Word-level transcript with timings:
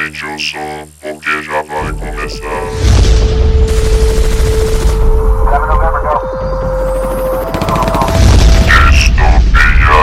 Aumente 0.00 0.24
o 0.24 0.38
som, 0.38 0.88
porque 1.02 1.42
já 1.42 1.60
vai 1.60 1.92
começar. 1.92 2.48
Distopia. 8.64 10.00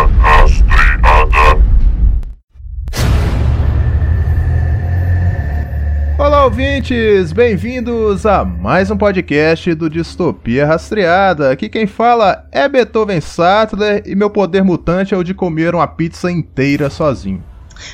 Olá, 6.20 6.46
ouvintes! 6.46 7.34
Bem-vindos 7.34 8.28
a 8.28 8.46
mais 8.46 8.92
um 8.92 8.98
podcast 8.98 9.74
do 9.74 9.90
Distopia 9.90 10.68
Rastreada. 10.68 11.50
Aqui 11.50 11.68
quem 11.70 11.88
fala 11.88 12.48
é 12.52 12.70
Beethoven 12.70 13.20
Sattler 13.20 14.04
e 14.06 14.14
meu 14.16 14.30
poder 14.30 14.64
mutante 14.64 15.16
é 15.16 15.18
o 15.18 15.24
de 15.24 15.34
comer 15.34 15.74
uma 15.74 15.88
pizza 15.88 16.32
inteira 16.32 16.88
sozinho. 16.88 17.44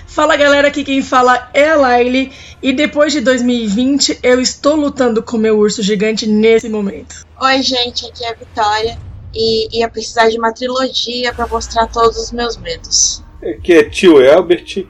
Fala 0.07 0.35
galera, 0.35 0.67
aqui 0.67 0.83
quem 0.83 1.01
fala 1.01 1.49
é 1.53 1.69
a 1.69 1.75
Laile 1.75 2.31
e 2.61 2.71
depois 2.73 3.13
de 3.13 3.21
2020 3.21 4.19
eu 4.23 4.39
estou 4.39 4.75
lutando 4.75 5.23
com 5.23 5.37
meu 5.37 5.57
urso 5.57 5.81
gigante 5.81 6.27
nesse 6.27 6.69
momento. 6.69 7.25
Oi, 7.41 7.61
gente, 7.61 8.05
aqui 8.05 8.23
é 8.23 8.29
a 8.29 8.33
Vitória 8.33 8.97
e 9.33 9.79
ia 9.79 9.89
precisar 9.89 10.29
de 10.29 10.37
uma 10.37 10.53
trilogia 10.53 11.33
para 11.33 11.47
mostrar 11.47 11.87
todos 11.87 12.17
os 12.17 12.31
meus 12.31 12.57
medos. 12.57 13.23
que 13.63 13.73
é 13.73 13.83
tio 13.83 14.21
Elbert 14.21 14.85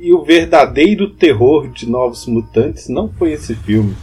e 0.00 0.12
o 0.12 0.24
verdadeiro 0.24 1.14
terror 1.14 1.68
de 1.68 1.88
Novos 1.88 2.26
Mutantes 2.26 2.88
não 2.88 3.08
foi 3.08 3.32
esse 3.32 3.54
filme, 3.54 3.96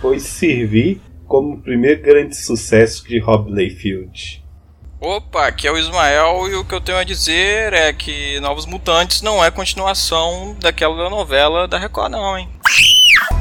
foi 0.00 0.18
servir 0.18 1.00
como 1.26 1.54
o 1.54 1.60
primeiro 1.60 2.02
grande 2.02 2.34
sucesso 2.34 3.06
de 3.06 3.18
Rob 3.18 3.50
Layfield. 3.50 4.42
Opa, 5.00 5.46
aqui 5.46 5.68
é 5.68 5.72
o 5.72 5.78
Ismael 5.78 6.48
e 6.48 6.56
o 6.56 6.64
que 6.64 6.74
eu 6.74 6.80
tenho 6.80 6.98
a 6.98 7.04
dizer 7.04 7.72
é 7.72 7.92
que 7.92 8.40
Novos 8.40 8.66
Mutantes 8.66 9.22
não 9.22 9.44
é 9.44 9.50
continuação 9.50 10.56
daquela 10.60 11.08
novela 11.08 11.68
da 11.68 11.78
Record 11.78 12.10
não, 12.10 12.36
hein? 12.36 12.48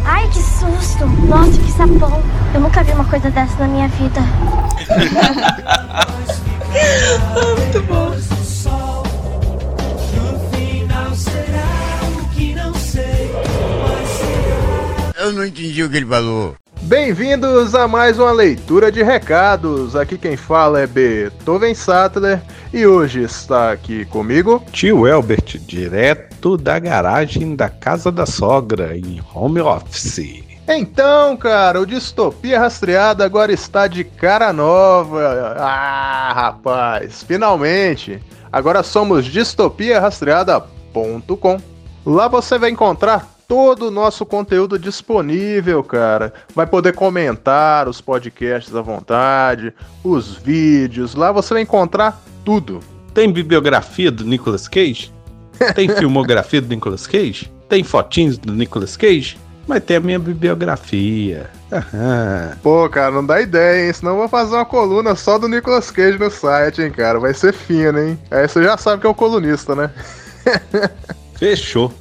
Ai, 0.05 0.29
que 0.29 0.39
susto! 0.39 1.07
Nossa, 1.27 1.59
que 1.59 1.71
sapão! 1.71 2.21
Eu 2.53 2.61
nunca 2.61 2.83
vi 2.83 2.91
uma 2.91 3.05
coisa 3.05 3.31
dessa 3.31 3.57
na 3.57 3.67
minha 3.67 3.87
vida. 3.87 4.21
Muito 7.57 7.81
bom. 7.87 8.07
Eu 15.27 15.33
não 15.33 15.43
entendi 15.43 15.83
o 15.83 15.89
que 15.89 15.97
ele 15.97 16.05
falou. 16.05 16.55
Bem-vindos 16.87 17.75
a 17.75 17.85
mais 17.85 18.17
uma 18.17 18.31
leitura 18.31 18.89
de 18.89 19.03
recados. 19.03 19.93
Aqui 19.93 20.17
quem 20.17 20.37
fala 20.37 20.79
é 20.79 20.87
Beethoven 20.87 21.75
Sattler 21.75 22.41
e 22.71 22.87
hoje 22.87 23.23
está 23.23 23.73
aqui 23.73 24.05
comigo. 24.05 24.63
Tio 24.71 25.05
Elbert, 25.05 25.59
direto 25.59 26.55
da 26.55 26.79
garagem 26.79 27.57
da 27.57 27.67
casa 27.67 28.09
da 28.09 28.25
sogra, 28.25 28.95
em 28.95 29.21
home 29.35 29.59
office. 29.59 30.45
Então, 30.65 31.35
cara, 31.35 31.81
o 31.81 31.85
Distopia 31.85 32.57
Rastreada 32.57 33.25
agora 33.25 33.51
está 33.51 33.85
de 33.87 34.05
cara 34.05 34.53
nova. 34.53 35.57
Ah, 35.59 36.31
rapaz, 36.33 37.21
finalmente! 37.21 38.23
Agora 38.49 38.81
somos 38.81 39.25
distopiarastreada.com. 39.25 41.57
Lá 42.05 42.29
você 42.29 42.57
vai 42.57 42.69
encontrar 42.69 43.36
todo 43.47 43.87
o 43.87 43.91
nosso 43.91 44.25
conteúdo 44.25 44.77
disponível, 44.77 45.83
cara. 45.83 46.33
Vai 46.53 46.67
poder 46.67 46.93
comentar 46.93 47.87
os 47.87 48.01
podcasts 48.01 48.75
à 48.75 48.81
vontade, 48.81 49.73
os 50.03 50.35
vídeos. 50.35 51.15
Lá 51.15 51.31
você 51.31 51.53
vai 51.53 51.63
encontrar 51.63 52.21
tudo. 52.43 52.81
Tem 53.13 53.31
bibliografia 53.31 54.11
do 54.11 54.25
Nicolas 54.25 54.67
Cage? 54.67 55.13
Tem 55.73 55.87
filmografia 55.95 56.61
do 56.61 56.67
Nicolas 56.67 57.07
Cage? 57.07 57.51
Tem 57.69 57.83
fotinhos 57.83 58.37
do 58.37 58.53
Nicolas 58.53 58.97
Cage? 58.97 59.39
Mas 59.65 59.83
tem 59.83 59.97
a 59.97 59.99
minha 59.99 60.19
bibliografia. 60.19 61.49
Aham. 61.71 62.57
Pô, 62.63 62.87
cara, 62.89 63.11
não 63.11 63.25
dá 63.25 63.41
ideia, 63.41 63.87
hein? 63.87 63.93
Senão 63.93 64.13
eu 64.13 64.17
vou 64.19 64.29
fazer 64.29 64.55
uma 64.55 64.65
coluna 64.65 65.15
só 65.15 65.37
do 65.37 65.49
Nicolas 65.49 65.91
Cage 65.91 66.17
no 66.17 66.31
site, 66.31 66.81
hein, 66.81 66.91
cara. 66.91 67.19
Vai 67.19 67.33
ser 67.33 67.53
fino, 67.53 67.99
hein? 67.99 68.17
Aí 68.31 68.47
você 68.47 68.63
já 68.63 68.77
sabe 68.77 69.01
que 69.01 69.07
é 69.07 69.09
o 69.09 69.13
colunista, 69.13 69.75
né? 69.75 69.91
Fechou. 71.37 71.93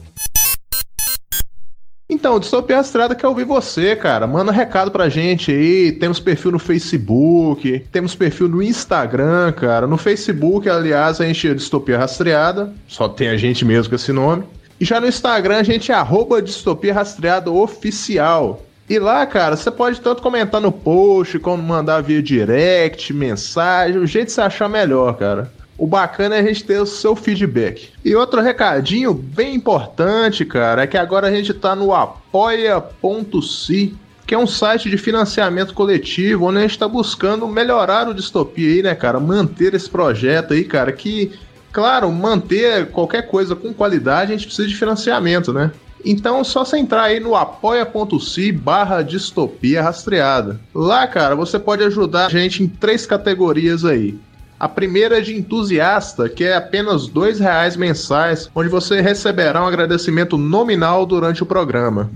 Então, 2.09 2.39
Distopia 2.39 2.79
Estrada 2.79 3.17
quer 3.17 3.27
ouvir 3.27 3.45
você, 3.45 3.97
cara. 3.97 4.29
Manda 4.29 4.53
um 4.53 4.55
recado 4.55 4.93
pra 4.93 5.09
gente 5.09 5.51
aí. 5.51 5.91
Temos 5.91 6.21
perfil 6.21 6.53
no 6.53 6.59
Facebook, 6.59 7.85
temos 7.91 8.15
perfil 8.15 8.49
no 8.49 8.63
Instagram, 8.63 9.51
cara. 9.53 9.89
No 9.89 9.97
Facebook, 9.97 10.69
aliás, 10.69 11.21
a 11.21 11.27
gente 11.27 11.49
é 11.49 11.55
Distopia 11.55 11.99
Rastreada. 11.99 12.73
Só 12.87 13.09
tem 13.09 13.29
a 13.29 13.37
gente 13.37 13.65
mesmo 13.65 13.91
com 13.91 13.97
esse 13.97 14.13
nome. 14.13 14.45
E 14.79 14.85
já 14.85 15.01
no 15.01 15.09
Instagram, 15.09 15.57
a 15.57 15.63
gente 15.65 15.91
é 15.91 15.95
arroba 15.97 16.41
Distopia 16.41 16.95
Rastreada 16.95 17.51
Oficial. 17.51 18.63
E 18.89 19.01
lá, 19.01 19.27
cara, 19.27 19.57
você 19.57 19.69
pode 19.69 20.01
tanto 20.01 20.23
comentar 20.23 20.61
no 20.61 20.71
post, 20.71 21.41
como 21.41 21.61
mandar 21.61 22.03
via 22.03 22.23
direct, 22.23 23.13
mensagem, 23.13 23.99
o 23.99 24.07
jeito 24.07 24.27
que 24.27 24.33
você 24.33 24.41
achar 24.43 24.69
melhor, 24.69 25.17
cara. 25.17 25.51
O 25.79 25.87
bacana 25.87 26.37
é 26.37 26.41
a 26.41 26.43
gente 26.43 26.65
ter 26.65 26.81
o 26.81 26.87
seu 26.87 27.15
feedback. 27.15 27.91
E 28.05 28.15
outro 28.15 28.41
recadinho 28.41 29.13
bem 29.13 29.55
importante, 29.55 30.45
cara, 30.45 30.83
é 30.83 30.87
que 30.87 30.97
agora 30.97 31.29
a 31.29 31.31
gente 31.31 31.53
tá 31.53 31.77
no 31.77 31.93
apoia.se, 31.93 33.95
que 34.27 34.35
é 34.35 34.39
um 34.39 34.47
site 34.47 34.89
de 34.89 34.97
financiamento 34.97 35.75
coletivo, 35.75 36.47
onde 36.47 36.59
a 36.59 36.63
gente 36.63 36.79
tá 36.79 36.89
buscando 36.89 37.47
melhorar 37.47 38.09
o 38.09 38.15
distopia 38.15 38.69
aí, 38.69 38.83
né, 38.83 38.95
cara? 38.95 39.21
Manter 39.21 39.75
esse 39.75 39.89
projeto 39.89 40.55
aí, 40.55 40.65
cara, 40.65 40.91
que, 40.93 41.33
claro, 41.71 42.11
manter 42.11 42.91
qualquer 42.91 43.29
coisa 43.29 43.55
com 43.55 43.75
qualidade, 43.75 44.33
a 44.33 44.37
gente 44.37 44.47
precisa 44.47 44.67
de 44.67 44.75
financiamento, 44.75 45.53
né? 45.53 45.71
Então, 46.05 46.45
só 46.45 46.65
você 46.65 46.79
entrar 46.79 47.03
aí 47.03 47.19
no 47.19 47.35
apoia.se 47.35 48.53
barra 48.53 49.03
distopia 49.03 49.83
rastreada. 49.83 50.61
Lá, 50.73 51.07
cara, 51.07 51.35
você 51.35 51.59
pode 51.59 51.83
ajudar 51.83 52.27
a 52.27 52.29
gente 52.29 52.63
em 52.63 52.69
três 52.69 53.05
categorias 53.05 53.85
aí. 53.85 54.17
A 54.59 54.69
primeira 54.69 55.19
é 55.19 55.21
de 55.21 55.37
entusiasta, 55.37 56.31
que 56.31 56.43
é 56.43 56.57
apenas 56.57 57.09
R$ 57.09 57.33
reais 57.39 57.77
mensais, 57.77 58.49
onde 58.55 58.71
você 58.71 59.03
receberá 59.03 59.63
um 59.63 59.67
agradecimento 59.67 60.39
nominal 60.39 61.05
durante 61.05 61.43
o 61.43 61.47
programa. 61.47 62.11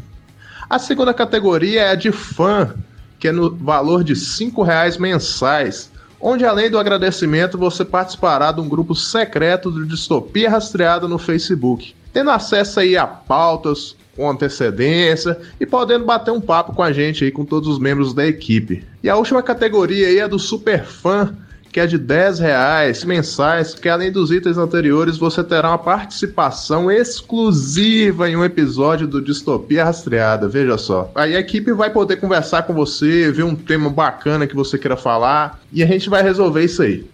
A 0.69 0.79
segunda 0.79 1.13
categoria 1.13 1.83
é 1.83 1.91
a 1.91 1.95
de 1.95 2.11
fã, 2.11 2.75
que 3.19 3.29
é 3.29 3.33
no 3.33 3.55
valor 3.55 4.03
de 4.03 4.15
R$ 4.15 4.65
reais 4.65 4.97
mensais, 4.97 5.91
onde 6.19 6.47
além 6.47 6.71
do 6.71 6.79
agradecimento 6.79 7.59
você 7.59 7.85
participará 7.85 8.53
de 8.53 8.61
um 8.63 8.69
grupo 8.69 8.95
secreto 8.95 9.71
de 9.71 9.87
Distopia 9.87 10.49
Rastreada 10.49 11.07
no 11.07 11.19
Facebook, 11.19 11.95
tendo 12.11 12.31
acesso 12.31 12.81
aí 12.81 12.97
a 12.97 13.07
pautas 13.07 13.95
com 14.17 14.31
antecedência 14.31 15.39
e 15.61 15.67
podendo 15.67 16.07
bater 16.07 16.31
um 16.31 16.41
papo 16.41 16.75
com 16.75 16.83
a 16.83 16.91
gente 16.91 17.23
aí 17.23 17.31
com 17.31 17.45
todos 17.45 17.69
os 17.69 17.79
membros 17.79 18.15
da 18.15 18.27
equipe. 18.27 18.83
E 19.03 19.11
a 19.11 19.17
última 19.17 19.43
categoria 19.43 20.09
aí 20.09 20.19
é 20.19 20.29
do 20.29 20.39
super 20.39 20.85
fã, 20.85 21.35
que 21.73 21.79
é 21.79 21.87
de 21.87 21.99
10 21.99 22.41
reais 22.41 23.05
mensais, 23.05 23.75
que 23.75 23.89
além 23.89 24.11
dos 24.11 24.31
itens 24.31 24.59
anteriores 24.59 25.17
você 25.17 25.43
terá 25.43 25.69
uma 25.69 25.79
participação 25.79 26.91
exclusiva 26.91 28.29
em 28.29 28.37
um 28.37 28.45
episódio 28.45 29.07
do 29.07 29.23
Distopia 29.23 29.85
Rastreada, 29.85 30.49
veja 30.49 30.77
só. 30.77 31.11
Aí 31.15 31.37
a 31.37 31.41
equipe 31.41 31.73
vai 31.73 31.91
poder 31.91 32.17
conversar 32.17 32.63
com 32.65 32.75
você, 32.75 33.31
ver 33.31 33.45
um 33.45 33.55
tema 33.55 33.89
bacana 33.89 34.47
que 34.47 34.57
você 34.57 34.77
queira 34.77 34.97
falar, 34.97 35.61
e 35.73 35.83
a 35.83 35.87
gente 35.87 36.11
vai 36.11 36.23
resolver 36.23 36.65
isso 36.65 36.83
aí. 36.83 37.07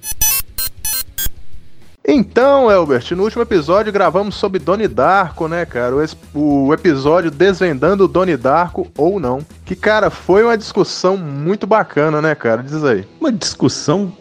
Então, 2.08 2.70
Elbert, 2.70 3.04
no 3.16 3.24
último 3.24 3.42
episódio 3.42 3.92
gravamos 3.92 4.36
sobre 4.36 4.60
Doni 4.60 4.86
Darko, 4.86 5.48
né, 5.48 5.66
cara? 5.66 5.92
O, 6.32 6.66
o 6.66 6.72
episódio 6.72 7.32
Desvendando 7.32 8.06
Doni 8.06 8.36
Darko 8.36 8.86
ou 8.96 9.18
não. 9.18 9.44
Que, 9.64 9.74
cara, 9.74 10.08
foi 10.08 10.44
uma 10.44 10.56
discussão 10.56 11.16
muito 11.16 11.66
bacana, 11.66 12.22
né, 12.22 12.32
cara? 12.36 12.62
Diz 12.62 12.84
aí. 12.84 13.04
Uma 13.20 13.32
discussão 13.32 14.12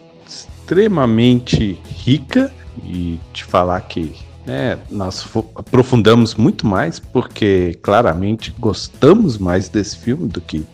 extremamente 0.66 1.78
rica 1.84 2.52
e 2.82 3.20
te 3.32 3.44
falar 3.44 3.80
que 3.82 4.12
né, 4.44 4.76
nós 4.90 5.24
aprofundamos 5.54 6.34
muito 6.34 6.66
mais 6.66 6.98
porque 6.98 7.78
claramente 7.82 8.52
gostamos 8.58 9.38
mais 9.38 9.68
desse 9.68 9.96
filme 9.96 10.28
do 10.28 10.40
que 10.40 10.66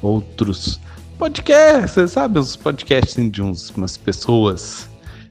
outros 0.00 0.80
podcasts, 1.18 2.12
sabe? 2.12 2.38
Os 2.38 2.54
podcasts 2.54 3.30
de 3.30 3.42
uns, 3.42 3.70
umas 3.70 3.96
pessoas 3.96 4.88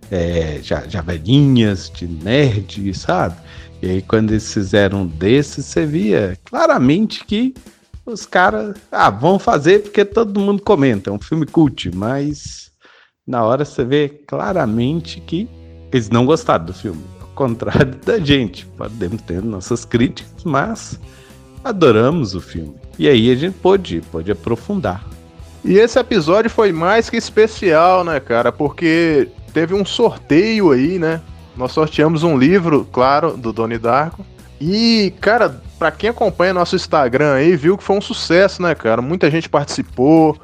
é, 0.10 0.60
já, 0.62 0.86
já 0.88 1.02
velhinhas, 1.02 1.90
de 1.90 2.06
nerd, 2.06 2.94
sabe? 2.94 3.38
E 3.82 3.90
aí 3.90 4.02
quando 4.02 4.32
eles 4.32 4.54
fizeram 4.54 5.04
um 5.04 5.08
desses, 5.08 5.66
você 5.66 5.86
via 5.86 6.38
claramente 6.44 7.24
que 7.26 7.54
os 8.06 8.26
caras, 8.26 8.76
ah, 8.92 9.10
vão 9.10 9.40
fazer 9.40 9.84
porque 9.84 10.04
todo 10.04 10.40
mundo 10.40 10.62
comenta, 10.62 11.10
é 11.10 11.14
um 11.14 11.20
filme 11.20 11.46
cult, 11.46 11.96
mas 11.96 12.71
na 13.26 13.44
hora 13.44 13.66
você 13.66 13.84
vê 13.84 14.10
claramente 14.28 15.22
que 15.22 15.50
eles 15.92 16.10
não 16.10 16.26
gostaram 16.26 16.66
do 16.66 16.74
filme. 16.74 17.04
Ao 17.20 17.28
contrário 17.30 17.96
da 18.06 18.20
gente. 18.20 18.66
Podemos 18.66 19.22
ter 19.22 19.42
nossas 19.42 19.86
críticas, 19.86 20.44
mas 20.44 21.00
adoramos 21.64 22.36
o 22.36 22.42
filme. 22.42 22.76
E 22.98 23.08
aí 23.08 23.32
a 23.32 23.36
gente 23.36 23.56
pôde, 23.56 24.02
pôde 24.12 24.32
aprofundar. 24.32 25.06
E 25.64 25.78
esse 25.78 26.00
episódio 26.00 26.50
foi 26.50 26.72
mais 26.72 27.10
que 27.10 27.18
especial, 27.18 28.04
né, 28.04 28.20
cara? 28.20 28.52
Porque 28.52 29.30
teve 29.54 29.74
um 29.74 29.86
sorteio 29.86 30.72
aí, 30.72 30.98
né? 30.98 31.22
Nós 31.56 31.72
sorteamos 31.72 32.24
um 32.24 32.38
livro, 32.38 32.88
claro, 32.92 33.38
do 33.38 33.54
Doni 33.54 33.78
Darko. 33.78 34.26
E, 34.60 35.14
cara, 35.20 35.62
Pra 35.82 35.90
quem 35.90 36.12
acompanha 36.12 36.54
nosso 36.54 36.76
Instagram 36.76 37.34
aí, 37.34 37.56
viu 37.56 37.76
que 37.76 37.84
foi 37.84 37.98
um 37.98 38.02
sucesso, 38.02 38.62
né, 38.62 38.76
cara? 38.76 39.02
Muita 39.02 39.32
gente 39.32 39.50
participou. 39.50 40.40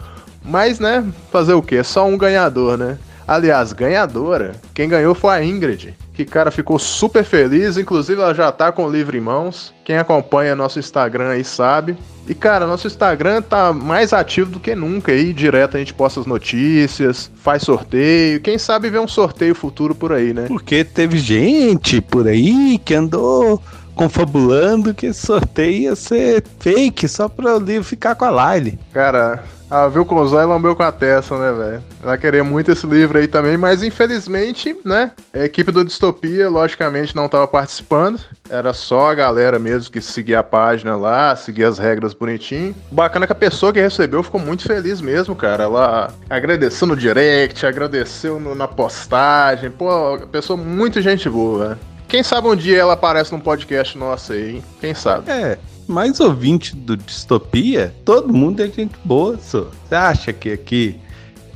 Mas, 0.48 0.80
né, 0.80 1.04
fazer 1.32 1.54
o 1.54 1.62
quê? 1.62 1.84
Só 1.84 2.08
um 2.08 2.18
ganhador, 2.18 2.78
né? 2.78 2.98
Aliás, 3.28 3.74
ganhadora. 3.74 4.54
Quem 4.74 4.88
ganhou 4.88 5.14
foi 5.14 5.36
a 5.36 5.44
Ingrid. 5.44 5.94
Que, 6.14 6.24
cara, 6.24 6.50
ficou 6.50 6.80
super 6.80 7.26
feliz. 7.26 7.78
Inclusive, 7.78 8.22
ela 8.22 8.34
já 8.34 8.50
tá 8.54 8.72
com 8.72 8.86
o 8.86 8.90
livro 8.90 9.18
em 9.18 9.20
mãos. 9.20 9.74
Quem 9.84 9.98
acompanha 9.98 10.56
nosso 10.56 10.80
Instagram 10.80 11.32
aí 11.32 11.44
sabe. 11.44 11.98
E, 12.26 12.34
cara, 12.34 12.66
nosso 12.66 12.88
Instagram 12.88 13.42
tá 13.42 13.74
mais 13.74 14.14
ativo 14.14 14.52
do 14.52 14.60
que 14.62 14.74
nunca 14.74 15.12
aí. 15.12 15.34
Direto 15.34 15.76
a 15.76 15.80
gente 15.80 15.94
posta 15.94 16.22
as 16.22 16.26
notícias, 16.26 17.30
faz 17.36 17.64
sorteio. 17.64 18.40
Quem 18.40 18.58
sabe 18.58 18.90
ver 18.90 19.00
um 19.00 19.08
sorteio 19.08 19.54
futuro 19.54 19.94
por 19.94 20.14
aí, 20.14 20.34
né? 20.34 20.46
Porque 20.48 20.86
teve 20.86 21.18
gente 21.18 22.00
por 22.00 22.28
aí 22.28 22.78
que 22.78 22.94
andou 22.94 23.62
confabulando 23.94 24.94
que 24.94 25.08
esse 25.08 25.26
sorteio 25.26 25.82
ia 25.82 25.96
ser 25.96 26.44
fake 26.60 27.08
só 27.10 27.28
para 27.28 27.58
o 27.58 27.60
livro 27.60 27.84
ficar 27.84 28.16
com 28.16 28.26
a 28.26 28.56
Lyle. 28.56 28.80
Cara, 28.94 29.44
ela 29.70 29.90
viu 29.90 30.06
com 30.06 30.16
os 30.22 30.32
olhos 30.34 30.50
lambeu 30.50 30.76
com 30.76 30.84
a 30.84 30.92
testa, 30.92 31.38
né, 31.38 31.52
velho? 31.52 31.84
Ela 32.04 32.18
queria 32.18 32.44
muito 32.44 32.72
esse 32.72 32.86
livro 32.88 33.18
aí 33.18 33.28
também, 33.28 33.58
mas 33.58 33.84
infelizmente, 33.84 34.76
né? 34.86 35.12
A 35.34 35.40
equipe 35.40 35.72
do 35.72 35.84
Distopia, 35.84 36.50
logicamente, 36.50 37.16
não 37.16 37.28
tava 37.28 37.48
participando. 37.48 38.20
Era 38.50 38.74
só 38.74 39.12
a 39.12 39.16
galera 39.16 39.60
mesmo 39.60 39.92
que 39.92 40.00
seguia 40.02 40.40
a 40.40 40.44
página 40.44 40.96
lá, 40.96 41.36
seguia 41.36 41.68
as 41.68 41.78
regras 41.78 42.14
bonitinho. 42.14 42.74
Bacana 42.92 43.26
que 43.26 43.34
a 43.34 43.36
pessoa 43.36 43.74
que 43.74 43.82
recebeu 43.82 44.24
ficou 44.24 44.40
muito 44.40 44.64
feliz 44.64 45.02
mesmo, 45.02 45.36
cara. 45.36 45.64
Ela 45.66 46.14
agradeceu 46.30 46.88
no 46.88 46.96
direct, 46.96 47.66
agradeceu 47.66 48.40
no- 48.40 48.56
na 48.56 48.68
postagem. 48.68 49.70
Pô, 49.70 50.18
pessoa 50.32 50.56
muito 50.58 51.02
gente 51.02 51.30
boa. 51.30 51.70
né? 51.70 51.78
Quem 52.08 52.24
sabe 52.24 52.48
um 52.48 52.56
dia 52.56 52.80
ela 52.80 52.94
aparece 52.94 53.34
num 53.34 53.40
podcast 53.40 53.98
nosso 53.98 54.32
aí, 54.32 54.56
hein? 54.56 54.64
Quem 54.80 54.94
sabe? 54.94 55.30
É, 55.30 55.58
mais 55.88 56.20
ouvinte 56.20 56.76
do 56.76 56.98
Distopia, 56.98 57.94
todo 58.04 58.34
mundo 58.34 58.62
é 58.62 58.68
gente 58.68 58.96
boa, 59.04 59.38
só. 59.40 59.68
Você 59.88 59.96
acha 59.96 60.34
que 60.34 60.52
aqui 60.52 61.00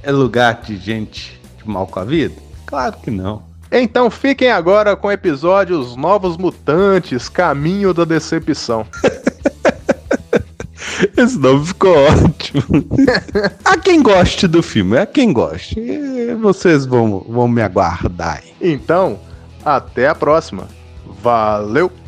é 0.02 0.12
lugar 0.12 0.62
de 0.62 0.78
gente 0.78 1.40
de 1.58 1.70
mal 1.70 1.86
com 1.88 2.00
a 2.00 2.04
vida? 2.04 2.36
Claro 2.66 2.98
que 3.04 3.12
não. 3.12 3.44
Então 3.72 4.10
fiquem 4.10 4.52
agora 4.52 4.96
com 4.96 5.08
o 5.08 5.12
episódio 5.12 5.80
Os 5.80 5.96
Novos 5.96 6.36
Mutantes 6.38 7.30
Caminho 7.30 7.94
da 7.94 8.04
Decepção. 8.04 8.86
Esse 11.18 11.38
nome 11.38 11.66
ficou 11.66 11.96
ótimo. 11.96 12.86
a 13.64 13.78
quem 13.78 14.02
goste 14.04 14.48
do 14.48 14.62
filme, 14.62 14.98
a 14.98 15.06
quem 15.06 15.32
goste. 15.32 15.76
Vocês 16.42 16.86
vão, 16.86 17.26
vão 17.28 17.48
me 17.48 17.62
aguardar. 17.62 18.44
Então, 18.60 19.20
até 19.64 20.08
a 20.08 20.16
próxima. 20.16 20.68
Valeu! 21.22 22.01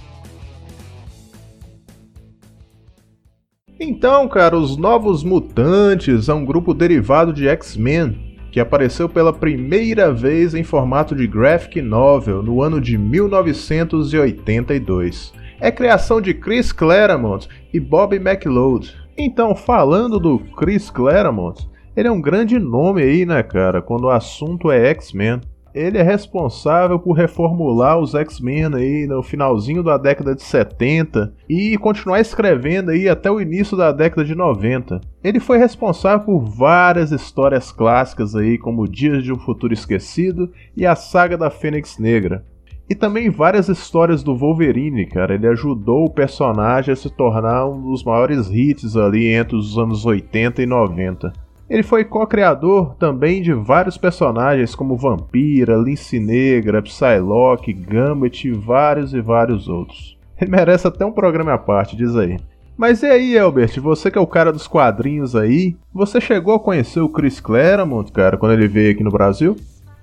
Então, 3.85 4.30
cara, 4.30 4.57
os 4.57 4.77
Novos 4.77 5.25
Mutantes 5.25 6.30
é 6.30 6.33
um 6.33 6.45
grupo 6.45 6.74
derivado 6.74 7.33
de 7.33 7.50
X-Men 7.50 8.38
que 8.50 8.62
apareceu 8.62 9.09
pela 9.09 9.33
primeira 9.33 10.09
vez 10.09 10.56
em 10.56 10.63
formato 10.63 11.13
de 11.13 11.27
graphic 11.27 11.81
novel 11.81 12.41
no 12.41 12.62
ano 12.62 12.80
de 12.80 12.97
1982. 12.97 15.33
É 15.59 15.69
criação 15.69 16.21
de 16.21 16.33
Chris 16.33 16.71
Claremont 16.71 17.50
e 17.74 17.80
Bob 17.80 18.15
McLeod. 18.15 18.95
Então, 19.18 19.53
falando 19.53 20.18
do 20.18 20.39
Chris 20.39 20.89
Claremont, 20.89 21.69
ele 21.94 22.07
é 22.07 22.12
um 22.12 22.21
grande 22.21 22.57
nome 22.57 23.03
aí, 23.03 23.25
né, 23.25 23.44
cara, 23.44 23.81
quando 23.81 24.06
o 24.06 24.12
assunto 24.12 24.71
é 24.71 24.91
X-Men. 24.91 25.41
Ele 25.73 25.97
é 25.97 26.03
responsável 26.03 26.99
por 26.99 27.13
reformular 27.13 27.97
os 27.97 28.13
X-Men 28.13 28.75
aí 28.75 29.07
no 29.07 29.23
finalzinho 29.23 29.81
da 29.81 29.97
década 29.97 30.35
de 30.35 30.43
70 30.43 31.33
e 31.49 31.75
continuar 31.79 32.19
escrevendo 32.19 32.91
aí 32.91 33.09
até 33.09 33.31
o 33.31 33.41
início 33.41 33.75
da 33.75 33.91
década 33.91 34.23
de 34.23 34.35
90. 34.35 35.01
Ele 35.23 35.39
foi 35.39 35.57
responsável 35.57 36.25
por 36.25 36.39
várias 36.39 37.11
histórias 37.11 37.71
clássicas 37.71 38.35
aí, 38.35 38.57
como 38.57 38.87
Dias 38.87 39.23
de 39.23 39.33
um 39.33 39.39
Futuro 39.39 39.73
Esquecido 39.73 40.51
e 40.77 40.85
a 40.85 40.95
saga 40.95 41.35
da 41.37 41.49
Fênix 41.49 41.97
Negra. 41.97 42.45
E 42.89 42.93
também 42.93 43.29
várias 43.29 43.69
histórias 43.69 44.21
do 44.21 44.35
Wolverine, 44.35 45.07
cara. 45.07 45.33
Ele 45.33 45.47
ajudou 45.47 46.05
o 46.05 46.13
personagem 46.13 46.91
a 46.91 46.95
se 46.95 47.09
tornar 47.09 47.65
um 47.67 47.81
dos 47.81 48.03
maiores 48.03 48.49
hits 48.51 48.95
ali 48.97 49.27
entre 49.33 49.55
os 49.55 49.77
anos 49.77 50.05
80 50.05 50.61
e 50.61 50.65
90. 50.65 51.33
Ele 51.69 51.81
foi 51.83 52.04
co-criador 52.04 52.95
também 52.95 53.42
de 53.42 53.54
vários 53.54 53.98
personagens 53.98 54.75
como 54.75 54.98
Vampira, 54.98 55.75
Lince 55.75 56.19
Negra, 56.19 56.81
Psylocke, 56.81 57.74
Gambit 57.74 58.48
e 58.48 58.51
vários 58.51 59.13
e 59.13 59.21
vários 59.21 59.68
outros. 59.68 60.18
Ele 60.39 60.51
merece 60.51 60.86
até 60.88 61.06
um 61.06 61.12
programa 61.12 61.54
à 61.54 61.57
parte, 61.57 61.95
diz 61.95 62.15
aí. 62.15 62.38
Mas 62.77 63.01
e 63.04 63.06
aí, 63.06 63.36
Elbert, 63.38 63.80
você 63.80 64.10
que 64.12 64.18
é 64.18 64.21
o 64.21 64.27
cara 64.27 64.51
dos 64.51 64.68
quadrinhos 64.68 65.36
aí, 65.36 65.75
você 65.94 66.19
chegou 66.19 66.56
a 66.56 66.60
conhecer 66.60 67.00
o 67.00 67.07
Chris 67.10 67.39
Claremont, 67.39 68.12
cara, 68.12 68.36
quando 68.36 68.54
ele 68.54 68.68
veio 68.68 68.92
aqui 68.92 69.04
no 69.04 69.12
Brasil? 69.12 69.56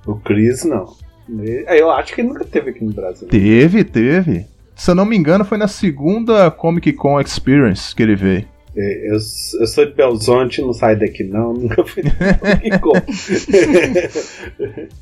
O 0.07 0.15
Chris, 0.15 0.65
não. 0.65 0.87
Ele- 1.29 1.65
Eu 1.69 1.91
acho 1.91 2.15
que 2.15 2.21
ele 2.21 2.29
nunca 2.29 2.45
teve 2.45 2.71
aqui 2.71 2.85
no 2.85 2.93
Brasil. 2.93 3.29
Teve, 3.29 3.85
teve. 3.85 4.47
Se 4.75 4.91
eu 4.91 4.95
não 4.95 5.05
me 5.05 5.17
engano, 5.17 5.45
foi 5.45 5.59
na 5.59 5.69
segunda 5.69 6.51
Comic 6.51 6.93
Con 6.95 7.21
Experience 7.21 7.95
que 7.95 8.03
ele 8.03 8.17
veio. 8.17 8.47
É, 8.77 9.09
Eu, 9.09 9.15
eu 9.15 9.67
sou 9.67 9.85
de 9.85 9.93
Belzonte, 9.93 10.63
não 10.63 10.73
saio 10.73 10.99
daqui 10.99 11.25
não, 11.25 11.53
nunca 11.55 11.85
fui. 11.85 12.05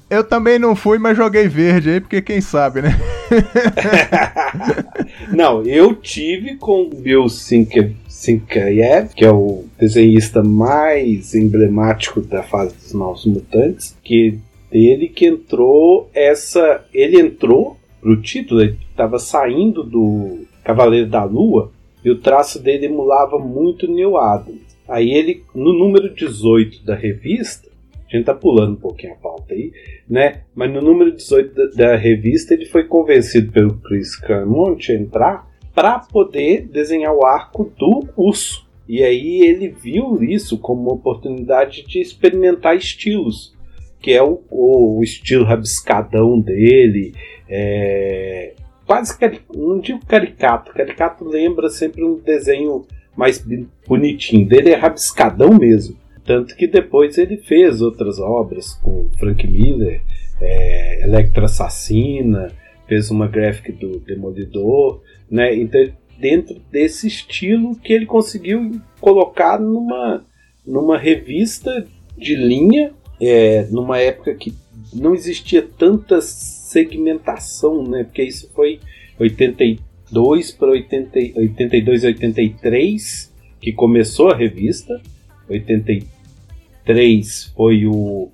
Eu 0.09 0.25
também 0.25 0.59
não 0.59 0.75
fui, 0.75 0.99
mas 0.99 1.17
joguei 1.17 1.49
verde 1.49 1.91
aí, 1.91 2.01
porque 2.01 2.23
quem 2.23 2.41
sabe, 2.41 2.83
né? 2.83 2.99
Não, 5.35 5.63
eu 5.63 5.95
tive 5.95 6.57
com 6.57 6.83
o 6.83 6.89
Bill 6.95 7.29
Sinke- 7.29 7.95
Sinkayev, 8.09 9.15
que 9.15 9.25
é 9.25 9.31
o 9.31 9.65
desenhista 9.79 10.43
mais 10.43 11.35
emblemático 11.35 12.21
da 12.21 12.43
fase 12.43 12.75
dos 12.75 12.93
Novos 12.95 13.27
Mutantes, 13.27 13.95
que 14.03 14.39
ele 14.73 15.09
que 15.09 15.27
entrou 15.27 16.11
essa. 16.15 16.85
Ele 16.93 17.21
entrou 17.21 17.77
pro 18.01 18.21
título, 18.21 18.63
ele 18.63 18.79
estava 18.91 19.19
saindo 19.19 19.83
do 19.85 20.41
Cavaleiro 20.65 21.09
da 21.09 21.25
Lua, 21.25 21.71
e 22.05 22.11
o 22.11 22.19
traço 22.19 22.63
dele 22.63 22.87
emulava 22.87 23.39
muito 23.39 23.91
Neil 23.91 24.17
Adams. 24.17 24.77
Aí 24.89 25.11
ele, 25.11 25.45
no 25.55 25.73
número 25.73 26.15
18 26.15 26.85
da 26.85 26.95
revista, 26.95 27.69
a 28.11 28.17
gente 28.17 28.25
tá 28.25 28.35
pulando 28.35 28.73
um 28.73 28.81
pouquinho 28.81 29.13
a 29.13 29.17
pauta 29.17 29.53
aí, 29.53 29.71
né? 30.09 30.43
Mas 30.55 30.73
no 30.73 30.81
número 30.81 31.15
18 31.15 31.55
da, 31.55 31.67
da 31.89 31.97
revista 31.97 32.55
ele 32.55 32.65
foi 32.65 32.85
convencido 32.85 33.53
pelo 33.53 33.75
Chris 33.81 34.17
Claremont 34.17 34.91
a 34.91 34.95
entrar 34.95 35.47
para 35.75 35.99
poder 35.99 36.67
desenhar 36.67 37.15
o 37.15 37.27
arco 37.27 37.71
do 37.79 38.09
urso. 38.17 38.67
E 38.89 39.03
aí 39.05 39.43
ele 39.43 39.69
viu 39.69 40.23
isso 40.23 40.57
como 40.57 40.83
uma 40.83 40.95
oportunidade 40.95 41.85
de 41.87 42.01
experimentar 42.01 42.75
estilos, 42.75 43.55
que 44.01 44.13
é 44.13 44.23
o, 44.23 44.41
o, 44.51 44.99
o 44.99 45.03
estilo 45.05 45.45
rabiscadão 45.45 46.41
dele, 46.41 47.13
é, 47.47 48.55
quase 48.89 49.17
cari- 49.19 49.43
não 49.55 49.79
digo 49.79 50.01
caricato, 50.07 50.73
caricato 50.73 51.23
lembra 51.25 51.69
sempre 51.69 52.03
um 52.03 52.19
desenho 52.19 52.87
mais 53.15 53.45
bonitinho, 53.87 54.49
dele 54.49 54.71
é 54.71 54.75
rabiscadão 54.77 55.53
mesmo. 55.53 55.97
Tanto 56.25 56.57
que 56.57 56.67
depois 56.67 57.17
ele 57.19 57.37
fez 57.37 57.83
outras 57.83 58.19
obras 58.19 58.75
com 58.75 59.09
Frank 59.19 59.47
Miller, 59.47 60.03
é, 60.41 61.05
Electra 61.05 61.45
Assassina, 61.45 62.51
fez 62.87 63.11
uma 63.11 63.27
graphic 63.27 63.73
do 63.73 63.99
Demolidor, 64.01 65.03
né? 65.31 65.55
Então, 65.55 65.81
dentro 66.19 66.61
desse 66.71 67.07
estilo 67.07 67.77
que 67.77 67.93
ele 67.93 68.07
conseguiu 68.07 68.81
colocar 69.01 69.59
numa, 69.59 70.25
numa 70.67 70.99
revista 70.99 71.87
de 72.17 72.35
linha, 72.35 72.93
é, 73.21 73.67
numa 73.71 73.99
época 73.99 74.35
que 74.35 74.55
não 74.93 75.15
existia 75.15 75.63
tanta 75.63 76.21
segmentação, 76.69 77.83
né? 77.83 78.05
Porque 78.05 78.23
isso 78.23 78.51
foi 78.55 78.79
82 79.19 80.53
para 80.53 80.69
80, 80.69 81.19
82 81.37 82.05
e 82.05 82.07
83 82.07 83.35
que 83.61 83.73
começou 83.73 84.31
a 84.31 84.37
revista. 84.37 85.01
83 85.49 87.53
foi 87.57 87.87
o 87.87 88.29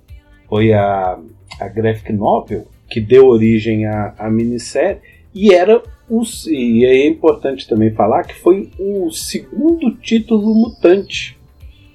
foi 0.47 0.73
a, 0.73 1.19
a 1.59 1.67
graphic 1.67 2.13
novel 2.13 2.67
que 2.89 3.01
deu 3.01 3.27
origem 3.27 3.85
à, 3.85 4.13
à 4.17 4.29
minissérie 4.29 5.01
e 5.33 5.53
era 5.53 5.81
o, 6.09 6.21
e 6.47 6.85
é 6.85 7.07
importante 7.07 7.67
também 7.67 7.91
falar 7.91 8.23
que 8.23 8.35
foi 8.35 8.69
o 8.77 9.09
segundo 9.11 9.91
título 9.95 10.53
mutante. 10.53 11.37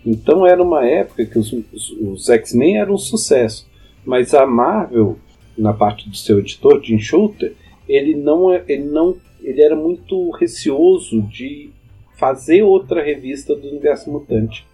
Então 0.05 0.47
era 0.47 0.63
uma 0.63 0.85
época 0.85 1.25
que 1.25 1.39
os, 1.39 1.53
os, 1.53 1.91
os 1.91 2.29
X-Men 2.29 2.79
eram 2.79 2.95
um 2.95 2.99
sucesso, 2.99 3.69
mas 4.05 4.35
a 4.35 4.47
Marvel 4.47 5.19
na 5.61 5.73
parte 5.73 6.09
do 6.09 6.17
seu 6.17 6.39
editor, 6.39 6.83
Jim 6.83 6.99
Shooter, 6.99 7.55
ele 7.89 8.15
não, 8.15 8.53
é- 8.53 8.65
ele 8.69 8.85
não 8.85 9.17
ele 9.43 9.63
era 9.63 9.75
muito 9.75 10.31
receoso 10.33 11.23
de 11.23 11.71
fazer 12.17 12.63
outra 12.63 13.03
revista 13.03 13.55
do 13.55 13.69
universo 13.69 14.11
mutante. 14.11 14.67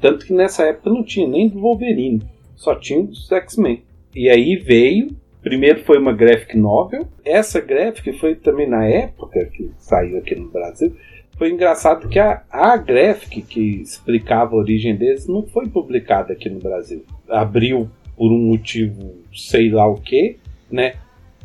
Tanto 0.00 0.26
que 0.26 0.32
nessa 0.32 0.64
época 0.64 0.90
não 0.90 1.02
tinha 1.02 1.26
nem 1.26 1.48
do 1.48 1.60
Wolverine, 1.60 2.22
só 2.54 2.74
tinha 2.74 3.02
dos 3.02 3.30
X-Men. 3.30 3.82
E 4.14 4.28
aí 4.28 4.56
veio 4.56 5.08
primeiro 5.44 5.84
foi 5.84 5.98
uma 5.98 6.12
graphic 6.12 6.56
novel. 6.56 7.06
Essa 7.22 7.60
graphic 7.60 8.18
foi 8.18 8.34
também 8.34 8.66
na 8.66 8.86
época 8.86 9.44
que 9.44 9.70
saiu 9.78 10.16
aqui 10.18 10.34
no 10.34 10.48
Brasil. 10.48 10.96
Foi 11.36 11.50
engraçado 11.50 12.08
que 12.08 12.18
a, 12.18 12.42
a 12.50 12.76
graphic 12.76 13.42
que 13.42 13.82
explicava 13.82 14.54
a 14.54 14.58
origem 14.58 14.96
deles 14.96 15.26
não 15.26 15.42
foi 15.42 15.68
publicada 15.68 16.32
aqui 16.32 16.48
no 16.48 16.60
Brasil. 16.60 17.04
Abriu 17.28 17.90
por 18.16 18.30
um 18.32 18.38
motivo 18.38 19.16
sei 19.34 19.70
lá 19.70 19.86
o 19.86 19.96
que, 19.96 20.36
né? 20.70 20.94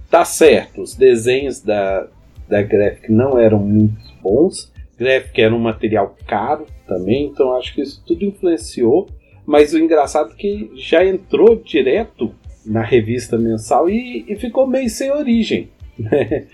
Tá 0.10 0.26
certo, 0.26 0.82
os 0.82 0.96
desenhos 0.96 1.62
da, 1.62 2.08
da 2.48 2.62
graphic 2.62 3.12
não 3.12 3.38
eram 3.38 3.60
muito 3.60 4.00
bons. 4.22 4.72
Graphic 4.98 5.40
era 5.42 5.54
um 5.56 5.60
material 5.60 6.16
caro 6.28 6.66
também, 6.88 7.26
então 7.26 7.56
acho 7.56 7.74
que 7.74 7.82
isso 7.82 8.04
tudo 8.06 8.26
influenciou. 8.26 9.08
Mas 9.46 9.74
o 9.74 9.80
engraçado 9.80 10.32
é 10.32 10.36
que 10.36 10.72
já 10.76 11.04
entrou 11.06 11.56
direto 11.56 12.34
na 12.66 12.84
revista 12.84 13.38
mensal 13.38 13.90
e, 13.90 14.26
e 14.28 14.36
ficou 14.36 14.68
meio 14.68 14.90
sem 14.90 15.12
origem. 15.12 15.70
Né? 16.00 16.46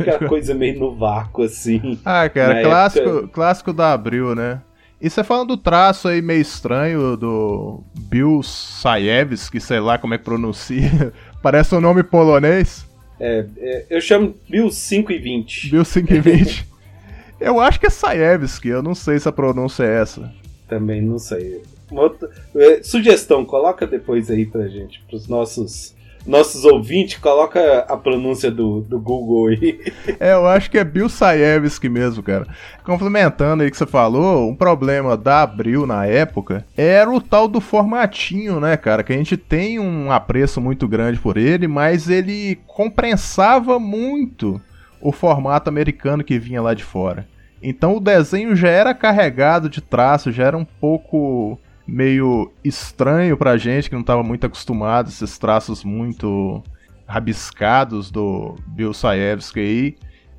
Aquela 0.00 0.26
coisa 0.26 0.54
meio 0.54 0.78
no 0.80 0.94
vácuo, 0.96 1.44
assim. 1.44 1.98
Ah, 2.06 2.26
cara, 2.26 2.62
clássico, 2.62 3.06
época- 3.06 3.28
clássico 3.28 3.70
da 3.70 3.92
Abril, 3.92 4.34
né? 4.34 4.62
E 5.04 5.10
você 5.10 5.22
falando 5.22 5.48
do 5.48 5.56
traço 5.58 6.08
aí 6.08 6.22
meio 6.22 6.40
estranho 6.40 7.14
do 7.14 7.82
Bill 8.08 8.42
Sayevski, 8.42 9.60
sei 9.60 9.78
lá 9.78 9.98
como 9.98 10.14
é 10.14 10.18
que 10.18 10.24
pronuncia. 10.24 11.12
Parece 11.42 11.74
um 11.74 11.80
nome 11.80 12.02
polonês. 12.02 12.86
É, 13.20 13.44
é, 13.58 13.86
eu 13.90 14.00
chamo 14.00 14.34
1520. 14.48 15.68
Bill 15.68 15.84
520. 15.84 16.66
eu 17.38 17.60
acho 17.60 17.78
que 17.78 17.86
é 17.86 17.90
Sayevski, 17.90 18.68
eu 18.68 18.82
não 18.82 18.94
sei 18.94 19.18
se 19.18 19.28
a 19.28 19.32
pronúncia 19.32 19.84
é 19.84 20.00
essa. 20.00 20.32
Também 20.66 21.02
não 21.02 21.18
sei. 21.18 21.60
Outra- 21.90 22.30
é, 22.56 22.82
sugestão, 22.82 23.44
coloca 23.44 23.86
depois 23.86 24.30
aí 24.30 24.46
pra 24.46 24.68
gente, 24.68 25.04
pros 25.06 25.28
nossos, 25.28 25.93
nossos 26.26 26.64
ouvintes, 26.64 27.18
coloca 27.18 27.80
a 27.88 27.96
pronúncia 27.96 28.50
do, 28.50 28.80
do 28.80 28.98
Google 28.98 29.48
aí. 29.48 29.80
É, 30.18 30.32
eu 30.32 30.46
acho 30.46 30.70
que 30.70 30.78
é 30.78 30.84
Bill 30.84 31.08
Sayevski 31.08 31.88
mesmo, 31.88 32.22
cara. 32.22 32.46
Complementando 32.82 33.62
aí 33.62 33.70
que 33.70 33.76
você 33.76 33.86
falou, 33.86 34.48
um 34.48 34.54
problema 34.54 35.16
da 35.16 35.42
Abril 35.42 35.86
na 35.86 36.06
época 36.06 36.64
era 36.76 37.10
o 37.10 37.20
tal 37.20 37.46
do 37.46 37.60
formatinho, 37.60 38.60
né, 38.60 38.76
cara? 38.76 39.02
Que 39.02 39.12
a 39.12 39.16
gente 39.16 39.36
tem 39.36 39.78
um 39.78 40.10
apreço 40.10 40.60
muito 40.60 40.88
grande 40.88 41.18
por 41.18 41.36
ele, 41.36 41.68
mas 41.68 42.08
ele 42.08 42.58
compensava 42.66 43.78
muito 43.78 44.60
o 45.00 45.12
formato 45.12 45.68
americano 45.68 46.24
que 46.24 46.38
vinha 46.38 46.62
lá 46.62 46.72
de 46.72 46.84
fora. 46.84 47.26
Então 47.62 47.96
o 47.96 48.00
desenho 48.00 48.54
já 48.54 48.68
era 48.68 48.94
carregado 48.94 49.68
de 49.68 49.80
traço, 49.80 50.32
já 50.32 50.44
era 50.44 50.56
um 50.56 50.64
pouco 50.64 51.58
meio 51.86 52.50
estranho 52.64 53.36
pra 53.36 53.56
gente 53.56 53.88
que 53.88 53.94
não 53.94 54.00
estava 54.02 54.22
muito 54.22 54.46
acostumado 54.46 55.08
esses 55.08 55.36
traços 55.38 55.84
muito 55.84 56.62
rabiscados 57.06 58.10
do 58.10 58.56
Bill 58.66 58.92
Sayevski 58.94 59.60
aí. 59.60 59.96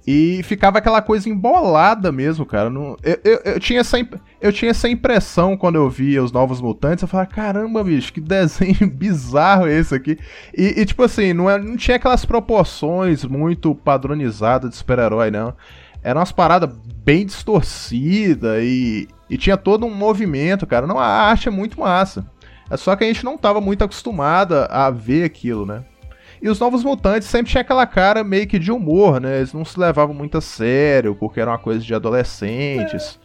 E 0.08 0.44
ficava 0.44 0.78
aquela 0.78 1.02
coisa 1.02 1.28
embolada 1.28 2.12
mesmo, 2.12 2.46
cara. 2.46 2.70
Não, 2.70 2.96
eu, 3.02 3.20
eu, 3.24 3.42
eu 3.54 3.60
tinha 3.60 3.80
essa, 3.80 3.98
imp- 3.98 4.14
eu 4.40 4.54
tinha 4.54 4.70
essa 4.70 4.88
impressão 4.88 5.58
quando 5.58 5.78
eu 5.78 5.90
via 5.90 6.24
os 6.24 6.32
Novos 6.32 6.62
Mutantes. 6.62 7.02
Eu 7.02 7.08
falava, 7.08 7.28
caramba, 7.28 7.84
bicho, 7.84 8.14
que 8.14 8.22
desenho 8.22 8.86
bizarro 8.94 9.68
esse 9.68 9.96
aqui. 9.96 10.20
E, 10.56 10.80
e, 10.80 10.86
tipo 10.86 11.02
assim, 11.02 11.34
não, 11.34 11.50
é- 11.50 11.58
não 11.58 11.75
tinha 11.75 11.98
aquelas 11.98 12.24
proporções 12.24 13.25
muito 13.25 13.74
padronizadas 13.74 14.70
de 14.70 14.75
super-herói, 14.75 15.32
não. 15.32 15.56
Eram 16.04 16.20
umas 16.20 16.32
paradas 16.32 16.70
bem 17.04 17.25
distorcidas 17.25 18.62
e, 18.64 19.08
e 19.29 19.38
tinha 19.38 19.58
todo 19.58 19.86
um 19.86 19.94
movimento, 19.94 20.65
cara. 20.67 20.86
Não, 20.88 21.00
a 21.00 21.05
arte 21.05 21.48
é 21.48 21.51
muito 21.51 21.79
massa. 21.79 22.25
É 22.70 22.77
só 22.77 22.96
que 22.96 23.03
a 23.03 23.08
gente 23.08 23.24
não 23.24 23.38
tava 23.38 23.62
muito 23.62 23.84
acostumada 23.84 24.65
a 24.65 24.89
ver 24.89 25.24
aquilo, 25.24 25.65
né? 25.65 25.84
E 26.41 26.50
os 26.50 26.60
Novos 26.60 26.84
Mutantes 26.84 27.27
sempre 27.27 27.51
tinha 27.51 27.62
aquela 27.62 27.86
cara 27.88 28.24
meio 28.24 28.46
que 28.48 28.60
de 28.60 28.72
humor, 28.72 29.20
né? 29.22 29.38
Eles 29.38 29.53
não 29.53 29.63
se 29.65 29.79
levavam 29.79 30.13
muito 30.13 30.38
a 30.38 30.41
sério, 30.41 31.15
porque 31.15 31.39
era 31.39 31.51
uma 31.51 31.58
coisa 31.58 31.79
de 31.84 31.94
adolescentes. 31.94 33.20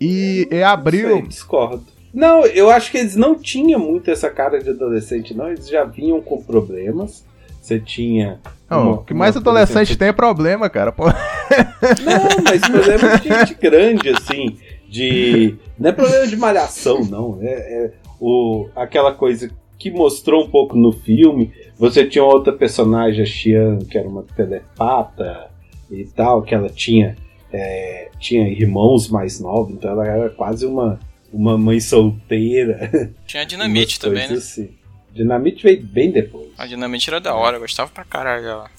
E, 0.00 0.46
e 0.50 0.60
Não 0.60 0.66
abriu. 0.68 1.08
sei, 1.08 1.22
discordo. 1.22 1.84
Não, 2.14 2.46
eu 2.46 2.70
acho 2.70 2.90
que 2.90 2.98
eles 2.98 3.14
não 3.16 3.34
tinham 3.34 3.78
muito 3.80 4.10
essa 4.10 4.30
cara 4.30 4.58
de 4.58 4.70
adolescente, 4.70 5.34
não. 5.34 5.48
Eles 5.48 5.68
já 5.68 5.84
vinham 5.84 6.20
com 6.22 6.42
problemas. 6.42 7.24
Você 7.60 7.80
tinha. 7.80 8.38
Não, 8.70 8.82
uma- 8.82 8.92
o 9.00 9.04
que 9.04 9.12
mais 9.12 9.36
adolescente- 9.36 9.96
tem 9.98 10.08
é 10.08 10.12
problema, 10.12 10.70
cara. 10.70 10.92
Pô. 10.92 11.04
Não, 11.06 12.44
mas 12.44 12.60
problema 12.60 13.18
de 13.18 13.28
gente 13.28 13.54
grande, 13.60 14.08
assim. 14.10 14.56
De. 14.96 15.56
Não 15.78 15.90
é 15.90 15.92
problema 15.92 16.26
de 16.26 16.36
malhação, 16.36 17.04
não. 17.04 17.38
É, 17.42 17.52
é 17.52 17.92
o, 18.20 18.68
aquela 18.74 19.12
coisa 19.12 19.50
que 19.78 19.90
mostrou 19.90 20.44
um 20.44 20.50
pouco 20.50 20.76
no 20.76 20.92
filme. 20.92 21.52
Você 21.78 22.06
tinha 22.06 22.24
outra 22.24 22.52
personagem, 22.52 23.22
a 23.22 23.26
Xian, 23.26 23.78
que 23.78 23.98
era 23.98 24.08
uma 24.08 24.22
telepata 24.22 25.50
e 25.90 26.04
tal, 26.04 26.42
que 26.42 26.54
ela 26.54 26.68
tinha, 26.68 27.16
é, 27.52 28.10
tinha 28.18 28.48
irmãos 28.48 29.08
mais 29.08 29.38
novos, 29.38 29.74
então 29.74 29.90
ela 29.90 30.06
era 30.06 30.30
quase 30.30 30.64
uma, 30.64 30.98
uma 31.32 31.58
mãe 31.58 31.78
solteira. 31.78 33.14
Tinha 33.26 33.42
a 33.42 33.46
Dinamite 33.46 34.00
também, 34.00 34.28
né? 34.28 34.34
assim. 34.34 34.70
Dinamite 35.12 35.62
veio 35.62 35.82
bem 35.82 36.10
depois. 36.10 36.48
A 36.58 36.66
Dinamite 36.66 37.08
era 37.08 37.20
da 37.20 37.34
hora, 37.34 37.56
eu 37.56 37.60
gostava 37.60 37.90
pra 37.90 38.04
caralho 38.04 38.42
dela. 38.42 38.70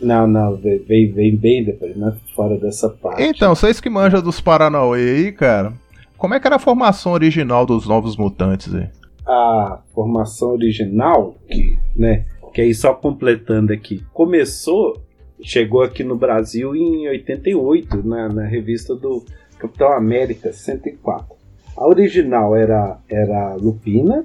Não, 0.00 0.26
não, 0.26 0.56
veio, 0.56 1.12
veio 1.12 1.38
bem 1.38 1.64
depois, 1.64 1.96
não 1.96 2.08
é 2.08 2.14
fora 2.34 2.56
dessa 2.56 2.88
parte. 2.88 3.22
Então, 3.22 3.54
vocês 3.54 3.80
que 3.80 3.90
manjam 3.90 4.22
dos 4.22 4.40
Paranauê 4.40 5.16
aí, 5.16 5.32
cara. 5.32 5.72
Como 6.16 6.34
é 6.34 6.40
que 6.40 6.46
era 6.46 6.56
a 6.56 6.60
formação 6.60 7.12
original 7.12 7.64
dos 7.66 7.86
Novos 7.86 8.16
Mutantes 8.16 8.74
aí? 8.74 8.88
a 9.30 9.80
formação 9.94 10.50
original, 10.50 11.36
que, 11.48 11.78
né, 11.96 12.24
que 12.52 12.60
aí 12.60 12.74
só 12.74 12.92
completando 12.92 13.72
aqui, 13.72 14.04
começou, 14.12 15.00
chegou 15.42 15.82
aqui 15.82 16.02
no 16.02 16.16
Brasil 16.16 16.74
em 16.74 17.08
88, 17.08 18.06
na, 18.06 18.28
na 18.28 18.44
revista 18.44 18.94
do 18.94 19.24
Capitão 19.58 19.92
América 19.92 20.52
104. 20.52 21.36
A 21.76 21.86
original 21.86 22.56
era, 22.56 22.98
era 23.08 23.52
a 23.52 23.54
Lupina, 23.54 24.24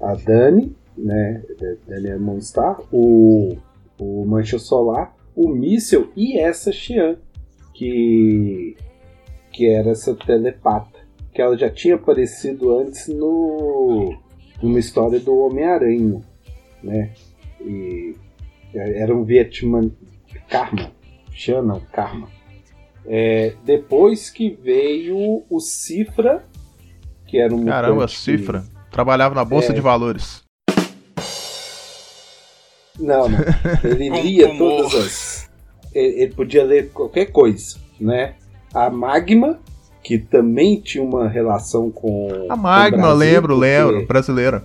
a 0.00 0.14
Dani, 0.14 0.74
né, 0.96 1.42
Daniel 1.86 2.20
Monstar, 2.20 2.78
o, 2.92 3.56
o 4.02 4.24
Mancha 4.26 4.58
Solar, 4.58 5.14
o 5.34 5.48
Míssel 5.48 6.10
e 6.16 6.38
essa 6.38 6.72
Xian, 6.72 7.16
que, 7.74 8.76
que 9.52 9.68
era 9.68 9.90
essa 9.90 10.14
telepata, 10.14 10.98
que 11.34 11.40
ela 11.40 11.56
já 11.56 11.70
tinha 11.70 11.94
aparecido 11.94 12.76
antes 12.78 13.08
no 13.08 14.14
numa 14.62 14.78
história 14.78 15.18
do 15.18 15.36
Homem-Aranha, 15.38 16.22
né? 16.82 17.12
E 17.60 18.14
era 18.74 19.14
um 19.14 19.24
Vietnã 19.24 19.90
Karma, 20.48 20.92
Xian 21.32 21.62
não, 21.62 21.80
Karma. 21.80 22.28
É, 23.04 23.54
depois 23.64 24.30
que 24.30 24.50
veio 24.50 25.42
o 25.50 25.58
Cifra, 25.60 26.44
que 27.26 27.38
era 27.38 27.52
um 27.52 27.64
Caramba, 27.64 27.94
mutante 27.94 28.14
que- 28.14 28.20
cifra. 28.20 28.64
Trabalhava 28.90 29.34
na 29.34 29.44
Bolsa 29.44 29.72
É. 29.72 29.74
de 29.74 29.80
Valores. 29.80 30.41
Não, 33.02 33.28
não. 33.28 33.38
Ele 33.84 34.08
Com 34.10 34.16
lia 34.16 34.56
todas 34.56 34.94
as. 34.94 35.50
Ele, 35.94 36.22
ele 36.22 36.32
podia 36.34 36.64
ler 36.64 36.90
qualquer 36.90 37.26
coisa, 37.26 37.76
né? 38.00 38.34
A 38.72 38.88
Magma, 38.88 39.58
que 40.02 40.16
também 40.18 40.80
tinha 40.80 41.04
uma 41.04 41.28
relação 41.28 41.90
com. 41.90 42.46
A 42.48 42.54
com 42.54 42.60
Magma, 42.62 42.98
o 42.98 43.00
Brasil, 43.00 43.18
lembro, 43.18 43.54
porque- 43.56 43.66
lembro. 43.66 44.06
Brasileira. 44.06 44.62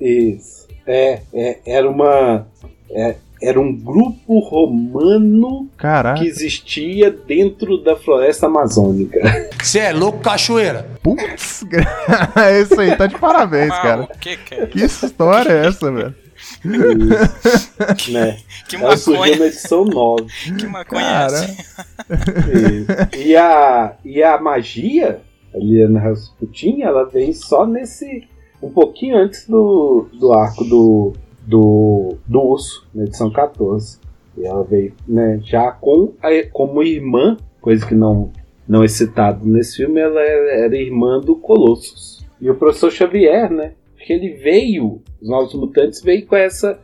Isso. 0.00 0.68
É, 0.86 1.20
é, 1.34 1.58
era 1.66 1.90
uma. 1.90 2.46
é, 2.90 3.16
era 3.42 3.58
um 3.58 3.74
grupo 3.74 4.38
romano 4.40 5.66
Caraca. 5.76 6.20
que 6.20 6.26
existia 6.26 7.10
dentro 7.10 7.78
da 7.82 7.96
floresta 7.96 8.46
amazônica. 8.46 9.18
Você 9.62 9.78
é 9.78 9.92
louco, 9.92 10.18
cachoeira? 10.20 10.86
Putz, 11.02 11.64
isso 12.62 12.80
aí 12.80 12.94
tá 12.96 13.06
de 13.06 13.18
parabéns, 13.18 13.70
cara. 13.70 14.06
que 14.20 14.36
que 14.36 14.54
é? 14.54 14.66
Que 14.66 14.84
história 14.84 15.50
é 15.52 15.66
essa, 15.66 15.90
velho? 15.90 16.14
Isso, 16.64 18.12
né? 18.12 18.38
Que 18.68 18.76
Ela 18.76 18.96
surgiu 18.96 19.20
maconha, 19.20 19.38
na 19.38 19.46
edição 19.46 19.84
9. 19.84 20.26
que 20.58 20.66
maconha 20.66 21.00
é 21.00 21.04
Cara. 21.04 21.32
essa? 21.32 23.16
E 23.16 23.36
a, 23.36 23.96
e 24.04 24.22
a 24.22 24.40
magia, 24.40 25.20
a 25.54 25.58
Liana 25.58 26.00
Rasputin, 26.00 26.82
ela 26.82 27.04
vem 27.04 27.32
só 27.32 27.66
nesse. 27.66 28.28
um 28.62 28.70
pouquinho 28.70 29.16
antes 29.16 29.46
do, 29.46 30.08
do 30.12 30.32
arco 30.32 30.64
do, 30.64 31.12
do, 31.46 32.16
do 32.26 32.40
urso, 32.40 32.86
na 32.94 33.04
edição 33.04 33.30
14. 33.30 33.98
E 34.36 34.46
ela 34.46 34.62
veio 34.62 34.94
né, 35.08 35.40
já 35.42 35.72
com 35.72 36.14
a, 36.22 36.28
como 36.52 36.82
irmã, 36.82 37.36
coisa 37.60 37.84
que 37.86 37.94
não, 37.94 38.30
não 38.68 38.84
é 38.84 38.88
citado 38.88 39.44
nesse 39.44 39.78
filme, 39.78 40.00
ela 40.00 40.20
era, 40.20 40.64
era 40.66 40.76
irmã 40.76 41.18
do 41.20 41.34
Colossus. 41.36 42.24
E 42.40 42.48
o 42.48 42.54
professor 42.54 42.90
Xavier, 42.90 43.50
né? 43.50 43.72
Que 44.04 44.12
ele 44.12 44.34
veio, 44.34 45.02
os 45.20 45.28
Novos 45.28 45.54
Mutantes 45.54 46.02
veio 46.02 46.26
com 46.26 46.36
essa 46.36 46.80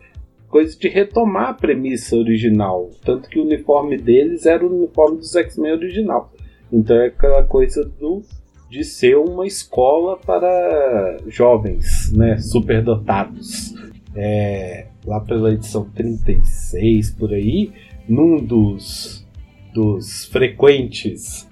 coisa 0.49 0.79
de 0.79 0.89
retomar 0.89 1.51
a 1.51 1.55
premissa 1.55 2.17
original. 2.17 2.91
Tanto 3.05 3.29
que 3.29 3.39
o 3.39 3.45
uniforme 3.45 3.97
deles 3.97 4.47
era 4.47 4.65
o 4.65 4.75
uniforme 4.75 5.19
dos 5.19 5.35
X-Men 5.35 5.73
original. 5.73 6.33
Então 6.73 6.97
é 6.97 7.07
aquela 7.07 7.43
coisa 7.43 7.85
do 7.85 8.23
de 8.69 8.83
ser 8.85 9.17
uma 9.17 9.47
escola 9.47 10.17
para 10.17 11.19
jovens, 11.29 12.13
né, 12.13 12.39
superdotados. 12.39 13.75
É, 14.15 14.87
lá 15.05 15.21
pela 15.21 15.53
edição 15.53 15.89
36 15.91 17.11
por 17.13 17.33
aí, 17.33 17.71
num 18.09 18.39
dos, 18.45 19.27
dos 19.75 20.25
frequentes 20.27 21.49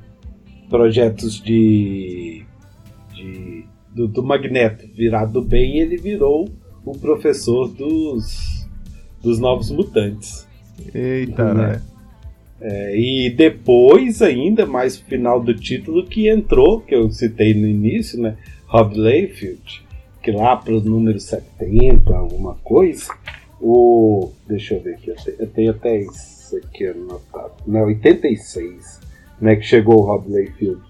projetos 0.69 1.41
de, 1.41 2.45
de 3.15 3.64
do, 3.95 4.09
do 4.09 4.23
Magneto 4.23 4.87
virado 4.95 5.41
bem, 5.41 5.79
ele 5.79 5.97
virou 5.97 6.49
o 6.85 6.93
professor 6.99 7.69
dos, 7.69 8.67
dos 9.23 9.39
Novos 9.39 9.71
Mutantes. 9.71 10.47
Eita, 10.95 11.55
Né? 11.55 11.67
né? 11.73 11.83
É, 12.61 12.97
e 12.99 13.31
depois, 13.31 14.23
ainda 14.23 14.65
mais 14.65 14.99
no 14.99 15.05
final 15.07 15.41
do 15.41 15.55
título, 15.55 16.07
que 16.07 16.29
entrou, 16.29 16.81
que 16.81 16.95
eu 16.95 17.11
citei 17.11 17.53
no 17.53 17.67
início, 17.67 18.19
né? 18.21 18.37
Rob 18.67 18.97
Layfield, 18.99 19.85
que 20.23 20.31
lá 20.33 20.57
para 20.57 20.73
o 20.75 20.81
número 20.81 21.21
70, 21.21 22.15
alguma 22.17 22.55
coisa, 22.57 23.13
o. 23.61 24.31
Deixa 24.49 24.75
eu 24.75 24.81
ver 24.81 24.95
aqui, 24.95 25.11
eu 25.11 25.17
te- 25.17 25.35
eu 25.39 25.47
tenho 25.49 25.71
até 25.73 26.01
isso 26.01 26.57
aqui 26.57 26.87
anotado. 26.87 27.53
Não, 27.67 27.83
86, 27.87 29.01
né? 29.41 29.57
Que 29.57 29.63
chegou 29.67 29.97
o 29.99 30.03
Rob 30.07 30.31
Layfield. 30.33 30.81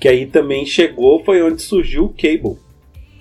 Que 0.00 0.08
aí 0.08 0.26
também 0.26 0.64
chegou, 0.64 1.22
foi 1.24 1.42
onde 1.42 1.60
surgiu 1.62 2.04
o 2.04 2.08
Cable. 2.08 2.56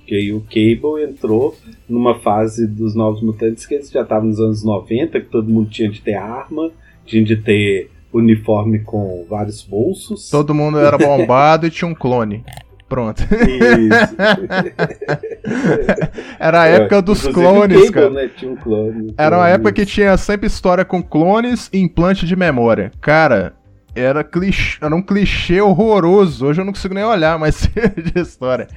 Que 0.06 0.16
aí 0.16 0.32
o 0.32 0.42
Cable 0.42 1.04
entrou 1.04 1.56
numa 1.88 2.20
fase 2.20 2.66
dos 2.68 2.96
Novos 2.96 3.22
Mutantes 3.22 3.66
que 3.66 3.76
eles 3.76 3.90
já 3.90 4.04
estavam 4.04 4.30
nos 4.30 4.40
anos 4.40 4.64
90, 4.64 5.20
que 5.20 5.28
todo 5.28 5.50
mundo 5.50 5.70
tinha 5.70 5.90
de 5.90 6.02
ter 6.02 6.14
arma, 6.14 6.72
tinha 7.06 7.24
de 7.24 7.36
ter 7.36 7.90
uniforme 8.14 8.80
com 8.80 9.26
vários 9.30 9.62
bolsos. 9.62 10.30
Todo 10.30 10.54
mundo 10.54 10.80
era 10.80 10.98
bombado 10.98 11.68
e 11.68 11.70
tinha 11.70 11.90
um 11.90 11.96
clone. 11.96 12.44
Pronto. 12.88 13.22
Isso. 13.22 14.16
Era 16.40 16.62
a 16.62 16.68
época 16.68 17.02
dos 17.02 17.26
É, 17.26 17.30
Inclusive, 17.30 17.48
o 17.48 17.54
clones, 17.54 17.78
Cable, 17.78 17.92
cara. 17.92 18.10
Né? 18.12 18.30
Tinha 18.38 18.52
um 18.52 18.56
clone. 18.56 19.14
Era 19.18 19.38
uma 19.38 19.50
época 19.50 19.74
que 19.74 19.86
tinha 19.86 20.16
sempre 20.16 20.48
história 20.48 20.86
com 20.86 21.04
clones 21.04 21.70
e 21.74 21.80
implante 21.80 22.26
de 22.26 22.36
memória. 22.36 22.92
Cara, 23.02 23.57
era, 24.00 24.24
clichê, 24.24 24.78
era 24.84 24.96
um 24.96 25.02
clichê 25.02 25.62
horroroso. 25.62 26.46
Hoje 26.46 26.62
eu 26.62 26.66
não 26.66 26.74
consigo 26.74 26.94
nem 26.94 27.04
olhar 27.04 27.38
mais 27.40 27.68
de 28.14 28.20
história. 28.20 28.68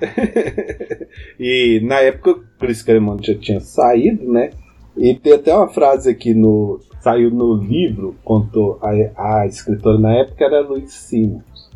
E 1.38 1.80
na 1.84 1.96
época, 1.96 2.30
o 2.30 2.90
Alemão 2.90 3.18
já 3.20 3.34
tinha 3.34 3.60
saído, 3.60 4.30
né? 4.30 4.50
E 4.96 5.14
tem 5.14 5.34
até 5.34 5.54
uma 5.54 5.68
frase 5.68 6.10
aqui 6.10 6.34
no. 6.34 6.80
Saiu 7.00 7.30
no 7.30 7.54
livro, 7.54 8.14
contou 8.24 8.78
a, 8.80 9.40
a 9.40 9.46
escritora 9.46 9.98
na 9.98 10.14
época 10.14 10.44
era 10.44 10.60
Louise 10.60 10.92
Simmons, 10.92 11.70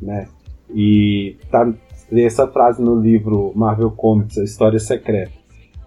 né? 0.00 0.26
E 0.74 1.36
tá 1.50 1.70
tem 2.10 2.24
essa 2.24 2.46
frase 2.48 2.82
no 2.82 3.00
livro 3.00 3.52
Marvel 3.54 3.90
Comics, 3.92 4.36
A 4.38 4.44
História 4.44 4.80
Secreta. 4.80 5.32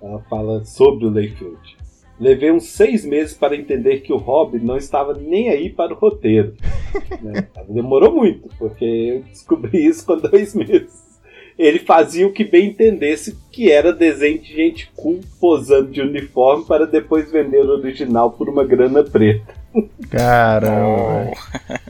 Ela 0.01 0.19
fala 0.29 0.63
sobre 0.63 1.05
o 1.05 1.09
Layfield. 1.09 1.77
Levei 2.23 2.51
uns 2.51 2.65
seis 2.69 3.03
meses 3.03 3.35
para 3.35 3.55
entender 3.55 3.99
que 3.99 4.13
o 4.13 4.17
Rob 4.17 4.57
não 4.59 4.77
estava 4.77 5.13
nem 5.13 5.49
aí 5.49 5.69
para 5.69 5.93
o 5.93 5.97
roteiro. 5.97 6.55
né? 7.21 7.47
Demorou 7.67 8.13
muito, 8.13 8.49
porque 8.57 8.85
eu 8.85 9.19
descobri 9.23 9.85
isso 9.85 10.05
com 10.05 10.17
dois 10.17 10.55
meses 10.55 11.03
ele 11.57 11.79
fazia 11.79 12.25
o 12.25 12.33
que 12.33 12.43
bem 12.43 12.69
entendesse, 12.69 13.37
que 13.51 13.71
era 13.71 13.93
desenho 13.93 14.39
de 14.39 14.53
gente 14.53 14.91
cool 14.95 15.19
posando 15.39 15.91
de 15.91 16.01
uniforme 16.01 16.65
para 16.65 16.85
depois 16.85 17.31
vender 17.31 17.63
o 17.63 17.73
original 17.73 18.31
por 18.31 18.49
uma 18.49 18.63
grana 18.63 19.03
preta. 19.03 19.62
Caramba. 20.09 21.31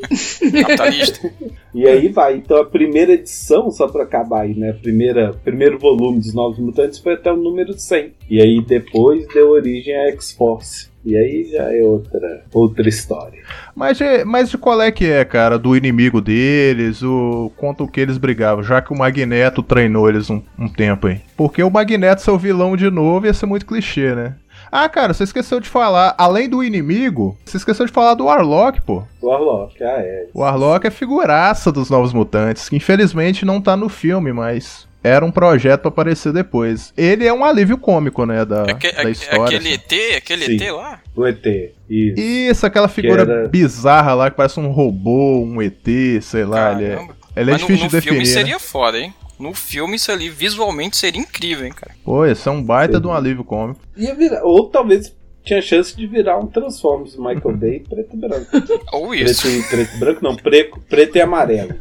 Capitalista. 0.61 1.31
E 1.73 1.87
aí 1.87 2.07
vai. 2.07 2.37
Então 2.37 2.57
a 2.57 2.65
primeira 2.65 3.13
edição, 3.13 3.71
só 3.71 3.87
para 3.87 4.03
acabar 4.03 4.41
aí, 4.41 4.53
né? 4.53 4.73
Primeira, 4.73 5.33
primeiro 5.43 5.79
volume 5.79 6.19
dos 6.19 6.33
Novos 6.33 6.59
Mutantes 6.59 6.99
foi 6.99 7.13
até 7.13 7.31
o 7.31 7.37
número 7.37 7.73
100. 7.77 8.13
E 8.29 8.41
aí 8.41 8.61
depois 8.61 9.27
deu 9.33 9.49
origem 9.49 9.95
à 9.95 10.07
X-Force. 10.09 10.93
E 11.05 11.17
aí 11.17 11.49
já 11.51 11.63
é 11.63 11.81
outra, 11.81 12.45
outra 12.53 12.87
história. 12.87 13.41
Mas, 13.75 13.97
de, 13.97 14.23
mas 14.23 14.49
de 14.49 14.57
qual 14.57 14.81
é 14.81 14.89
que 14.89 15.05
é, 15.05 15.25
cara? 15.25 15.59
Do 15.59 15.75
inimigo 15.75 16.21
deles, 16.21 17.03
o 17.03 17.51
contra 17.57 17.83
o 17.83 17.89
que 17.89 17.99
eles 17.99 18.17
brigavam, 18.17 18.63
já 18.63 18.81
que 18.81 18.93
o 18.93 18.97
Magneto 18.97 19.61
treinou 19.61 20.07
eles 20.07 20.29
um, 20.29 20.41
um 20.57 20.69
tempo 20.69 21.07
aí. 21.07 21.19
Porque 21.35 21.61
o 21.61 21.69
Magneto 21.69 22.21
ser 22.21 22.31
o 22.31 22.37
vilão 22.37 22.77
de 22.77 22.89
novo 22.89 23.25
ia 23.25 23.33
ser 23.33 23.47
muito 23.47 23.65
clichê, 23.65 24.15
né? 24.15 24.35
Ah, 24.75 24.89
cara, 24.89 25.13
você 25.13 25.23
esqueceu 25.23 25.59
de 25.59 25.69
falar, 25.69 26.15
além 26.17 26.49
do 26.49 26.63
inimigo, 26.63 27.37
você 27.45 27.57
esqueceu 27.57 27.85
de 27.85 27.91
falar 27.91 28.15
do 28.15 28.25
Warlock, 28.25 28.81
pô. 28.81 29.03
O 29.21 29.27
Warlock, 29.27 29.83
ah 29.83 29.99
é. 29.99 30.27
O 30.33 30.39
Warlock 30.39 30.87
é 30.87 30.89
figuraça 30.89 31.71
dos 31.71 31.91
Novos 31.91 32.11
Mutantes, 32.11 32.67
que 32.69 32.75
infelizmente 32.77 33.45
não 33.45 33.61
tá 33.61 33.77
no 33.77 33.87
filme, 33.87 34.33
mas 34.33 34.87
era 35.03 35.23
um 35.23 35.29
projeto 35.31 35.81
pra 35.81 35.89
aparecer 35.89 36.33
depois. 36.33 36.91
Ele 36.97 37.23
é 37.27 37.31
um 37.31 37.45
alívio 37.45 37.77
cômico, 37.77 38.25
né, 38.25 38.43
da, 38.45 38.63
Aque- 38.63 38.91
da 38.93 39.01
aque- 39.01 39.11
história. 39.11 39.57
aquele 39.57 39.75
assim. 39.75 39.75
ET, 39.75 40.15
aquele 40.17 40.45
Sim. 40.45 40.55
ET 40.55 40.71
lá? 40.71 40.99
O 41.15 41.27
ET. 41.27 41.45
Isso. 41.87 42.19
Isso, 42.19 42.65
aquela 42.65 42.87
figura 42.87 43.21
era- 43.21 43.47
bizarra 43.47 44.15
lá 44.15 44.31
que 44.31 44.37
parece 44.37 44.59
um 44.59 44.71
robô, 44.71 45.39
um 45.43 45.61
ET, 45.61 45.85
sei 46.21 46.45
lá. 46.45 46.71
Ele 46.71 46.85
é, 46.85 46.95
Caramba. 46.95 47.15
ele 47.35 47.49
é 47.51 47.53
Mas 47.53 47.61
no, 47.61 47.67
difícil 47.67 47.83
no 47.85 47.89
de 47.91 48.01
filme 48.01 48.19
definir. 48.21 48.35
né? 48.35 48.41
seria 48.41 48.59
foda, 48.59 48.97
hein? 48.97 49.13
No 49.39 49.53
filme 49.53 49.95
isso 49.95 50.11
ali 50.11 50.29
visualmente 50.29 50.95
seria 50.97 51.21
incrível, 51.21 51.65
hein, 51.65 51.73
cara. 51.75 51.93
Pô, 52.03 52.25
esse 52.25 52.47
é 52.47 52.51
um 52.51 52.61
baita 52.63 52.95
Sim. 52.95 53.01
de 53.01 53.07
um 53.07 53.13
alívio 53.13 53.43
cômico. 53.43 53.79
Ia 53.97 54.13
virar, 54.15 54.43
ou 54.43 54.69
talvez 54.69 55.13
tinha 55.43 55.61
chance 55.61 55.93
de 55.93 56.07
virar 56.07 56.37
um 56.39 56.47
Transformers 56.47 57.17
Michael 57.17 57.57
Bay 57.57 57.79
preto 57.89 58.15
e 58.15 58.17
branco. 58.17 58.47
Ou 58.93 59.13
isso. 59.13 59.41
Preto 59.41 59.59
e, 59.59 59.63
preto 59.69 59.95
e 59.95 59.99
branco 59.99 60.19
não, 60.23 60.35
preto, 60.37 60.79
preto 60.87 61.15
e 61.17 61.21
amarelo. 61.21 61.75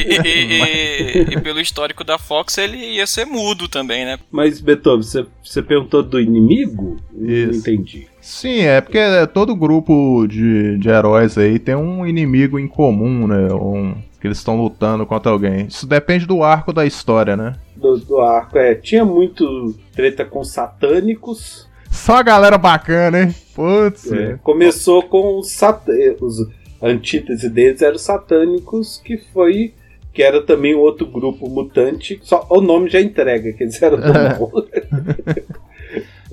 E, 0.00 0.28
e- 0.28 1.18
e- 1.18 1.34
e 1.34 1.40
pelo 1.42 1.60
histórico 1.60 2.02
da 2.02 2.16
Fox, 2.16 2.56
ele 2.56 2.78
ia 2.78 3.06
ser 3.06 3.26
mudo 3.26 3.68
também, 3.68 4.06
né? 4.06 4.18
Mas, 4.30 4.58
Beethoven, 4.60 5.02
você, 5.02 5.26
você 5.44 5.62
perguntou 5.62 6.02
do 6.02 6.18
inimigo? 6.18 6.96
Não 7.12 7.28
Isso. 7.30 7.58
entendi. 7.58 8.06
Sim, 8.22 8.60
é 8.60 8.80
porque 8.80 8.98
todo 9.34 9.54
grupo 9.54 10.26
de, 10.26 10.78
de 10.78 10.88
heróis 10.88 11.36
aí 11.36 11.58
tem 11.58 11.74
um 11.74 12.06
inimigo 12.06 12.58
em 12.58 12.66
comum, 12.66 13.26
né? 13.26 13.52
Um, 13.52 13.96
que 14.24 14.28
eles 14.28 14.38
estão 14.38 14.56
lutando 14.56 15.04
contra 15.04 15.30
alguém. 15.30 15.66
Isso 15.66 15.86
depende 15.86 16.24
do 16.24 16.42
arco 16.42 16.72
da 16.72 16.86
história, 16.86 17.36
né? 17.36 17.56
Do, 17.76 17.98
do 17.98 18.20
arco, 18.22 18.56
é. 18.56 18.74
Tinha 18.74 19.04
muito 19.04 19.74
treta 19.92 20.24
com 20.24 20.42
satânicos. 20.42 21.68
Só 21.90 22.16
a 22.16 22.22
galera 22.22 22.56
bacana, 22.56 23.20
hein? 23.20 23.34
Putz. 23.54 24.10
é. 24.10 24.38
Começou 24.42 25.02
com 25.02 25.38
os, 25.38 25.50
sat... 25.52 25.86
eh, 25.90 26.16
os 26.22 26.40
a 26.80 26.88
antítese 26.88 27.50
deles 27.50 27.82
eram 27.82 27.96
os 27.96 28.00
satânicos, 28.00 28.98
que 29.04 29.18
foi. 29.18 29.74
Que 30.10 30.22
era 30.22 30.40
também 30.40 30.74
um 30.74 30.78
outro 30.80 31.06
grupo 31.06 31.46
mutante. 31.50 32.18
Só 32.22 32.46
o 32.48 32.62
nome 32.62 32.88
já 32.88 33.02
entrega, 33.02 33.52
que 33.52 33.62
eles 33.62 33.82
eram 33.82 33.98
do 34.00 34.10
mal. 34.10 34.50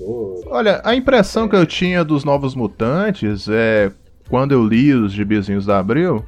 Olha, 0.46 0.80
a 0.82 0.94
impressão 0.94 1.46
que 1.46 1.56
eu 1.56 1.66
tinha 1.66 2.02
dos 2.02 2.24
Novos 2.24 2.54
Mutantes 2.54 3.48
é 3.50 3.92
quando 4.30 4.52
eu 4.52 4.66
li 4.66 4.94
os 4.94 5.12
gibizinhos 5.12 5.66
da 5.66 5.78
Abril, 5.78 6.24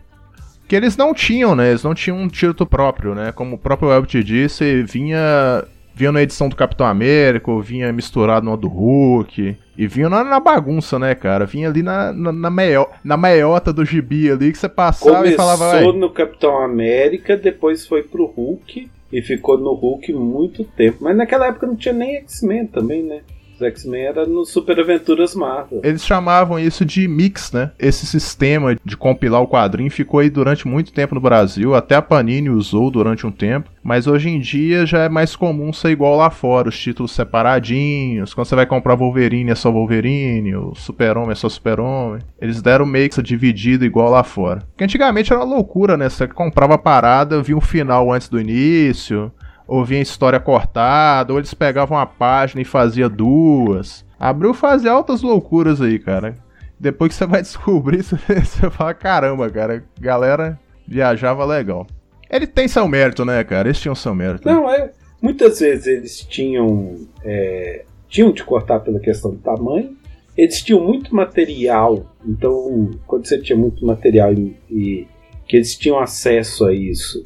que 0.66 0.74
eles 0.74 0.96
não 0.96 1.12
tinham, 1.14 1.54
né? 1.54 1.70
Eles 1.70 1.84
não 1.84 1.94
tinham 1.94 2.18
um 2.18 2.28
título 2.28 2.68
próprio, 2.68 3.14
né? 3.14 3.32
Como 3.32 3.56
o 3.56 3.58
próprio 3.58 4.04
te 4.06 4.22
disse, 4.22 4.82
vinha 4.82 5.64
vinha 5.94 6.10
na 6.10 6.22
edição 6.22 6.48
do 6.48 6.56
Capitão 6.56 6.86
América, 6.86 7.50
ou 7.50 7.62
vinha 7.62 7.92
misturado 7.92 8.44
no 8.44 8.56
do 8.56 8.66
Hulk, 8.66 9.56
e 9.78 9.86
vinha 9.86 10.08
na, 10.08 10.24
na 10.24 10.40
bagunça, 10.40 10.98
né, 10.98 11.14
cara? 11.14 11.46
Vinha 11.46 11.68
ali 11.68 11.82
na, 11.82 12.12
na, 12.12 12.32
na, 12.32 12.50
meio, 12.50 12.88
na 13.02 13.16
meiota 13.16 13.72
do 13.72 13.84
gibi 13.84 14.30
ali 14.30 14.50
que 14.50 14.58
você 14.58 14.68
passava 14.68 15.26
e 15.28 15.36
falava, 15.36 15.70
Começou 15.70 15.92
"Ai, 15.92 15.98
no 15.98 16.10
Capitão 16.10 16.58
América, 16.62 17.36
depois 17.36 17.86
foi 17.86 18.02
pro 18.02 18.26
Hulk 18.26 18.90
e 19.12 19.22
ficou 19.22 19.56
no 19.56 19.72
Hulk 19.72 20.12
muito 20.12 20.64
tempo. 20.64 20.98
Mas 21.00 21.16
naquela 21.16 21.46
época 21.46 21.66
não 21.66 21.76
tinha 21.76 21.94
nem 21.94 22.16
X-Men 22.16 22.66
também, 22.66 23.02
né? 23.02 23.20
Os 23.54 23.62
X-Men 23.62 24.02
era 24.02 24.26
no 24.26 24.44
Super 24.44 24.80
Aventuras 24.80 25.34
Marvel. 25.34 25.80
Eles 25.84 26.04
chamavam 26.04 26.58
isso 26.58 26.84
de 26.84 27.06
mix, 27.06 27.52
né? 27.52 27.70
Esse 27.78 28.06
sistema 28.06 28.76
de 28.84 28.96
compilar 28.96 29.42
o 29.42 29.48
quadrinho 29.48 29.90
ficou 29.90 30.20
aí 30.20 30.28
durante 30.28 30.66
muito 30.66 30.92
tempo 30.92 31.14
no 31.14 31.20
Brasil, 31.20 31.74
até 31.74 31.94
a 31.94 32.02
Panini 32.02 32.50
usou 32.50 32.90
durante 32.90 33.26
um 33.26 33.30
tempo, 33.30 33.70
mas 33.82 34.06
hoje 34.06 34.28
em 34.28 34.40
dia 34.40 34.84
já 34.84 35.04
é 35.04 35.08
mais 35.08 35.36
comum 35.36 35.72
ser 35.72 35.90
igual 35.90 36.16
lá 36.16 36.30
fora, 36.30 36.68
os 36.68 36.78
títulos 36.78 37.12
separadinhos. 37.12 38.34
Quando 38.34 38.46
você 38.46 38.56
vai 38.56 38.66
comprar 38.66 38.96
Wolverine 38.96 39.50
é 39.50 39.54
só 39.54 39.70
Wolverine, 39.70 40.56
o 40.56 40.74
Super-Homem 40.74 41.32
é 41.32 41.34
só 41.36 41.48
Super-Homem. 41.48 42.22
Eles 42.40 42.60
deram 42.60 42.86
meio 42.86 43.08
que 43.08 43.22
dividido 43.22 43.84
igual 43.84 44.10
lá 44.10 44.24
fora. 44.24 44.60
Porque 44.70 44.84
antigamente 44.84 45.32
era 45.32 45.42
uma 45.42 45.54
loucura, 45.54 45.96
né? 45.96 46.08
Você 46.08 46.26
comprava 46.26 46.74
a 46.74 46.78
parada, 46.78 47.42
via 47.42 47.56
um 47.56 47.60
final 47.60 48.12
antes 48.12 48.28
do 48.28 48.40
início, 48.40 49.30
ou 49.66 49.84
vinha 49.84 50.02
história 50.02 50.38
cortada, 50.38 51.32
ou 51.32 51.38
eles 51.38 51.54
pegavam 51.54 51.96
uma 51.96 52.06
página 52.06 52.60
e 52.60 52.64
fazia 52.64 53.08
duas. 53.08 54.04
Abriu 54.18 54.54
fazer 54.54 54.88
altas 54.88 55.22
loucuras 55.22 55.80
aí, 55.80 55.98
cara. 55.98 56.36
Depois 56.78 57.10
que 57.10 57.14
você 57.14 57.26
vai 57.26 57.40
descobrir, 57.42 58.02
você 58.02 58.70
fala, 58.70 58.94
caramba, 58.94 59.48
cara, 59.50 59.84
galera 59.98 60.58
viajava 60.86 61.44
legal. 61.44 61.86
Ele 62.30 62.46
tem 62.46 62.68
seu 62.68 62.86
mérito, 62.88 63.24
né, 63.24 63.42
cara? 63.44 63.68
Eles 63.68 63.80
tinham 63.80 63.94
seu 63.94 64.14
mérito. 64.14 64.46
né? 64.46 64.54
Não, 64.54 64.70
é. 64.70 64.90
Muitas 65.20 65.60
vezes 65.60 65.86
eles 65.86 66.20
tinham. 66.20 67.06
é, 67.24 67.84
tinham 68.08 68.32
de 68.32 68.44
cortar 68.44 68.80
pela 68.80 69.00
questão 69.00 69.30
do 69.30 69.38
tamanho. 69.38 69.96
Eles 70.36 70.62
tinham 70.62 70.80
muito 70.80 71.14
material. 71.14 72.04
Então, 72.26 72.90
quando 73.06 73.26
você 73.26 73.40
tinha 73.40 73.56
muito 73.56 73.86
material 73.86 74.32
e, 74.32 74.56
e 74.70 75.08
que 75.46 75.56
eles 75.56 75.76
tinham 75.76 75.98
acesso 75.98 76.66
a 76.66 76.74
isso, 76.74 77.22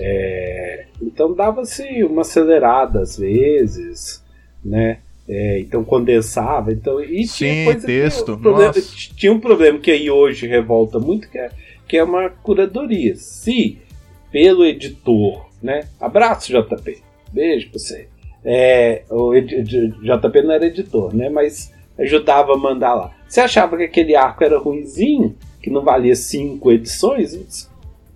é, 0.00 0.86
então 1.02 1.34
dava-se 1.34 2.02
uma 2.04 2.22
acelerada 2.22 3.00
às 3.00 3.18
vezes, 3.18 4.24
né? 4.64 4.98
É, 5.28 5.60
então 5.60 5.84
condensava, 5.84 6.72
então 6.72 7.00
e 7.00 7.24
Sim, 7.26 7.44
tinha 7.64 7.80
texto, 7.80 8.32
o 8.32 8.38
problema- 8.38 8.72
tinha 9.16 9.32
um 9.32 9.38
problema 9.38 9.78
que 9.78 9.90
aí 9.90 10.10
hoje 10.10 10.46
revolta 10.46 10.98
muito 10.98 11.30
que 11.30 11.38
é, 11.38 11.50
que 11.86 11.96
é 11.96 12.02
uma 12.02 12.28
curadoria. 12.30 13.14
Se 13.14 13.78
pelo 14.32 14.64
editor, 14.64 15.46
né? 15.62 15.82
Abraço 16.00 16.50
JP, 16.52 16.98
beijo 17.32 17.70
pra 17.70 17.78
você. 17.78 18.08
É, 18.44 19.02
o 19.10 19.32
JP 19.38 20.42
não 20.42 20.52
era 20.52 20.66
editor, 20.66 21.14
né? 21.14 21.28
Mas 21.28 21.72
ajudava 21.98 22.54
a 22.54 22.56
mandar 22.56 22.94
lá. 22.94 23.14
Você 23.28 23.40
achava 23.40 23.76
que 23.76 23.84
aquele 23.84 24.16
arco 24.16 24.42
era 24.42 24.58
ruinzinho, 24.58 25.36
que 25.62 25.70
não 25.70 25.82
valia 25.82 26.16
cinco 26.16 26.72
edições? 26.72 27.69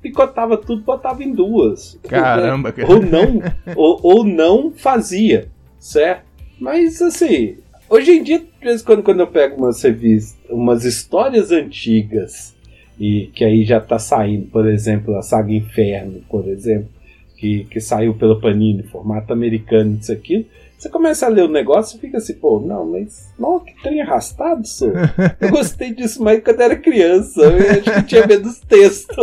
Picotava 0.05 0.59
tudo, 0.59 0.83
botava 0.83 1.25
em 1.25 1.33
duas. 1.33 1.99
Caramba, 2.03 2.71
cara. 2.71 2.87
Ou 2.93 3.01
não, 3.01 3.41
ou, 3.75 4.01
ou 4.03 4.25
não 4.25 4.71
fazia, 4.71 5.49
certo? 5.79 6.25
Mas 6.61 7.01
assim, 7.01 7.57
hoje 7.89 8.11
em 8.13 8.23
dia, 8.23 8.39
de 8.39 8.47
vez 8.61 8.83
em 8.83 8.85
quando, 8.85 9.03
quando 9.03 9.21
eu 9.21 9.27
pego 9.27 9.57
umas 9.57 9.83
revistas, 9.83 10.39
umas 10.51 10.85
histórias 10.85 11.51
antigas, 11.51 12.55
e 13.01 13.31
que 13.35 13.47
aí 13.47 13.65
já 13.65 13.81
tá 13.81 13.99
saindo, 13.99 14.45
por 14.49 14.69
exemplo, 14.69 15.17
a 15.17 15.23
saga 15.23 15.51
Inferno, 15.51 16.21
por 16.29 16.47
exemplo, 16.49 16.91
que, 17.39 17.65
que 17.65 17.81
saiu 17.81 18.13
pela 18.13 18.39
Panini, 18.39 18.83
formato 18.83 19.33
americano, 19.33 19.97
isso 19.99 20.13
aqui. 20.13 20.47
Você 20.79 20.89
começa 20.91 21.25
a 21.27 21.29
ler 21.31 21.45
o 21.45 21.49
negócio 21.49 21.97
e 21.97 22.01
fica 22.01 22.19
assim, 22.19 22.35
pô, 22.35 22.61
não, 22.61 22.85
mas 22.85 23.33
não, 23.39 23.59
que 23.61 23.75
trem 23.83 24.03
arrastado, 24.03 24.67
senhor. 24.67 24.95
Eu 25.41 25.51
gostei 25.51 25.95
disso 25.95 26.23
mais 26.23 26.43
quando 26.43 26.61
era 26.61 26.77
criança. 26.77 27.41
Eu 27.41 27.71
acho 27.71 27.83
que 27.95 28.03
tinha 28.03 28.27
menos 28.27 28.61
texto. 28.61 29.15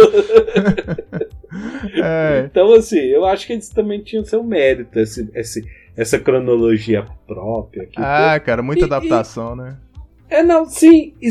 É. 2.04 2.46
Então, 2.50 2.74
assim, 2.74 3.00
eu 3.00 3.26
acho 3.26 3.46
que 3.46 3.54
eles 3.54 3.70
também 3.70 4.02
tinham 4.02 4.24
seu 4.24 4.44
mérito, 4.44 4.98
esse, 5.00 5.30
esse, 5.36 5.64
essa 5.96 6.18
cronologia 6.18 7.06
própria. 7.28 7.90
Ah, 7.98 8.40
cara, 8.40 8.62
muita 8.64 8.82
E- 8.82 8.86
adaptação, 8.86 9.56
né? 9.56 9.78
É, 10.30 10.42
não, 10.42 10.66
sim, 10.66 11.14
e, 11.22 11.30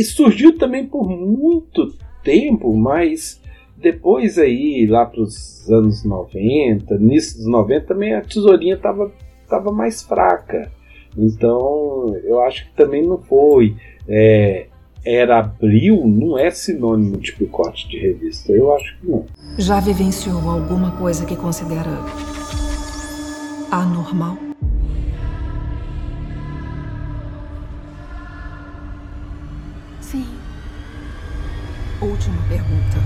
e 0.00 0.04
surgiu 0.04 0.58
também 0.58 0.86
por 0.86 1.08
muito 1.08 1.94
tempo, 2.22 2.76
mas 2.76 3.40
depois 3.78 4.38
aí, 4.38 4.86
lá 4.86 5.06
pros 5.06 5.66
anos 5.70 6.04
90, 6.04 6.94
início 6.96 7.38
dos 7.38 7.46
90, 7.46 7.86
também 7.86 8.14
a 8.14 8.20
tesourinha 8.20 8.76
tava, 8.76 9.10
tava 9.52 9.70
mais 9.70 10.02
fraca. 10.02 10.72
Então, 11.16 12.16
eu 12.24 12.40
acho 12.42 12.64
que 12.66 12.74
também 12.74 13.06
não 13.06 13.18
foi. 13.18 13.76
É, 14.08 14.66
era 15.04 15.40
abril, 15.40 16.06
não 16.06 16.38
é 16.38 16.50
sinônimo 16.50 17.18
de 17.18 17.32
picote 17.32 17.86
de 17.88 17.98
revista. 17.98 18.50
Eu 18.50 18.74
acho 18.74 18.98
que 18.98 19.06
não. 19.06 19.26
Já 19.58 19.78
vivenciou 19.78 20.48
alguma 20.48 20.92
coisa 20.92 21.26
que 21.26 21.36
considera 21.36 21.90
anormal? 23.70 24.38
Sim. 30.00 30.26
Última 32.00 32.42
pergunta. 32.48 32.96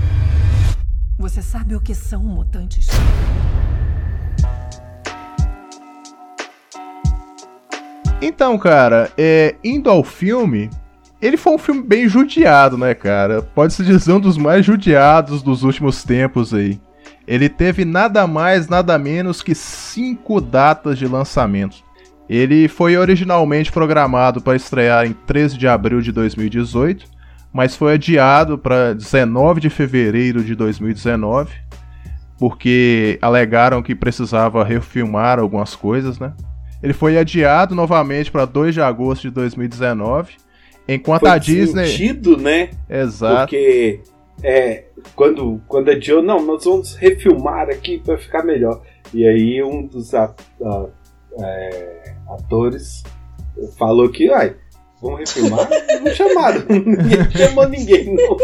Você 1.19 1.41
sabe 1.41 1.75
o 1.75 1.81
que 1.81 1.93
são 1.93 2.23
mutantes? 2.23 2.87
Então, 8.21 8.57
cara, 8.57 9.11
é, 9.15 9.55
indo 9.63 9.89
ao 9.91 10.03
filme, 10.03 10.71
ele 11.21 11.37
foi 11.37 11.53
um 11.53 11.57
filme 11.57 11.83
bem 11.83 12.09
judiado, 12.09 12.75
né, 12.75 12.95
cara? 12.95 13.43
Pode-se 13.43 13.83
dizer 13.83 14.11
um 14.11 14.19
dos 14.19 14.37
mais 14.37 14.65
judiados 14.65 15.43
dos 15.43 15.63
últimos 15.63 16.03
tempos 16.03 16.51
aí. 16.51 16.79
Ele 17.27 17.47
teve 17.47 17.85
nada 17.85 18.25
mais, 18.25 18.67
nada 18.67 18.97
menos 18.97 19.43
que 19.43 19.53
cinco 19.53 20.41
datas 20.41 20.97
de 20.97 21.07
lançamento. 21.07 21.77
Ele 22.27 22.67
foi 22.67 22.97
originalmente 22.97 23.71
programado 23.71 24.41
para 24.41 24.55
estrear 24.55 25.05
em 25.05 25.13
13 25.13 25.57
de 25.57 25.67
abril 25.67 26.01
de 26.01 26.11
2018, 26.11 27.05
mas 27.53 27.75
foi 27.75 27.93
adiado 27.93 28.57
para 28.57 28.93
19 28.93 29.61
de 29.61 29.69
fevereiro 29.69 30.43
de 30.43 30.55
2019, 30.55 31.53
porque 32.39 33.19
alegaram 33.21 33.83
que 33.83 33.93
precisava 33.93 34.63
refilmar 34.63 35.39
algumas 35.39 35.75
coisas, 35.75 36.17
né? 36.19 36.33
Ele 36.81 36.93
foi 36.93 37.17
adiado 37.17 37.73
novamente 37.73 38.31
para 38.31 38.45
2 38.45 38.73
de 38.75 38.81
agosto 38.81 39.23
de 39.23 39.31
2019, 39.31 40.33
enquanto 40.87 41.21
Foi 41.21 41.29
a 41.29 41.37
Disney. 41.37 41.87
sentido, 41.87 42.37
né? 42.37 42.69
Exato. 42.89 43.41
Porque 43.49 44.01
é, 44.43 44.85
quando, 45.15 45.59
quando 45.67 45.89
adiou, 45.89 46.21
não, 46.21 46.45
nós 46.45 46.63
vamos 46.65 46.95
refilmar 46.95 47.69
aqui 47.69 47.97
para 47.97 48.17
ficar 48.17 48.43
melhor. 48.43 48.81
E 49.13 49.27
aí 49.27 49.63
um 49.63 49.85
dos 49.87 50.13
a- 50.13 50.33
a- 50.63 50.85
é, 51.41 52.13
atores 52.29 53.03
falou 53.77 54.09
que, 54.09 54.29
ai, 54.31 54.55
vamos 55.01 55.19
refilmar? 55.19 55.67
não 56.03 56.13
chamaram, 56.13 56.63
ninguém 56.69 57.31
chamou 57.31 57.67
ninguém, 57.67 58.15
não. 58.15 58.37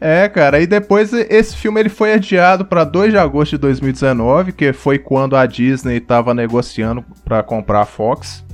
É, 0.00 0.28
cara, 0.28 0.60
e 0.60 0.66
depois 0.66 1.12
esse 1.12 1.56
filme 1.56 1.80
ele 1.80 1.88
foi 1.88 2.12
adiado 2.12 2.64
para 2.64 2.84
2 2.84 3.12
de 3.12 3.18
agosto 3.18 3.52
de 3.52 3.58
2019, 3.58 4.52
que 4.52 4.72
foi 4.72 4.98
quando 4.98 5.36
a 5.36 5.46
Disney 5.46 5.96
estava 5.96 6.34
negociando 6.34 7.04
para 7.24 7.42
comprar 7.42 7.82
a 7.82 7.86
Fox. 7.86 8.44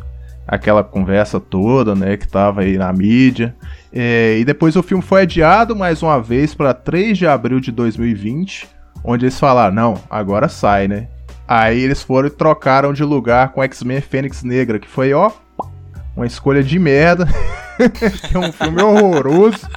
Aquela 0.46 0.84
conversa 0.84 1.40
toda, 1.40 1.94
né, 1.94 2.18
que 2.18 2.28
tava 2.28 2.60
aí 2.60 2.76
na 2.76 2.92
mídia. 2.92 3.54
É, 3.92 4.38
e 4.38 4.44
depois 4.44 4.76
o 4.76 4.82
filme 4.82 5.02
foi 5.02 5.22
adiado 5.22 5.74
mais 5.74 6.02
uma 6.02 6.20
vez 6.20 6.54
para 6.54 6.74
3 6.74 7.16
de 7.16 7.26
abril 7.26 7.60
de 7.60 7.70
2020, 7.70 8.68
onde 9.04 9.24
eles 9.24 9.38
falaram: 9.38 9.74
não, 9.74 9.94
agora 10.10 10.48
sai, 10.48 10.88
né? 10.88 11.08
Aí 11.46 11.80
eles 11.80 12.02
foram 12.02 12.28
e 12.28 12.30
trocaram 12.30 12.92
de 12.92 13.04
lugar 13.04 13.52
com 13.52 13.62
X-Men 13.62 14.00
Fênix 14.00 14.42
Negra, 14.42 14.78
que 14.78 14.88
foi, 14.88 15.12
ó, 15.12 15.30
uma 16.16 16.26
escolha 16.26 16.62
de 16.62 16.78
merda. 16.78 17.26
que 18.28 18.36
é 18.36 18.38
um 18.38 18.52
filme 18.52 18.82
horroroso. 18.82 19.68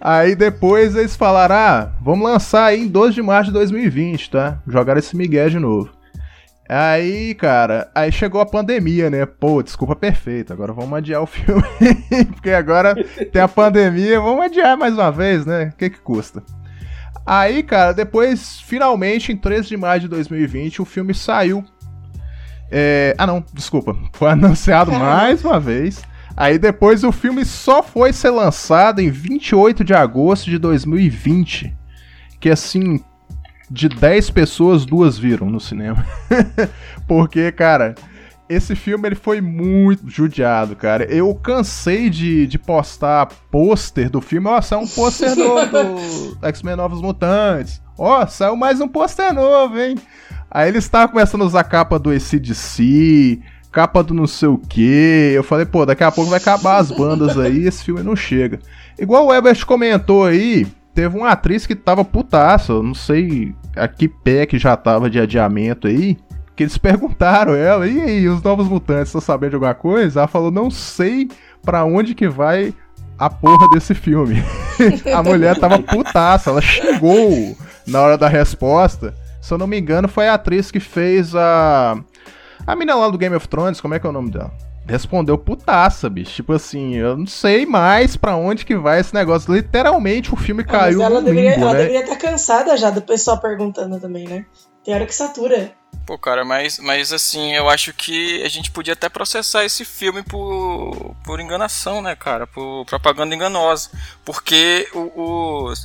Aí 0.00 0.34
depois 0.34 0.94
eles 0.94 1.16
falaram: 1.16 1.54
ah, 1.54 1.92
vamos 2.00 2.28
lançar 2.28 2.66
aí 2.66 2.82
em 2.82 2.88
12 2.88 3.14
de 3.14 3.22
março 3.22 3.50
de 3.50 3.54
2020, 3.54 4.30
tá? 4.30 4.58
Jogaram 4.66 4.98
esse 4.98 5.16
migué 5.16 5.48
de 5.48 5.58
novo. 5.58 5.90
Aí, 6.68 7.32
cara, 7.34 7.88
aí 7.94 8.10
chegou 8.10 8.40
a 8.40 8.46
pandemia, 8.46 9.08
né? 9.08 9.24
Pô, 9.24 9.62
desculpa 9.62 9.94
perfeito. 9.94 10.52
Agora 10.52 10.72
vamos 10.72 10.92
adiar 10.98 11.22
o 11.22 11.26
filme. 11.26 11.62
Porque 12.34 12.50
agora 12.50 12.94
tem 13.32 13.40
a 13.40 13.46
pandemia, 13.46 14.20
vamos 14.20 14.46
adiar 14.46 14.76
mais 14.76 14.94
uma 14.94 15.12
vez, 15.12 15.46
né? 15.46 15.70
O 15.72 15.76
que 15.76 15.90
que 15.90 16.00
custa? 16.00 16.42
Aí, 17.24 17.62
cara, 17.62 17.92
depois, 17.92 18.60
finalmente, 18.60 19.32
em 19.32 19.36
13 19.36 19.68
de 19.68 19.76
maio 19.76 20.00
de 20.00 20.08
2020, 20.08 20.82
o 20.82 20.84
filme 20.84 21.14
saiu. 21.14 21.64
É, 22.70 23.14
Ah, 23.18 23.26
não, 23.26 23.44
desculpa. 23.52 23.96
Foi 24.12 24.30
anunciado 24.32 24.92
mais 24.92 25.44
uma 25.44 25.60
vez. 25.60 26.02
Aí 26.36 26.58
depois 26.58 27.02
o 27.02 27.10
filme 27.12 27.44
só 27.44 27.82
foi 27.82 28.12
ser 28.12 28.30
lançado 28.30 29.00
em 29.00 29.10
28 29.10 29.82
de 29.82 29.94
agosto 29.94 30.50
de 30.50 30.58
2020. 30.58 31.74
Que 32.38 32.50
assim, 32.50 33.00
de 33.70 33.88
10 33.88 34.30
pessoas, 34.30 34.84
duas 34.84 35.18
viram 35.18 35.48
no 35.48 35.58
cinema. 35.58 36.04
Porque, 37.08 37.50
cara, 37.52 37.94
esse 38.48 38.76
filme 38.76 39.08
ele 39.08 39.14
foi 39.14 39.40
muito 39.40 40.08
judiado, 40.08 40.76
cara. 40.76 41.04
Eu 41.04 41.34
cansei 41.34 42.08
de, 42.10 42.46
de 42.46 42.58
postar 42.58 43.26
pôster 43.50 44.10
do 44.10 44.20
filme. 44.20 44.48
Ó, 44.48 44.60
saiu 44.60 44.82
um 44.82 44.86
pôster 44.86 45.34
novo 45.36 46.36
do 46.36 46.46
X-Men 46.46 46.76
Novos 46.76 47.00
Mutantes. 47.00 47.80
Ó, 47.98 48.26
saiu 48.26 48.56
mais 48.56 48.80
um 48.80 48.88
pôster 48.88 49.32
novo, 49.32 49.78
hein? 49.80 49.96
Aí 50.56 50.70
eles 50.70 50.84
estavam 50.84 51.08
começando 51.08 51.42
a 51.42 51.44
usar 51.44 51.64
capa 51.64 51.98
do 51.98 52.08
ACDC, 52.08 53.42
capa 53.70 54.02
do 54.02 54.14
não 54.14 54.26
sei 54.26 54.48
o 54.48 54.56
que. 54.56 55.32
Eu 55.34 55.44
falei, 55.44 55.66
pô, 55.66 55.84
daqui 55.84 56.02
a 56.02 56.10
pouco 56.10 56.30
vai 56.30 56.38
acabar 56.38 56.78
as 56.78 56.90
bandas 56.90 57.36
aí, 57.36 57.66
esse 57.66 57.84
filme 57.84 58.02
não 58.02 58.16
chega. 58.16 58.58
Igual 58.98 59.26
o 59.26 59.34
Ebert 59.34 59.66
comentou 59.66 60.24
aí, 60.24 60.66
teve 60.94 61.14
uma 61.14 61.28
atriz 61.28 61.66
que 61.66 61.74
tava 61.74 62.02
putaça, 62.06 62.72
eu 62.72 62.82
não 62.82 62.94
sei 62.94 63.54
a 63.76 63.86
que 63.86 64.08
pé 64.08 64.46
que 64.46 64.58
já 64.58 64.74
tava 64.78 65.10
de 65.10 65.20
adiamento 65.20 65.88
aí, 65.88 66.16
que 66.56 66.62
eles 66.62 66.78
perguntaram 66.80 67.54
ela, 67.54 67.86
e 67.86 68.00
aí, 68.00 68.26
os 68.26 68.40
Novos 68.40 68.66
Mutantes, 68.66 69.08
estão 69.08 69.20
sabendo 69.20 69.50
de 69.50 69.56
alguma 69.56 69.74
coisa? 69.74 70.20
Ela 70.20 70.26
falou, 70.26 70.50
não 70.50 70.70
sei 70.70 71.28
pra 71.62 71.84
onde 71.84 72.14
que 72.14 72.30
vai 72.30 72.72
a 73.18 73.28
porra 73.28 73.68
desse 73.68 73.94
filme. 73.94 74.42
a 75.14 75.22
mulher 75.22 75.58
tava 75.58 75.82
putaça, 75.82 76.48
ela 76.48 76.62
xingou 76.62 77.54
na 77.86 78.00
hora 78.00 78.16
da 78.16 78.26
resposta. 78.26 79.12
Se 79.46 79.54
eu 79.54 79.58
não 79.58 79.66
me 79.66 79.78
engano, 79.78 80.08
foi 80.08 80.28
a 80.28 80.34
atriz 80.34 80.70
que 80.70 80.80
fez 80.80 81.34
a. 81.34 81.96
A 82.66 82.74
mina 82.74 82.94
lá 82.96 83.08
do 83.08 83.16
Game 83.18 83.36
of 83.36 83.46
Thrones, 83.48 83.80
como 83.80 83.94
é 83.94 84.00
que 84.00 84.06
é 84.06 84.10
o 84.10 84.12
nome 84.12 84.30
dela? 84.30 84.52
Respondeu 84.88 85.36
putaça, 85.38 86.08
bicho. 86.10 86.32
Tipo 86.34 86.52
assim, 86.52 86.94
eu 86.94 87.16
não 87.16 87.26
sei 87.26 87.64
mais 87.66 88.16
pra 88.16 88.36
onde 88.36 88.64
que 88.64 88.76
vai 88.76 89.00
esse 89.00 89.14
negócio. 89.14 89.52
Literalmente 89.52 90.32
o 90.32 90.36
filme 90.36 90.62
Ah, 90.62 90.66
mas 90.72 90.80
caiu 90.80 91.02
ela 91.02 91.20
no 91.20 91.26
deveria, 91.26 91.50
limbo, 91.52 91.62
ela 91.62 91.72
né? 91.74 91.78
deveria 91.78 92.00
estar 92.02 92.16
cansada 92.16 92.76
já 92.76 92.90
do 92.90 93.02
pessoal 93.02 93.38
perguntando 93.40 94.00
também, 94.00 94.26
né? 94.28 94.44
Tem 94.84 94.94
hora 94.94 95.04
que 95.06 95.14
satura. 95.14 95.72
Pô, 96.06 96.16
cara, 96.16 96.44
mas, 96.44 96.78
mas 96.78 97.12
assim, 97.12 97.52
eu 97.52 97.68
acho 97.68 97.92
que 97.92 98.40
a 98.44 98.48
gente 98.48 98.70
podia 98.70 98.92
até 98.92 99.08
processar 99.08 99.64
esse 99.64 99.84
filme 99.84 100.22
por, 100.22 101.16
por 101.24 101.40
enganação, 101.40 102.00
né, 102.00 102.14
cara? 102.14 102.46
Por 102.46 102.84
propaganda 102.86 103.34
enganosa. 103.34 103.90
Porque 104.24 104.88
o- 104.94 105.64
os. 105.64 105.80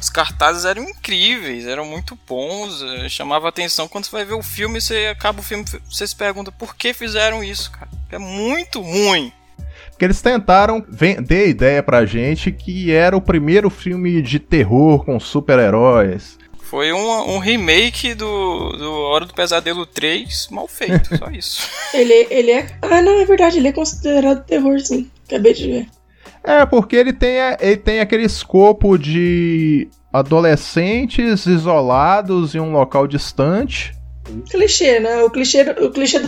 Os 0.00 0.10
cartazes 0.10 0.64
eram 0.64 0.82
incríveis, 0.82 1.66
eram 1.66 1.84
muito 1.84 2.18
bons, 2.28 2.82
eh, 2.82 3.08
chamava 3.08 3.48
atenção. 3.48 3.88
Quando 3.88 4.04
você 4.04 4.10
vai 4.10 4.24
ver 4.24 4.34
o 4.34 4.42
filme, 4.42 4.80
você 4.80 5.06
acaba 5.06 5.40
o 5.40 5.42
filme, 5.42 5.64
você 5.88 6.06
se 6.06 6.14
pergunta 6.14 6.52
por 6.52 6.76
que 6.76 6.92
fizeram 6.92 7.42
isso, 7.42 7.70
cara. 7.70 7.88
É 8.10 8.18
muito 8.18 8.80
ruim. 8.80 9.32
Porque 9.90 10.04
eles 10.04 10.20
tentaram 10.20 10.84
vender 10.86 11.44
a 11.44 11.48
ideia 11.48 11.82
pra 11.82 12.04
gente 12.04 12.52
que 12.52 12.92
era 12.92 13.16
o 13.16 13.20
primeiro 13.20 13.70
filme 13.70 14.20
de 14.20 14.38
terror 14.38 15.02
com 15.04 15.18
super-heróis. 15.18 16.38
Foi 16.58 16.92
um, 16.92 17.36
um 17.36 17.38
remake 17.38 18.12
do, 18.12 18.72
do 18.72 18.92
Hora 18.92 19.24
do 19.24 19.32
Pesadelo 19.32 19.86
3 19.86 20.48
mal 20.50 20.66
feito, 20.68 21.14
só 21.16 21.30
isso. 21.30 21.66
Ele, 21.94 22.26
ele 22.28 22.50
é. 22.50 22.66
Ah, 22.82 23.00
não, 23.00 23.20
é 23.20 23.24
verdade, 23.24 23.56
ele 23.56 23.68
é 23.68 23.72
considerado 23.72 24.44
terror, 24.44 24.78
sim. 24.80 25.10
Acabei 25.26 25.54
de 25.54 25.66
ver. 25.66 25.86
É, 26.46 26.64
porque 26.64 26.94
ele 26.94 27.12
tem, 27.12 27.38
ele 27.60 27.76
tem 27.76 27.98
aquele 27.98 28.22
escopo 28.22 28.96
de 28.96 29.88
adolescentes 30.12 31.44
isolados 31.44 32.54
em 32.54 32.60
um 32.60 32.70
local 32.70 33.08
distante. 33.08 33.92
Clichê, 34.48 35.00
né? 35.00 35.22
O 35.24 35.30
clichê, 35.30 35.62
o 35.62 35.90
clichê 35.90 36.20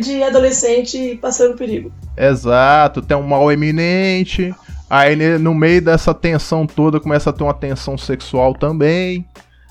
de 0.00 0.22
adolescente 0.22 1.18
passando 1.20 1.56
perigo. 1.56 1.90
Exato, 2.16 3.00
tem 3.00 3.16
um 3.16 3.22
mal 3.22 3.50
eminente. 3.50 4.54
Aí 4.88 5.16
no 5.38 5.54
meio 5.54 5.82
dessa 5.82 6.12
tensão 6.12 6.66
toda 6.66 7.00
começa 7.00 7.30
a 7.30 7.32
ter 7.32 7.42
uma 7.42 7.54
tensão 7.54 7.96
sexual 7.96 8.54
também. 8.54 9.26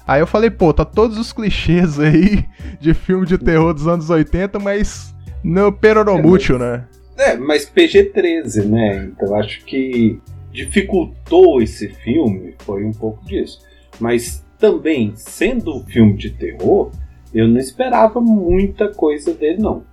Aí 0.08 0.20
eu 0.20 0.28
falei, 0.28 0.50
pô, 0.50 0.74
tá 0.74 0.84
todos 0.84 1.18
os 1.18 1.32
clichês 1.32 2.00
aí 2.00 2.44
de 2.80 2.94
filme 2.94 3.26
de 3.26 3.38
terror 3.38 3.74
dos 3.74 3.88
anos 3.88 4.10
80, 4.10 4.60
mas 4.60 5.16
no 5.44 5.72
peronomútil, 5.72 6.60
né? 6.60 6.84
É, 7.18 7.36
mas 7.38 7.66
PG-13, 7.70 8.66
né? 8.66 9.06
Então 9.06 9.36
acho 9.36 9.64
que 9.66 10.20
dificultou 10.52 11.62
esse 11.62 11.90
filme, 11.90 12.56
foi 12.60 12.84
um 12.84 12.92
pouco 12.92 13.24
disso. 13.26 13.60
Mas 14.00 14.46
também, 14.58 15.14
sendo 15.16 15.76
um 15.76 15.86
filme 15.86 16.16
de 16.16 16.30
terror, 16.32 16.92
eu 17.34 17.48
não 17.48 17.60
esperava 17.60 18.22
muita 18.22 18.90
coisa 18.90 19.34
dele, 19.34 19.62
não. 19.62 19.84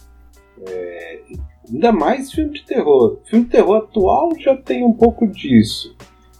É, 0.69 1.21
ainda 1.69 1.93
mais 1.93 2.33
filme 2.33 2.53
de 2.53 2.65
terror. 2.65 3.19
Filme 3.25 3.45
de 3.45 3.51
terror 3.51 3.77
atual 3.77 4.31
já 4.39 4.57
tem 4.57 4.85
um 4.85 4.93
pouco 4.93 5.27
disso. 5.27 5.95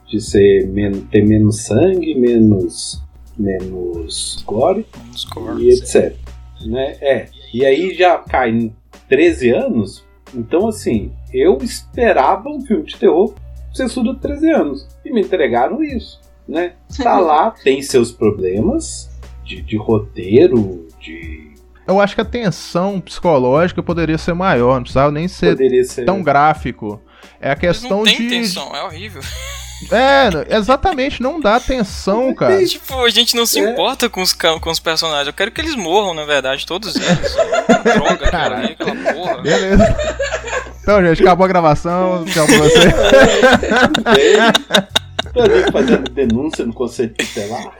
De 0.07 0.21
ser 0.21 0.67
men 0.69 1.01
ter 1.11 1.25
menos 1.25 1.63
sangue, 1.63 2.15
menos, 2.15 3.03
menos 3.37 4.43
gore 4.47 4.87
e 5.59 5.71
etc. 5.71 6.15
Né? 6.67 6.97
É. 7.01 7.27
E 7.53 7.65
aí 7.65 7.95
já 7.95 8.19
cai 8.19 8.51
em 8.51 8.77
13 9.09 9.51
anos. 9.51 10.05
Então, 10.35 10.69
assim, 10.69 11.13
eu 11.33 11.59
esperava 11.63 12.49
um 12.49 12.61
filme 12.61 12.85
de 12.85 12.97
terror 12.97 13.35
censura 13.73 14.13
de 14.15 14.21
13 14.21 14.51
anos. 14.51 14.89
E 15.05 15.13
me 15.13 15.21
entregaram 15.21 15.83
isso. 15.83 16.21
Né? 16.47 16.73
Tá 17.03 17.19
lá, 17.19 17.51
tem 17.65 17.81
seus 17.83 18.11
problemas 18.13 19.11
de, 19.45 19.63
de 19.63 19.77
roteiro, 19.77 20.87
de. 21.01 21.53
Eu 21.87 22.01
acho 22.01 22.15
que 22.15 22.21
a 22.21 22.25
tensão 22.25 23.01
psicológica 23.01 23.83
poderia 23.83 24.17
ser 24.19 24.35
maior, 24.35 24.75
não 24.77 24.83
precisava 24.83 25.11
nem 25.11 25.27
ser, 25.29 25.57
ser- 25.87 26.05
tão 26.05 26.23
gráfico. 26.23 27.01
É 27.41 27.51
a 27.51 27.57
questão 27.57 27.99
Não 27.99 28.05
tem 28.05 28.17
de. 28.17 28.29
tensão, 28.29 28.75
é 28.75 28.85
horrível. 28.85 29.23
É, 29.91 30.57
exatamente, 30.57 31.21
não 31.23 31.41
dá 31.41 31.59
tensão, 31.59 32.33
cara. 32.37 32.65
Tipo, 32.67 33.05
a 33.05 33.11
gente 33.11 33.35
não 33.35 33.45
se 33.47 33.59
É. 33.61 33.71
importa 33.71 34.09
com 34.09 34.23
os, 34.23 34.33
com 34.33 34.71
os 34.71 34.79
personagens. 34.79 35.27
Eu 35.27 35.33
quero 35.33 35.51
que 35.51 35.61
eles 35.61 35.75
morram, 35.75 36.15
na 36.15 36.25
verdade, 36.25 36.65
todos 36.67 36.95
eles. 36.97 37.37
Droga, 37.85 38.31
cara, 38.31 38.59
aí, 38.59 38.77
aquela 38.79 39.13
porra. 39.13 39.39
Beleza. 39.43 39.97
Então, 40.83 41.03
gente, 41.05 41.23
acabou 41.23 41.45
a 41.45 41.49
gravação. 41.49 42.25
Tchau 42.27 42.47
pra 42.47 42.59
você. 42.59 42.93
Tô 45.33 45.41
ali 45.41 45.71
fazendo 45.73 46.11
denúncia 46.11 46.67
no 46.67 46.73
conceito 46.75 47.25
tutelar. 47.25 47.73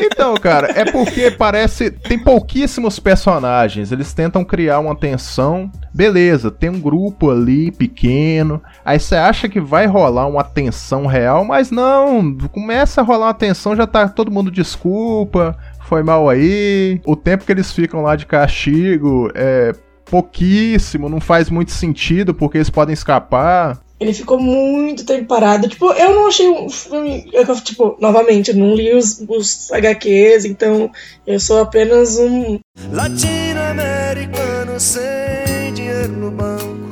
Então, 0.00 0.34
cara, 0.34 0.70
é 0.78 0.84
porque 0.90 1.30
parece. 1.30 1.90
Tem 1.90 2.18
pouquíssimos 2.18 3.00
personagens. 3.00 3.90
Eles 3.90 4.12
tentam 4.12 4.44
criar 4.44 4.78
uma 4.78 4.94
tensão. 4.94 5.70
Beleza, 5.92 6.50
tem 6.50 6.70
um 6.70 6.80
grupo 6.80 7.30
ali 7.30 7.70
pequeno. 7.70 8.62
Aí 8.84 8.98
você 8.98 9.16
acha 9.16 9.48
que 9.48 9.60
vai 9.60 9.86
rolar 9.86 10.26
uma 10.26 10.44
tensão 10.44 11.06
real, 11.06 11.44
mas 11.44 11.70
não. 11.70 12.36
Começa 12.52 13.00
a 13.00 13.04
rolar 13.04 13.26
uma 13.26 13.34
tensão, 13.34 13.74
já 13.74 13.86
tá 13.86 14.08
todo 14.08 14.30
mundo 14.30 14.50
desculpa. 14.50 15.56
Foi 15.88 16.02
mal 16.02 16.28
aí. 16.28 17.00
O 17.04 17.16
tempo 17.16 17.44
que 17.44 17.52
eles 17.52 17.72
ficam 17.72 18.02
lá 18.02 18.16
de 18.16 18.26
castigo 18.26 19.30
é 19.34 19.72
pouquíssimo, 20.04 21.08
não 21.08 21.20
faz 21.20 21.48
muito 21.48 21.72
sentido 21.72 22.34
porque 22.34 22.58
eles 22.58 22.70
podem 22.70 22.92
escapar. 22.92 23.78
Ele 23.98 24.12
ficou 24.12 24.38
muito 24.38 25.06
tempo 25.06 25.26
parado. 25.26 25.68
Tipo, 25.68 25.92
eu 25.92 26.14
não 26.14 26.26
achei 26.26 26.48
um 26.48 26.68
filme. 26.68 27.30
eu, 27.32 27.60
tipo, 27.60 27.96
novamente, 28.00 28.50
eu 28.50 28.56
não 28.56 28.74
li 28.74 28.92
os, 28.94 29.20
os 29.28 29.70
HQs, 29.72 30.44
então 30.44 30.90
eu 31.26 31.38
sou 31.38 31.60
apenas 31.60 32.18
um. 32.18 32.58
Latino-americano 32.90 34.78
sem 34.80 35.72
dinheiro 35.74 36.12
no 36.12 36.30
banco. 36.30 36.84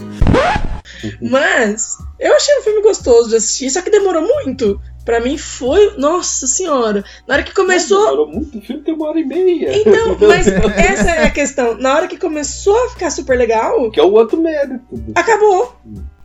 Mas 1.21 1.99
eu 2.21 2.35
achei 2.35 2.59
um 2.59 2.63
filme 2.63 2.83
gostoso 2.83 3.31
de 3.31 3.37
assistir, 3.37 3.71
só 3.71 3.83
que 3.83 3.91
demorou 3.91 4.23
muito. 4.23 4.81
Pra 5.05 5.19
mim 5.19 5.37
foi. 5.37 5.97
Nossa 5.97 6.47
senhora! 6.47 7.05
Na 7.27 7.35
hora 7.35 7.43
que 7.43 7.53
começou. 7.53 8.05
Demorou 8.05 8.29
muito, 8.29 8.59
o 8.59 8.61
filme 8.61 8.83
tem 8.83 8.95
uma 8.95 9.09
hora 9.09 9.19
e 9.19 9.25
meia. 9.25 9.77
Então, 9.77 10.17
mas 10.29 10.47
essa 10.47 11.11
é 11.11 11.25
a 11.25 11.31
questão. 11.31 11.77
Na 11.77 11.97
hora 11.97 12.07
que 12.07 12.17
começou 12.17 12.77
a 12.87 12.91
ficar 12.91 13.11
super 13.11 13.37
legal. 13.37 13.91
Que 13.91 13.99
é 13.99 14.05
o 14.05 14.13
outro 14.13 14.41
mérito. 14.41 14.85
Acabou. 15.15 15.77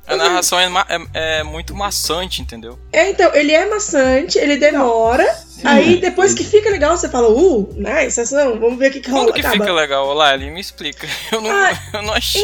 A 0.07 0.15
narração 0.15 0.59
é, 0.59 0.65
é- 0.89 1.39
é 1.39 1.43
muito 1.43 1.75
maçante, 1.75 2.41
entendeu? 2.41 2.79
É, 2.93 3.09
então, 3.09 3.33
ele 3.35 3.51
é 3.51 3.65
maçante, 3.69 4.37
ele 4.37 4.55
demora. 4.57 5.25
aí 5.63 5.97
depois 5.99 6.33
que 6.35 6.43
fica 6.43 6.69
legal, 6.69 6.95
você 6.95 7.09
fala, 7.09 7.29
uh, 7.29 7.73
nice, 7.75 8.21
ação, 8.21 8.59
vamos 8.59 8.77
ver 8.77 8.89
o 8.89 8.93
que, 8.93 8.99
que 9.01 9.09
rola. 9.09 9.25
Quando 9.25 9.33
que 9.33 9.41
acaba. 9.41 9.55
fica 9.55 9.73
legal? 9.73 10.07
Olá, 10.07 10.33
ele 10.33 10.49
me 10.51 10.61
explica. 10.61 11.07
Eu 11.31 11.41
não, 11.41 11.49
Ah, 11.51 11.71
eu 11.93 12.01
não 12.03 12.13
achei. 12.13 12.41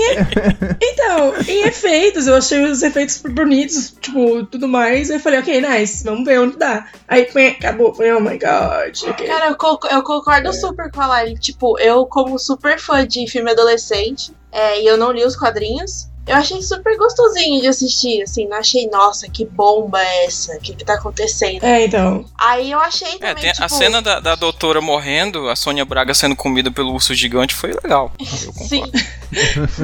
Então, 0.82 1.34
em 1.47 1.62
efeitos, 1.67 2.28
eu 2.28 2.36
achei 2.36 2.60
os 2.63 2.82
efeitos 2.84 3.17
bonitos, 3.21 3.93
tipo, 4.02 4.45
tudo 4.47 4.67
mais. 4.67 5.10
Aí 5.10 5.17
eu 5.17 5.19
falei, 5.21 5.39
ok, 5.39 5.62
nice, 5.62 6.04
vamos 6.04 6.26
ver 6.26 6.39
onde 6.39 6.58
dá. 6.58 6.88
Aí 7.08 7.28
acabou, 7.47 7.93
falei, 7.93 8.12
oh 8.13 8.19
my 8.19 8.38
god. 8.38 8.97
ok. 9.10 9.28
Cara, 9.28 9.47
eu, 9.47 9.56
co- 9.56 9.80
eu 9.89 10.04
concordo 10.04 10.52
super 10.54 10.91
com 10.91 11.02
a 11.02 11.08
Lari. 11.08 11.36
Tipo, 11.39 11.80
eu, 11.80 12.06
como 12.06 12.38
super 12.39 12.80
fã 12.80 13.06
de 13.08 13.26
filme 13.30 13.52
adolescente, 13.52 14.32
é, 14.52 14.82
e 14.82 14.86
eu 14.88 14.97
não 14.97 15.12
li 15.12 15.23
os 15.23 15.36
quadrinhos, 15.36 16.08
eu 16.26 16.36
achei 16.36 16.62
super 16.62 16.98
gostosinho 16.98 17.62
de 17.62 17.68
assistir, 17.68 18.22
assim, 18.22 18.48
não 18.48 18.58
achei, 18.58 18.88
nossa, 18.88 19.30
que 19.30 19.46
bomba 19.46 20.02
é 20.02 20.26
essa? 20.26 20.56
O 20.56 20.60
que 20.60 20.74
que 20.74 20.86
tá 20.86 20.94
acontecendo? 20.94 21.64
É, 21.64 21.86
então. 21.86 22.26
Aí 22.38 22.72
eu 22.72 22.80
achei 22.80 23.16
É, 23.16 23.30
também, 23.30 23.44
tem 23.44 23.52
tipo... 23.52 23.66
a 23.66 23.70
cena 23.70 24.02
da, 24.02 24.20
da 24.22 24.36
doutora 24.36 24.80
morrendo, 24.80 25.50
a 25.50 25.56
Sônia 25.56 25.84
Braga 25.84 26.14
sendo 26.14 26.36
comida 26.36 26.72
pelo 26.72 26.94
urso 26.94 27.14
gigante 27.14 27.54
foi 27.54 27.74
legal. 27.74 28.12
Sim. 28.22 28.84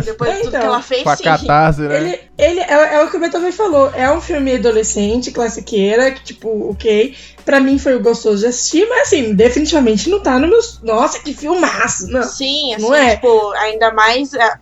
Depois 0.05 0.31
de 0.31 0.37
tudo 0.37 0.49
então. 0.49 0.61
que 0.61 0.65
ela 0.67 0.81
fez, 0.81 1.03
Com 1.03 1.09
a 1.09 1.15
sim. 1.15 1.23
catarse, 1.23 1.81
né? 1.81 1.97
Ele, 1.97 2.19
ele 2.37 2.59
é, 2.59 2.95
é 2.95 3.03
o 3.03 3.09
que 3.09 3.17
o 3.17 3.19
Beethoven 3.19 3.51
falou. 3.51 3.91
É 3.93 4.11
um 4.11 4.21
filme 4.21 4.55
adolescente, 4.55 5.31
classiqueira, 5.31 6.11
que, 6.11 6.23
tipo, 6.23 6.69
ok. 6.69 7.15
Pra 7.49 7.59
mim 7.59 7.79
foi 7.79 7.97
gostoso 7.97 8.41
de 8.41 8.45
assistir, 8.45 8.87
mas 8.87 9.07
assim, 9.07 9.33
definitivamente 9.33 10.07
não 10.07 10.19
tá 10.19 10.37
no 10.37 10.47
meu. 10.47 10.59
Nossa, 10.83 11.17
que 11.19 11.33
filmaço! 11.33 12.05
Não. 12.05 12.21
Sim, 12.21 12.75
assim, 12.75 12.83
Não 12.83 12.93
é? 12.93 13.15
tipo, 13.15 13.49
ainda 13.53 13.91
mais. 13.91 14.35
é, 14.35 14.53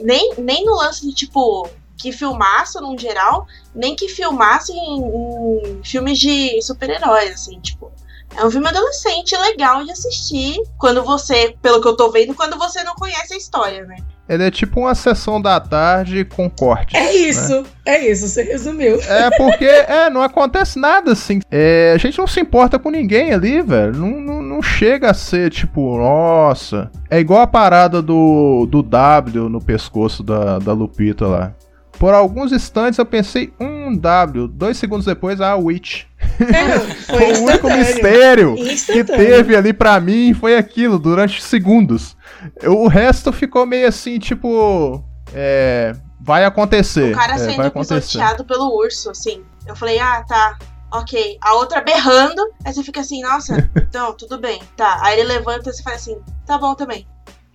nem, 0.00 0.34
nem 0.38 0.64
no 0.64 0.74
lance 0.74 1.06
de, 1.06 1.14
tipo, 1.14 1.68
que 1.96 2.10
filmasse 2.10 2.80
num 2.80 2.98
geral, 2.98 3.46
nem 3.72 3.94
que 3.94 4.08
filmasse 4.08 4.72
em, 4.72 5.04
em 5.04 5.84
filmes 5.84 6.18
de 6.18 6.60
super-heróis, 6.62 7.30
assim, 7.30 7.60
tipo. 7.60 7.92
É 8.36 8.44
um 8.44 8.50
filme 8.50 8.66
adolescente 8.66 9.36
legal 9.36 9.84
de 9.84 9.92
assistir 9.92 10.60
quando 10.80 11.04
você, 11.04 11.54
pelo 11.62 11.80
que 11.80 11.86
eu 11.86 11.96
tô 11.96 12.10
vendo, 12.10 12.34
quando 12.34 12.58
você 12.58 12.82
não 12.82 12.96
conhece 12.96 13.34
a 13.34 13.36
história, 13.36 13.84
né? 13.84 13.98
Ele 14.28 14.44
é 14.44 14.50
tipo 14.50 14.80
uma 14.80 14.94
sessão 14.94 15.40
da 15.40 15.58
tarde 15.58 16.24
com 16.24 16.48
corte. 16.48 16.96
É 16.96 17.14
isso, 17.14 17.64
é 17.84 18.10
isso, 18.10 18.28
você 18.28 18.42
resumiu. 18.42 19.00
É 19.02 19.30
porque 19.36 19.64
é, 19.66 20.08
não 20.08 20.22
acontece 20.22 20.78
nada 20.78 21.12
assim. 21.12 21.40
É, 21.50 21.92
a 21.94 21.98
gente 21.98 22.18
não 22.18 22.26
se 22.26 22.40
importa 22.40 22.78
com 22.78 22.90
ninguém 22.90 23.32
ali, 23.32 23.60
velho. 23.60 23.94
Não, 23.94 24.20
não, 24.20 24.42
não 24.42 24.62
chega 24.62 25.10
a 25.10 25.14
ser 25.14 25.50
tipo, 25.50 25.98
nossa. 25.98 26.90
É 27.10 27.18
igual 27.18 27.42
a 27.42 27.46
parada 27.46 28.00
do, 28.00 28.66
do 28.70 28.82
W 28.82 29.48
no 29.48 29.60
pescoço 29.60 30.22
da, 30.22 30.58
da 30.58 30.72
Lupita 30.72 31.26
lá. 31.26 31.54
Por 32.02 32.14
alguns 32.14 32.50
instantes 32.50 32.98
eu 32.98 33.06
pensei, 33.06 33.54
um 33.60 33.96
W. 33.96 34.48
Dois 34.48 34.76
segundos 34.76 35.06
depois, 35.06 35.40
ah, 35.40 35.54
Witch. 35.54 36.02
É, 36.40 36.80
Foi 36.80 37.32
o 37.34 37.44
único 37.44 37.70
mistério 37.70 38.56
que 38.56 39.04
teve 39.04 39.54
ali 39.54 39.72
pra 39.72 40.00
mim 40.00 40.34
foi 40.34 40.56
aquilo, 40.56 40.98
durante 40.98 41.40
segundos. 41.40 42.16
Eu- 42.60 42.76
o 42.76 42.88
resto 42.88 43.32
ficou 43.32 43.64
meio 43.64 43.86
assim, 43.86 44.18
tipo. 44.18 45.00
É. 45.32 45.94
Vai 46.20 46.44
acontecer. 46.44 47.12
O 47.12 47.16
cara 47.16 47.34
é, 47.34 47.38
vai 47.38 47.50
sendo 47.50 47.66
acontecer. 47.66 48.00
pisoteado 48.00 48.44
pelo 48.46 48.76
urso, 48.76 49.08
assim. 49.10 49.44
Eu 49.64 49.76
falei, 49.76 50.00
ah, 50.00 50.24
tá. 50.26 50.58
Ok. 50.92 51.38
A 51.40 51.54
outra 51.54 51.80
berrando. 51.82 52.42
Aí 52.64 52.74
você 52.74 52.82
fica 52.82 53.00
assim, 53.02 53.22
nossa, 53.22 53.70
então, 53.78 54.12
tudo 54.16 54.40
bem. 54.40 54.60
Tá. 54.76 54.98
Aí 55.02 55.20
ele 55.20 55.28
levanta 55.28 55.70
e 55.70 55.72
você 55.72 55.84
faz 55.84 56.00
assim, 56.00 56.18
tá 56.44 56.58
bom 56.58 56.74
também. 56.74 57.06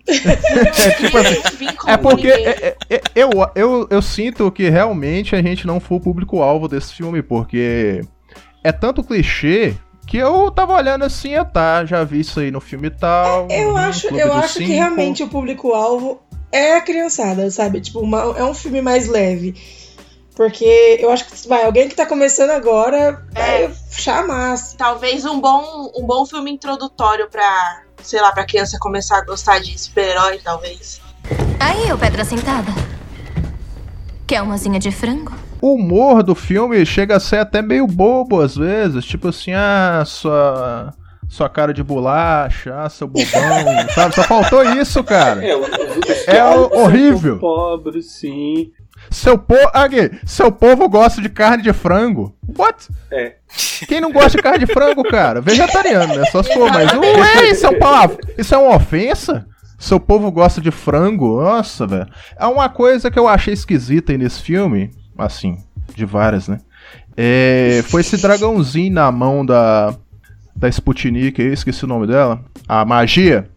tipo 0.98 1.18
assim, 1.18 1.40
É 1.86 1.96
porque 1.96 2.28
é- 2.28 2.76
é- 2.90 2.94
é- 2.96 3.02
eu, 3.14 3.30
eu, 3.54 3.86
eu 3.90 4.02
sinto 4.02 4.50
que 4.50 4.68
realmente 4.68 5.36
a 5.36 5.42
gente 5.42 5.66
não 5.66 5.78
foi 5.80 5.98
o 5.98 6.00
público-alvo 6.00 6.66
desse 6.68 6.94
filme, 6.94 7.22
porque 7.22 8.00
é 8.64 8.72
tanto 8.72 9.02
clichê 9.04 9.74
que 10.06 10.16
eu 10.16 10.50
tava 10.50 10.74
olhando 10.74 11.04
assim, 11.04 11.34
ah, 11.34 11.44
tá, 11.44 11.84
já 11.84 12.02
vi 12.04 12.20
isso 12.20 12.40
aí 12.40 12.50
no 12.50 12.60
filme 12.60 12.88
tal. 12.90 13.46
Eu 13.50 13.70
no 13.72 13.76
acho, 13.76 14.06
eu 14.08 14.32
acho 14.32 14.58
que 14.58 14.64
realmente 14.64 15.22
o 15.22 15.28
público-alvo 15.28 16.22
é 16.50 16.76
a 16.76 16.80
criançada, 16.80 17.50
sabe? 17.50 17.80
Tipo, 17.80 18.00
uma- 18.00 18.34
é 18.38 18.42
um 18.44 18.54
filme 18.54 18.80
mais 18.80 19.06
leve. 19.06 19.54
Porque 20.34 20.96
eu 21.00 21.10
acho 21.10 21.26
que 21.26 21.48
vai, 21.48 21.64
alguém 21.64 21.88
que 21.88 21.96
tá 21.96 22.06
começando 22.06 22.50
agora 22.50 23.22
vai 23.32 23.70
chamar. 23.90 24.52
assim. 24.52 24.76
Talvez 24.76 25.24
um 25.24 25.40
bom, 25.40 25.90
um 25.96 26.06
bom 26.06 26.24
filme 26.24 26.50
introdutório 26.52 27.28
pra, 27.28 27.82
sei 28.02 28.20
lá, 28.20 28.32
pra 28.32 28.44
criança 28.44 28.78
começar 28.80 29.18
a 29.18 29.24
gostar 29.24 29.60
de 29.60 29.78
super-herói, 29.78 30.38
talvez. 30.42 31.00
Aí, 31.60 31.92
ô 31.92 31.98
Pedra 31.98 32.24
Sentada. 32.24 32.72
Quer 34.26 34.42
uma 34.42 34.54
asinha 34.54 34.78
de 34.78 34.90
frango? 34.90 35.32
O 35.60 35.74
humor 35.74 36.22
do 36.22 36.34
filme 36.34 36.84
chega 36.86 37.16
a 37.16 37.20
ser 37.20 37.38
até 37.38 37.60
meio 37.62 37.86
bobo 37.86 38.40
às 38.40 38.56
vezes. 38.56 39.04
Tipo 39.04 39.28
assim, 39.28 39.52
ah, 39.52 40.02
sua. 40.06 40.94
Sua 41.30 41.46
cara 41.46 41.74
de 41.74 41.82
bolacha, 41.82 42.74
ah, 42.80 42.88
seu 42.88 43.06
bobão, 43.06 43.28
sabe? 43.94 44.14
Só 44.14 44.22
faltou 44.22 44.62
isso, 44.76 45.04
cara. 45.04 45.44
É, 45.44 46.36
É 46.38 46.42
horrível. 46.42 47.38
Pobre, 47.38 48.02
sim. 48.02 48.70
Seu 49.10 49.38
povo. 49.38 49.70
Aqui, 49.72 50.10
seu 50.24 50.50
povo 50.52 50.88
gosta 50.88 51.20
de 51.20 51.28
carne 51.28 51.62
de 51.62 51.72
frango. 51.72 52.36
What? 52.56 52.88
É. 53.10 53.36
Quem 53.86 54.00
não 54.00 54.12
gosta 54.12 54.36
de 54.36 54.42
carne 54.42 54.64
de 54.64 54.72
frango, 54.72 55.02
cara? 55.04 55.40
Vegetariano, 55.40 56.14
né? 56.14 56.24
Só 56.26 56.42
se 56.42 56.52
for, 56.52 56.70
mas 56.70 56.92
não 56.92 57.04
é, 57.04 57.50
isso 57.50 57.66
é 57.66 57.70
um 57.70 57.78
palavra. 57.78 58.18
Isso 58.36 58.54
é 58.54 58.58
uma 58.58 58.76
ofensa? 58.76 59.46
Seu 59.78 60.00
povo 60.00 60.30
gosta 60.30 60.60
de 60.60 60.70
frango? 60.70 61.40
Nossa, 61.40 61.86
velho. 61.86 62.08
É 62.36 62.46
uma 62.46 62.68
coisa 62.68 63.10
que 63.10 63.18
eu 63.18 63.28
achei 63.28 63.54
esquisita 63.54 64.12
aí 64.12 64.18
nesse 64.18 64.42
filme, 64.42 64.90
assim, 65.16 65.56
de 65.94 66.04
várias, 66.04 66.48
né? 66.48 66.58
É, 67.16 67.82
foi 67.88 68.00
esse 68.00 68.16
dragãozinho 68.16 68.92
na 68.92 69.10
mão 69.10 69.44
da 69.44 69.94
da 70.58 70.68
Sputnik, 70.68 71.40
eu 71.40 71.52
esqueci 71.52 71.84
o 71.84 71.88
nome 71.88 72.06
dela. 72.06 72.44
A 72.68 72.84
magia. 72.84 73.48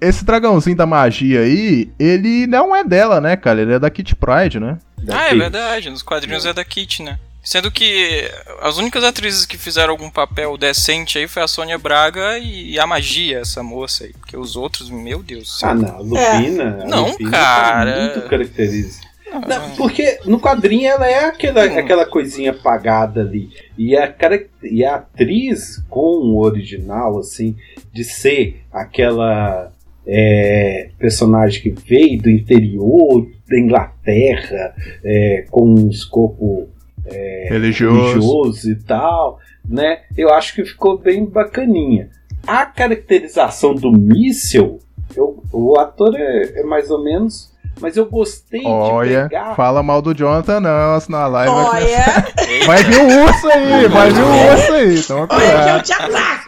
Esse 0.00 0.24
dragãozinho 0.24 0.76
da 0.76 0.86
magia 0.86 1.40
aí, 1.40 1.90
ele 1.98 2.46
não 2.46 2.74
é 2.74 2.84
dela, 2.84 3.20
né, 3.20 3.36
cara? 3.36 3.60
Ele 3.60 3.74
é 3.74 3.78
da 3.80 3.90
Kit 3.90 4.14
Pride, 4.14 4.60
né? 4.60 4.78
Ah, 5.08 5.28
é 5.30 5.34
verdade. 5.34 5.90
Nos 5.90 6.02
quadrinhos 6.02 6.46
é 6.46 6.52
da 6.52 6.64
Kit, 6.64 7.02
né? 7.02 7.18
Sendo 7.42 7.70
que 7.70 8.28
as 8.60 8.76
únicas 8.76 9.04
atrizes 9.04 9.46
que 9.46 9.56
fizeram 9.56 9.92
algum 9.92 10.10
papel 10.10 10.56
decente 10.56 11.16
aí 11.16 11.28
foi 11.28 11.42
a 11.44 11.46
Sônia 11.48 11.78
Braga 11.78 12.38
e 12.40 12.76
a 12.76 12.84
Magia, 12.88 13.38
essa 13.38 13.62
moça 13.62 14.02
aí. 14.04 14.12
Porque 14.14 14.36
os 14.36 14.56
outros, 14.56 14.90
meu 14.90 15.22
Deus 15.22 15.44
do 15.44 15.48
céu. 15.50 15.68
Ah, 15.70 15.74
não. 15.74 15.98
Lupina. 16.02 16.78
a 16.82 16.86
Não, 16.88 17.06
Lupina 17.10 17.30
cara. 17.30 17.92
Tá 18.08 18.14
muito 18.16 18.28
característica. 18.28 19.06
Não, 19.46 19.70
porque 19.76 20.18
no 20.24 20.40
quadrinho 20.40 20.88
ela 20.88 21.06
é 21.06 21.24
aquela, 21.26 21.64
aquela 21.64 22.06
coisinha 22.06 22.50
apagada 22.52 23.20
ali. 23.20 23.50
E 23.78 23.96
a, 23.96 24.08
cara- 24.08 24.44
e 24.62 24.84
a 24.84 24.96
atriz 24.96 25.82
com 25.88 26.00
o 26.00 26.40
original, 26.42 27.18
assim, 27.20 27.54
de 27.92 28.02
ser 28.02 28.64
aquela 28.72 29.70
é, 30.06 30.90
personagem 30.98 31.60
que 31.62 31.70
veio 31.70 32.20
do 32.22 32.30
interior 32.30 33.28
da 33.48 33.58
Inglaterra, 33.58 34.74
é, 35.04 35.44
com 35.50 35.64
um 35.74 35.88
escopo 35.88 36.68
é, 37.04 37.46
Religioso. 37.50 38.08
religioso 38.14 38.70
e 38.70 38.76
tal, 38.82 39.38
né? 39.68 40.00
Eu 40.16 40.32
acho 40.34 40.54
que 40.54 40.64
ficou 40.64 40.98
bem 40.98 41.24
bacaninha. 41.24 42.08
A 42.46 42.64
caracterização 42.66 43.74
do 43.74 43.90
míssil, 43.92 44.78
eu- 45.16 45.42
o 45.52 45.78
ator 45.78 46.14
é, 46.16 46.60
é 46.60 46.62
mais 46.64 46.90
ou 46.90 47.02
menos, 47.04 47.52
mas 47.80 47.96
eu 47.96 48.06
gostei 48.06 48.60
de 48.60 48.66
Olha, 48.66 49.28
pegar. 49.28 49.54
fala 49.54 49.82
mal 49.82 50.00
do 50.02 50.14
Jonathan 50.14 50.60
não, 50.60 50.98
senão 51.00 51.18
a 51.18 51.26
live 51.26 51.52
vai 51.54 51.64
Olha, 51.64 52.04
começar. 52.04 52.32
Vai 52.66 52.82
vir 52.84 52.98
o 52.98 53.24
urso 53.24 53.48
aí, 53.48 53.88
vai 53.88 54.10
vir 54.10 54.22
o 54.22 54.52
urso 54.52 54.72
aí. 54.72 55.02
Toma 55.02 55.28
olha 55.30 55.38
que 55.38 55.44
eu 55.44 55.52
cuidado. 55.52 55.82
te 55.84 55.92
ataco! 55.92 56.46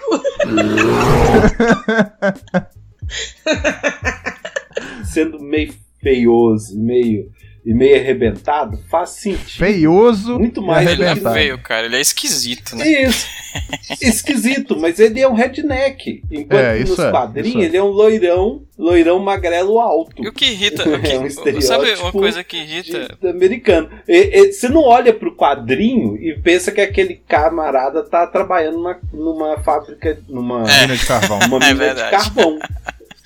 sendo 5.04 5.40
meio 5.40 5.72
feioso, 6.02 6.78
meio 6.78 7.30
e 7.66 7.74
meio 7.74 7.96
arrebentado, 7.96 8.78
faz 8.90 9.10
sentido. 9.10 9.58
Feioso 9.58 10.38
Muito 10.38 10.62
e 10.62 10.66
mais 10.66 10.88
Ele 10.88 11.02
é 11.02 11.06
arrebentado. 11.08 11.34
feio, 11.34 11.58
cara. 11.58 11.84
Ele 11.86 11.96
é 11.96 12.00
esquisito, 12.00 12.74
né? 12.76 12.86
Isso. 13.02 13.26
Esquisito, 14.00 14.78
mas 14.78 14.98
ele 14.98 15.20
é 15.20 15.28
um 15.28 15.34
redneck. 15.34 16.22
Enquanto 16.30 16.60
É, 16.60 16.78
isso 16.78 16.92
nos 16.96 17.00
é, 17.00 17.10
quadrinhos 17.10 17.48
isso 17.48 17.58
é. 17.58 17.64
ele 17.64 17.76
é 17.76 17.82
um 17.82 17.88
loirão, 17.88 18.62
loirão 18.78 19.18
magrelo 19.18 19.78
alto. 19.80 20.22
E 20.22 20.28
o 20.28 20.32
que 20.32 20.46
irrita. 20.46 20.84
O 20.88 21.00
que, 21.00 21.10
É 21.12 21.18
um 21.18 21.26
estereótipo 21.26 21.62
sabe 21.66 21.94
uma 21.96 22.12
coisa 22.12 22.44
que 22.44 22.56
irrita? 22.58 23.16
de- 23.20 23.28
americano. 23.28 23.88
E- 24.06 24.30
e 24.40 24.52
você 24.52 24.68
não 24.68 24.82
olha 24.82 25.12
pro 25.12 25.34
quadrinho 25.34 26.16
e 26.16 26.38
pensa 26.40 26.70
que 26.72 26.80
aquele 26.80 27.14
camarada 27.26 28.02
tá 28.04 28.26
trabalhando 28.26 28.76
numa, 28.76 28.98
numa 29.12 29.58
fábrica, 29.58 30.18
numa, 30.28 30.60
Mina 30.64 30.96
de 30.96 31.06
carvão. 31.06 31.38
uma 31.38 31.56
É 31.66 31.72
mina 31.72 31.72
de 31.72 31.74
verdade. 31.74 32.10
carvão. 32.10 32.58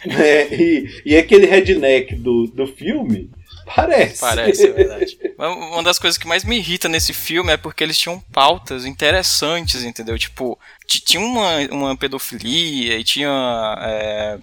É, 0.05 0.55
e, 0.55 1.03
e 1.07 1.17
aquele 1.17 1.47
redneck 1.47 2.15
do, 2.17 2.47
do 2.49 2.67
filme 2.67 3.31
parece. 3.65 4.21
Parece, 4.21 4.67
é 4.67 4.73
verdade. 4.73 5.19
Uma 5.39 5.83
das 5.83 5.99
coisas 5.99 6.19
que 6.19 6.27
mais 6.27 6.45
me 6.45 6.57
irrita 6.59 6.89
nesse 6.89 7.13
filme 7.13 7.53
é 7.53 7.57
porque 7.57 7.83
eles 7.85 7.97
tinham 7.99 8.19
pautas 8.33 8.85
interessantes, 8.85 9.85
entendeu? 9.85 10.19
Tipo, 10.19 10.59
ti- 10.87 11.01
tinha 11.01 11.23
uma, 11.23 11.57
uma 11.71 11.97
pedofilia 11.97 12.99
e 12.99 13.05
tinha 13.05 13.29
é, 13.81 14.39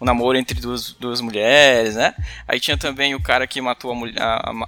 um 0.00 0.04
namoro 0.04 0.38
entre 0.38 0.58
duas, 0.60 0.92
duas 0.92 1.20
mulheres, 1.20 1.96
né? 1.96 2.14
Aí 2.46 2.60
tinha 2.60 2.76
também 2.76 3.14
o 3.14 3.20
cara 3.20 3.46
que 3.46 3.60
matou 3.60 3.90
a 3.90 3.94
mulher, 3.94 4.14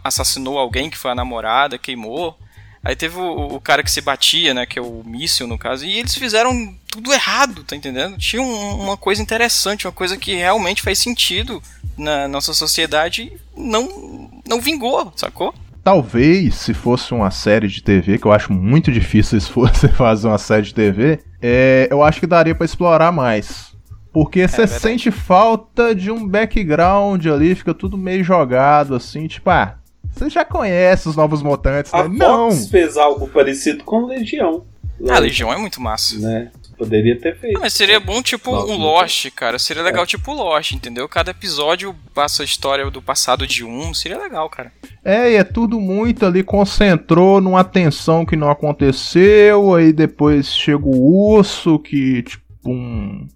assassinou 0.05 0.59
alguém 0.59 0.90
que 0.90 0.98
foi 0.98 1.12
a 1.12 1.14
namorada, 1.14 1.78
queimou. 1.78 2.37
Aí 2.85 2.96
teve 2.96 3.16
o, 3.16 3.55
o 3.55 3.61
cara 3.61 3.83
que 3.85 3.90
se 3.90 4.00
batia, 4.00 4.52
né? 4.52 4.66
Que 4.66 4.78
é 4.78 4.83
o 4.83 5.02
míssil, 5.07 5.46
no 5.46 5.57
caso. 5.57 5.87
E 5.87 5.98
eles 6.00 6.14
fizeram 6.16 6.76
tudo 6.92 7.12
errado, 7.12 7.64
tá 7.64 7.74
entendendo? 7.74 8.18
Tinha 8.18 8.42
um- 8.42 8.83
uma 8.85 8.96
coisa 8.98 9.20
interessante, 9.22 9.87
uma 9.87 9.92
coisa 9.92 10.16
que 10.16 10.35
realmente 10.35 10.83
faz 10.83 10.98
sentido 10.98 11.62
na 11.96 12.28
nossa 12.28 12.52
sociedade 12.52 13.33
e 13.57 13.61
não, 13.61 14.31
não 14.46 14.61
vingou, 14.61 15.11
sacou? 15.16 15.55
Talvez, 15.83 16.55
se 16.55 16.74
fosse 16.74 17.12
uma 17.12 17.31
série 17.31 17.66
de 17.66 17.83
TV, 17.83 18.18
que 18.18 18.26
eu 18.26 18.33
acho 18.33 18.52
muito 18.52 18.92
difícil 18.92 19.40
se 19.40 19.48
fosse 19.50 19.88
fazer 19.96 20.28
uma 20.28 20.38
série 20.38 20.62
de 20.62 20.74
TV, 20.74 21.18
é, 21.40 21.88
eu 21.90 22.02
acho 22.02 22.20
que 22.20 22.26
daria 22.26 22.55
pra 22.55 22.64
explorar 22.64 23.11
mais. 23.11 23.72
Porque 24.12 24.46
você 24.46 24.59
verdade. 24.59 24.81
sente 24.83 25.11
falta 25.11 25.94
de 25.94 26.11
um 26.11 26.28
background 26.28 27.24
ali, 27.26 27.55
fica 27.55 27.72
tudo 27.72 27.96
meio 27.96 28.22
jogado 28.22 28.94
assim, 28.94 29.26
tipo, 29.26 29.48
ah, 29.48 29.76
você 30.14 30.28
já 30.28 30.44
conhece 30.44 31.09
os 31.09 31.16
novos 31.16 31.42
mutantes, 31.42 31.90
né? 31.90 32.00
A 32.00 32.09
Não! 32.09 32.50
Fox 32.50 32.68
fez 32.68 32.98
algo 32.98 33.26
parecido 33.28 33.83
com 33.83 34.05
Legião. 34.05 34.64
Ah, 35.09 35.16
a 35.16 35.18
Legião 35.18 35.50
é 35.52 35.57
muito 35.57 35.81
massa. 35.81 36.18
Né? 36.18 36.50
Poderia 36.83 37.18
ter 37.18 37.37
feito. 37.38 37.57
Ah, 37.57 37.61
mas 37.61 37.73
seria 37.73 38.01
bom 38.01 38.21
tipo 38.21 38.51
Nossa, 38.51 38.66
um 38.73 38.79
não 38.79 38.87
Lost, 38.87 39.31
cara. 39.37 39.59
Seria 39.59 39.83
legal 39.83 40.03
É. 40.03 40.07
tipo 40.07 40.33
Lost, 40.33 40.73
entendeu? 40.73 41.09
Cada 41.09 41.31
episódio 41.31 41.95
passa 42.12 42.42
a 42.42 42.45
história 42.45 42.90
do 42.90 43.01
passado 43.01 43.47
de 43.47 43.64
um. 43.64 43.95
Seria 43.95 44.18
legal, 44.18 44.49
cara. 44.51 44.73
É, 45.05 45.33
e 45.33 45.37
é 45.37 45.45
tudo 45.45 45.81
muito 45.81 46.27
ali, 46.27 46.42
concentrou 46.42 47.40
numa 47.40 47.62
tensão 47.64 48.25
que 48.27 48.35
não 48.37 48.51
aconteceu, 48.51 49.75
aí 49.75 49.92
depois 49.92 50.49
chega 50.55 50.85
o 50.85 51.35
urso, 51.35 51.79
que, 51.79 52.23
tipo, 52.23 52.42
um. 52.66 53.27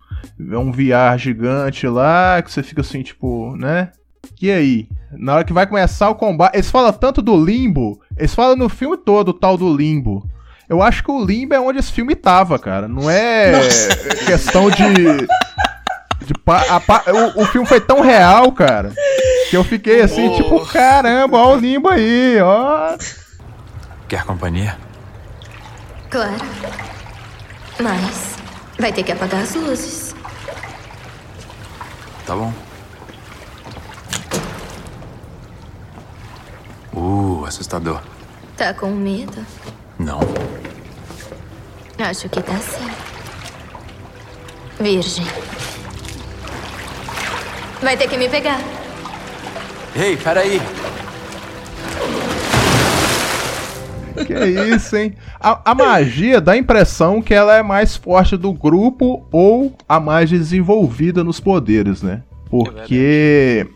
É 0.53 0.59
um 0.59 0.71
VR 0.73 1.17
gigante 1.19 1.87
lá, 1.87 2.43
que 2.43 2.51
você 2.51 2.63
fica 2.63 2.81
assim, 2.81 3.03
tipo, 3.03 3.55
né? 3.57 3.91
E 4.43 4.51
aí? 4.51 4.89
Na 5.13 5.37
hora 5.37 5.45
que 5.45 5.53
vai 5.53 5.67
começar 5.67 6.11
o 6.11 6.15
combate. 6.15 6.55
Eles 6.57 6.71
falam 6.71 6.93
tanto 6.93 7.23
do 7.23 7.43
limbo, 7.43 8.01
eles 8.17 8.35
falam 8.35 8.57
no 8.57 8.69
filme 8.69 8.97
todo 8.97 9.29
o 9.29 9.33
tal 9.35 9.57
do 9.57 9.75
limbo. 9.75 10.29
Eu 10.69 10.83
acho 10.83 11.03
que 11.05 11.11
o 11.11 11.25
limbo 11.25 11.55
é 11.55 11.61
onde 11.61 11.79
esse 11.79 11.93
filme 11.93 12.15
tava, 12.17 12.59
cara. 12.59 12.89
Não 12.89 13.09
é 13.11 13.53
questão 14.27 14.69
de. 14.71 15.27
de 16.25 16.35
pa- 16.45 16.65
a 16.69 16.81
pa- 16.81 17.05
o, 17.37 17.43
o 17.43 17.47
filme 17.47 17.67
foi 17.67 17.81
tão 17.81 18.01
real, 18.01 18.51
cara. 18.53 18.93
Que 19.49 19.57
eu 19.57 19.63
fiquei 19.63 20.01
assim, 20.03 20.29
Oh. 20.29 20.37
tipo, 20.37 20.67
caramba, 20.67 21.39
ó 21.39 21.55
o 21.55 21.57
limbo 21.57 21.89
aí, 21.89 22.39
ó. 22.41 22.97
Quer 24.09 24.25
companhia? 24.25 24.77
Claro. 26.11 26.35
Mas 27.81 28.35
vai 28.79 28.93
ter 28.93 29.05
que 29.05 29.13
apagar 29.13 29.43
as 29.43 29.55
luzes. 29.55 30.15
Tá 32.27 32.35
bom. 32.35 32.53
Uh, 36.93 37.45
assustador. 37.47 38.01
Tá 38.57 38.73
com 38.75 38.91
medo? 38.91 39.45
Não. 39.99 40.21
Acho 41.99 42.29
que 42.29 42.43
tá 42.43 42.57
sim. 42.57 42.91
Virgem. 44.81 45.25
Vai 47.83 47.97
ter 47.97 48.09
que 48.09 48.17
me 48.17 48.29
pegar. 48.29 48.61
Ei, 49.95 50.17
peraí. 50.17 50.61
Que 54.27 54.35
isso, 54.75 54.97
hein? 54.97 55.15
A, 55.39 55.71
a 55.71 55.75
magia 55.75 56.41
dá 56.41 56.53
a 56.53 56.57
impressão 56.57 57.21
que 57.21 57.35
ela 57.35 57.55
é 57.55 57.63
mais 57.63 57.97
forte 57.97 58.37
do 58.37 58.53
grupo 58.53 59.27
ou 59.31 59.77
a 59.89 60.01
mais 60.01 60.31
desenvolvida 60.31 61.23
nos 61.23 61.41
poderes, 61.41 62.03
né? 62.03 62.23
Porque 62.49 63.67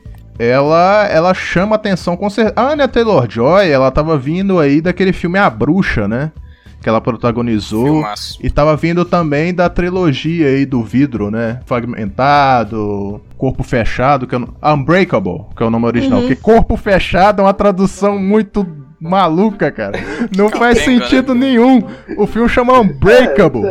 ela 0.40 1.06
ela 1.10 1.34
chama 1.34 1.76
atenção 1.76 2.16
com 2.16 2.30
certeza. 2.30 2.54
A 2.56 2.72
Anya 2.72 2.88
Taylor-Joy, 2.88 3.68
ela 3.68 3.90
tava 3.90 4.16
vindo 4.16 4.58
aí 4.58 4.80
daquele 4.80 5.12
filme 5.12 5.38
A 5.38 5.50
Bruxa, 5.50 6.08
né? 6.08 6.32
que 6.80 6.88
ela 6.88 7.00
protagonizou. 7.00 7.84
Filmaço. 7.84 8.38
E 8.42 8.50
tava 8.50 8.74
vindo 8.74 9.04
também 9.04 9.52
da 9.52 9.68
trilogia 9.68 10.48
aí 10.48 10.64
do 10.64 10.82
vidro, 10.82 11.30
né? 11.30 11.60
Fragmentado, 11.66 13.20
Corpo 13.36 13.62
Fechado, 13.62 14.26
que 14.26 14.34
é 14.34 14.38
o... 14.38 14.74
Unbreakable, 14.74 15.44
que 15.54 15.62
é 15.62 15.66
o 15.66 15.70
nome 15.70 15.86
original. 15.86 16.20
Uhum. 16.20 16.28
Porque 16.28 16.40
Corpo 16.40 16.76
Fechado 16.76 17.42
é 17.42 17.44
uma 17.44 17.52
tradução 17.52 18.18
muito 18.18 18.66
maluca, 18.98 19.70
cara. 19.70 19.98
Não 20.36 20.48
faz 20.48 20.78
Capenga, 20.78 21.04
sentido 21.04 21.34
nenhum. 21.34 21.82
O 22.16 22.26
filme 22.26 22.48
chama 22.48 22.80
Unbreakable. 22.80 23.62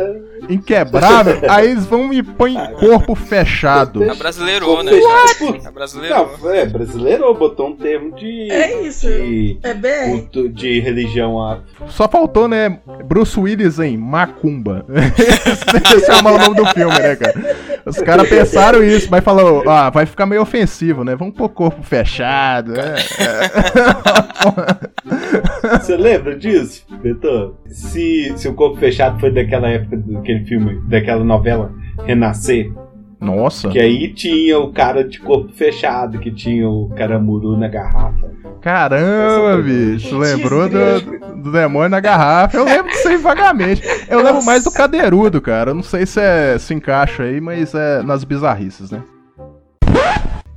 Inquebrável, 0.50 1.40
aí 1.48 1.70
eles 1.70 1.86
vão 1.86 2.12
e 2.12 2.22
põem 2.22 2.56
corpo 2.78 3.14
fechado. 3.14 4.08
A 4.10 4.14
brasileirou, 4.14 4.82
né? 4.82 4.92
What? 4.92 5.66
A 5.66 5.70
brasileirou. 5.70 6.36
Não, 6.42 6.50
é, 6.50 6.66
brasileiro 6.66 7.32
botou 7.34 7.68
um 7.68 7.76
termo 7.76 8.14
de. 8.16 8.50
É 8.50 8.82
isso. 8.82 9.06
De, 9.06 9.58
É 9.62 9.72
BR. 9.74 10.10
culto- 10.10 10.48
de 10.48 10.80
religião. 10.80 11.60
Só 11.88 12.08
faltou, 12.08 12.48
né? 12.48 12.78
Bruce 13.04 13.38
Willis 13.38 13.78
em 13.78 13.96
Macumba. 13.96 14.84
Esse 15.96 16.10
é 16.10 16.16
o 16.16 16.22
nome 16.22 16.54
do 16.56 16.66
filme, 16.66 16.98
né, 16.98 17.16
cara? 17.16 17.56
Os 17.84 17.98
caras 17.98 18.28
pensaram 18.28 18.82
isso, 18.82 19.08
mas 19.10 19.24
falou, 19.24 19.68
ah, 19.68 19.90
vai 19.90 20.06
ficar 20.06 20.26
meio 20.26 20.42
ofensivo, 20.42 21.04
né? 21.04 21.16
Vamos 21.16 21.34
pôr 21.34 21.48
corpo 21.48 21.82
fechado. 21.82 22.72
né? 22.72 22.94
Você 25.80 25.96
lembra 25.96 26.36
disso, 26.36 26.84
Betão? 27.02 27.54
Se, 27.66 28.32
se 28.36 28.48
o 28.48 28.54
Corpo 28.54 28.78
Fechado 28.78 29.18
foi 29.20 29.30
daquela 29.30 29.68
época, 29.68 29.96
daquele 29.96 30.44
filme, 30.44 30.80
daquela 30.88 31.24
novela 31.24 31.72
Renascer, 32.04 32.72
Nossa. 33.20 33.68
que 33.68 33.78
aí 33.78 34.12
tinha 34.12 34.58
o 34.58 34.72
cara 34.72 35.04
de 35.04 35.20
corpo 35.20 35.52
fechado, 35.52 36.18
que 36.18 36.30
tinha 36.30 36.68
o 36.68 36.88
caramuru 36.96 37.56
na 37.56 37.68
garrafa. 37.68 38.30
Caramba, 38.60 39.62
bicho. 39.62 40.18
Lembrou 40.18 40.68
do, 40.68 41.42
do 41.42 41.52
demônio 41.52 41.88
na 41.88 42.00
garrafa. 42.00 42.56
Eu 42.56 42.64
lembro 42.64 42.90
disso 42.90 43.08
aí 43.08 43.16
vagamente. 43.16 43.82
Eu 44.08 44.22
lembro 44.22 44.44
mais 44.44 44.64
do 44.64 44.70
cadeirudo, 44.70 45.40
cara. 45.40 45.70
Eu 45.70 45.74
não 45.74 45.82
sei 45.82 46.04
se, 46.04 46.20
é, 46.20 46.58
se 46.58 46.74
encaixa 46.74 47.22
aí, 47.22 47.40
mas 47.40 47.74
é 47.74 48.02
nas 48.02 48.22
bizarrices, 48.22 48.90
né? 48.90 49.02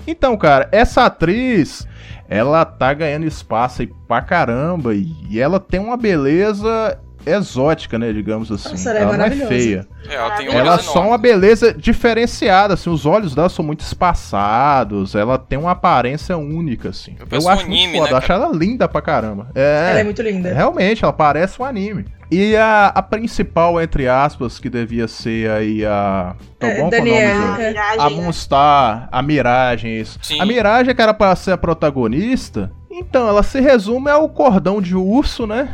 Então, 0.05 0.35
cara, 0.35 0.67
essa 0.71 1.05
atriz, 1.05 1.87
ela 2.27 2.65
tá 2.65 2.93
ganhando 2.93 3.25
espaço 3.25 3.81
aí 3.81 3.89
pra 4.07 4.21
caramba. 4.21 4.93
E 4.93 5.39
ela 5.39 5.59
tem 5.59 5.79
uma 5.79 5.95
beleza 5.95 6.99
exótica, 7.25 7.97
né? 7.97 8.11
Digamos 8.11 8.51
assim. 8.51 8.69
Nossa, 8.69 8.91
ela 8.91 9.13
é 9.13 9.17
não 9.17 9.25
é 9.25 9.31
feia. 9.47 9.87
É, 10.09 10.15
ela 10.15 10.31
tem 10.31 10.47
Ela 10.47 10.75
é 10.75 10.77
só 10.79 11.07
uma 11.07 11.17
beleza 11.17 11.73
diferenciada, 11.73 12.73
assim, 12.73 12.89
os 12.89 13.05
olhos 13.05 13.33
dela 13.33 13.49
são 13.49 13.63
muito 13.63 13.81
espaçados, 13.81 15.15
ela 15.15 15.37
tem 15.37 15.57
uma 15.57 15.71
aparência 15.71 16.37
única, 16.37 16.89
assim. 16.89 17.15
Eu, 17.31 17.41
um 17.41 17.49
acho 17.49 17.63
anime, 17.65 17.87
muito 17.87 17.97
foda, 17.99 18.05
né, 18.05 18.11
eu 18.11 18.17
acho 18.17 18.31
ela 18.31 18.51
linda 18.55 18.87
pra 18.87 19.01
caramba. 19.01 19.47
É, 19.55 19.87
Ela 19.91 19.99
é 19.99 20.03
muito 20.03 20.21
linda. 20.21 20.53
Realmente, 20.53 21.03
ela 21.03 21.13
parece 21.13 21.61
um 21.61 21.65
anime. 21.65 22.05
E 22.31 22.55
a, 22.55 22.87
a 22.87 23.01
principal, 23.01 23.79
entre 23.79 24.07
aspas, 24.07 24.57
que 24.57 24.67
devia 24.69 25.07
ser 25.07 25.51
aí 25.51 25.85
a... 25.85 26.35
Tá 26.57 26.67
É, 26.67 26.81
bom 26.81 26.89
com 26.89 26.95
o 26.95 26.99
nome? 26.99 27.11
é. 27.11 27.31
A 27.31 27.57
Miragem, 27.57 27.97
né? 28.17 28.21
Moonstar, 28.23 29.09
a 29.11 29.21
Miragem, 29.21 29.99
isso. 29.99 30.17
Sim. 30.21 30.41
A 30.41 30.45
Miragem, 30.45 30.95
que 30.95 31.01
era 31.01 31.13
pra 31.13 31.35
ser 31.35 31.51
a 31.51 31.57
protagonista, 31.57 32.71
então, 32.95 33.27
ela 33.27 33.41
se 33.41 33.59
resume 33.59 34.09
ao 34.09 34.29
cordão 34.29 34.79
de 34.79 34.95
urso, 34.95 35.47
né? 35.47 35.67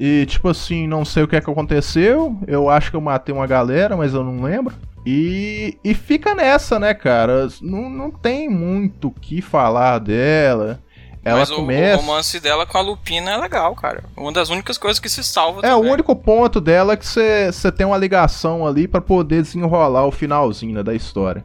E, 0.00 0.26
tipo 0.26 0.48
assim, 0.48 0.86
não 0.86 1.04
sei 1.04 1.22
o 1.22 1.28
que 1.28 1.36
é 1.36 1.40
que 1.40 1.50
aconteceu. 1.50 2.36
Eu 2.46 2.68
acho 2.68 2.90
que 2.90 2.96
eu 2.96 3.00
matei 3.00 3.34
uma 3.34 3.46
galera, 3.46 3.96
mas 3.96 4.14
eu 4.14 4.24
não 4.24 4.42
lembro. 4.42 4.74
E, 5.04 5.76
e 5.82 5.94
fica 5.94 6.34
nessa, 6.34 6.78
né, 6.78 6.94
cara? 6.94 7.48
Não, 7.60 7.90
não 7.90 8.10
tem 8.10 8.48
muito 8.48 9.08
o 9.08 9.10
que 9.10 9.40
falar 9.42 9.98
dela. 9.98 10.80
Ela 11.24 11.38
Mas 11.40 11.50
o- 11.52 11.56
começa. 11.56 11.98
o 11.98 12.04
romance 12.04 12.40
dela 12.40 12.66
com 12.66 12.78
a 12.78 12.80
Lupina 12.80 13.30
é 13.30 13.36
legal, 13.36 13.74
cara. 13.76 14.02
Uma 14.16 14.32
das 14.32 14.48
únicas 14.50 14.76
coisas 14.76 14.98
que 14.98 15.08
se 15.08 15.22
salva 15.22 15.60
É, 15.64 15.72
o 15.72 15.78
também. 15.78 15.92
único 15.92 16.16
ponto 16.16 16.60
dela 16.60 16.94
é 16.94 16.96
que 16.96 17.06
você 17.06 17.70
tem 17.70 17.86
uma 17.86 17.96
ligação 17.96 18.66
ali 18.66 18.88
pra 18.88 19.00
poder 19.00 19.40
desenrolar 19.42 20.04
o 20.04 20.10
finalzinho 20.10 20.74
né, 20.74 20.82
da 20.82 20.94
história. 20.94 21.44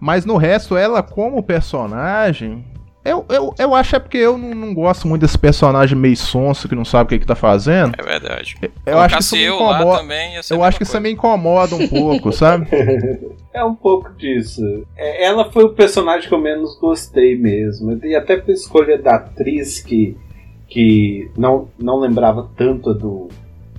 Mas 0.00 0.24
no 0.24 0.38
resto, 0.38 0.74
ela 0.76 1.02
como 1.02 1.42
personagem. 1.42 2.64
Eu, 3.02 3.24
eu, 3.30 3.54
eu 3.58 3.74
acho 3.74 3.96
é 3.96 3.98
porque 3.98 4.18
eu 4.18 4.36
não, 4.36 4.54
não 4.54 4.74
gosto 4.74 5.08
muito 5.08 5.22
desse 5.22 5.38
personagem 5.38 5.96
meio 5.96 6.16
sonso 6.16 6.68
que 6.68 6.74
não 6.74 6.84
sabe 6.84 7.04
o 7.04 7.08
que, 7.08 7.18
que 7.20 7.26
tá 7.26 7.34
fazendo. 7.34 7.94
É 7.98 8.02
verdade. 8.02 8.56
Eu 8.84 8.98
acho 8.98 9.16
que 9.16 9.22
isso 9.22 9.36
me 9.36 9.42
eu 9.42 9.54
incomoda. 9.54 9.98
também 9.98 10.32
Eu 10.50 10.62
acho 10.62 10.76
que 10.76 10.82
isso 10.82 10.92
coisa. 10.92 11.00
me 11.00 11.10
incomoda 11.10 11.74
um 11.76 11.88
pouco, 11.88 12.30
sabe? 12.32 12.68
É 13.54 13.64
um 13.64 13.74
pouco 13.74 14.12
disso. 14.12 14.62
É, 14.96 15.24
ela 15.24 15.50
foi 15.50 15.64
o 15.64 15.70
personagem 15.70 16.28
que 16.28 16.34
eu 16.34 16.38
menos 16.38 16.78
gostei 16.78 17.38
mesmo. 17.38 17.98
E 18.04 18.14
até 18.14 18.36
pela 18.36 18.52
escolha 18.52 18.98
da 18.98 19.14
atriz 19.16 19.80
que, 19.80 20.14
que 20.68 21.30
não, 21.38 21.68
não 21.78 21.98
lembrava 22.00 22.50
tanto 22.54 22.92
do, 22.92 23.28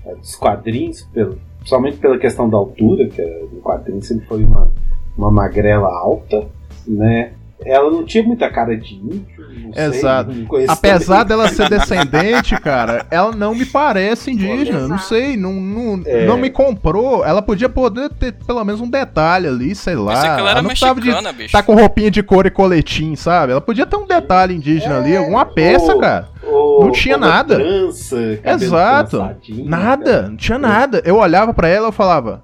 eh, 0.03 0.15
dos 0.15 0.35
quadrinhos, 0.35 1.03
pelo, 1.13 1.37
principalmente 1.59 1.97
pela 1.97 2.17
questão 2.17 2.49
da 2.49 2.57
altura, 2.57 3.07
que 3.07 3.21
eh, 3.21 3.45
no 3.51 3.61
quadrinho 3.61 4.01
sempre 4.01 4.25
foi 4.25 4.43
uma, 4.43 4.71
uma 5.15 5.29
magrela 5.29 5.87
alta, 5.89 6.47
né? 6.87 7.33
Ela 7.65 7.91
não 7.91 8.03
tinha 8.03 8.23
muita 8.23 8.49
cara 8.49 8.75
de 8.75 8.95
índio. 8.95 9.25
não 9.65 9.73
sei, 9.73 9.85
Exato. 9.85 10.45
conheço 10.47 10.71
Apesar 10.71 11.25
também. 11.25 11.27
dela 11.27 11.47
ser 11.49 11.69
descendente, 11.69 12.59
cara, 12.59 13.05
ela 13.11 13.31
não 13.35 13.53
me 13.53 13.65
parece 13.65 14.31
indígena. 14.31 14.87
Não 14.87 14.97
sei, 14.97 15.37
não, 15.37 15.53
não, 15.53 16.01
É. 16.05 16.25
não 16.25 16.37
me 16.37 16.49
comprou. 16.49 17.23
Ela 17.23 17.41
podia 17.41 17.69
poder 17.69 18.09
ter 18.09 18.33
pelo 18.33 18.63
menos 18.65 18.81
um 18.81 18.89
detalhe 18.89 19.47
ali, 19.47 19.75
sei 19.75 19.95
lá. 19.95 20.13
Pensei 20.13 20.29
que 20.31 20.39
ela 20.39 20.49
era 20.51 20.61
não 20.61 20.69
precisava 20.69 20.99
de 20.99 21.07
mexicana, 21.07 21.31
bicho. 21.33 21.51
tá 21.51 21.61
com 21.63 21.75
roupinha 21.75 22.09
de 22.09 22.23
couro 22.23 22.47
e 22.47 22.51
coletim, 22.51 23.15
sabe? 23.15 23.51
Ela 23.51 23.61
podia 23.61 23.85
ter 23.85 23.95
um 23.95 24.07
detalhe 24.07 24.55
indígena 24.55 24.97
ali, 24.97 25.15
alguma 25.15 25.45
peça, 25.45 25.93
ou- 25.93 25.99
cara. 25.99 26.29
Ou- 26.43 26.85
Não 26.85 26.91
tinha 26.91 27.15
uma 27.17 27.27
nada. 27.27 27.55
Trança, 27.55 28.17
Exato. 28.43 29.17
Nada, 29.63 30.11
cara. 30.13 30.27
não 30.29 30.35
tinha 30.35 30.57
nada. 30.57 31.01
Eu 31.05 31.17
olhava 31.17 31.53
pra 31.53 31.67
ela 31.67 31.89
e 31.89 31.91
falava, 31.91 32.43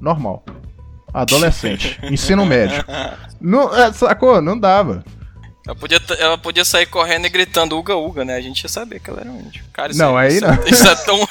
normal. 0.00 0.44
Adolescente, 1.12 1.98
ensino 2.04 2.44
médio. 2.44 2.84
Não, 3.40 3.74
é, 3.74 3.92
sacou? 3.92 4.40
Não 4.40 4.58
dava. 4.58 5.04
Ela 5.66 5.76
podia, 5.76 6.00
ela 6.18 6.38
podia 6.38 6.64
sair 6.64 6.86
correndo 6.86 7.26
e 7.26 7.30
gritando 7.30 7.78
Uga 7.78 7.94
Uga, 7.94 8.24
né? 8.24 8.36
A 8.36 8.40
gente 8.40 8.62
ia 8.62 8.68
saber 8.68 9.00
que 9.00 9.10
ela 9.10 9.20
era 9.20 9.30
um 9.30 9.38
índio. 9.38 9.62
Cara, 9.72 9.92
isso 9.92 10.00
Não, 10.00 10.18
é, 10.18 10.26
aí 10.26 10.32
isso 10.32 10.46
não. 10.46 10.54
É, 10.54 10.64
isso 10.70 10.88
é 10.88 10.94
tão, 10.96 11.18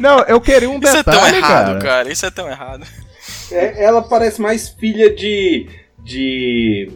Não, 0.00 0.20
eu 0.20 0.40
queria 0.40 0.70
um 0.70 0.78
isso 0.82 0.96
é 0.96 1.02
tão 1.02 1.14
detalhe, 1.14 1.36
errado, 1.36 1.66
cara. 1.66 1.78
cara. 1.80 2.12
Isso 2.12 2.24
é 2.24 2.30
tão 2.30 2.48
errado. 2.48 2.86
É, 3.50 3.84
ela 3.84 4.02
parece 4.02 4.40
mais 4.40 4.68
filha 4.68 5.14
de. 5.14 5.68
de. 5.98 6.90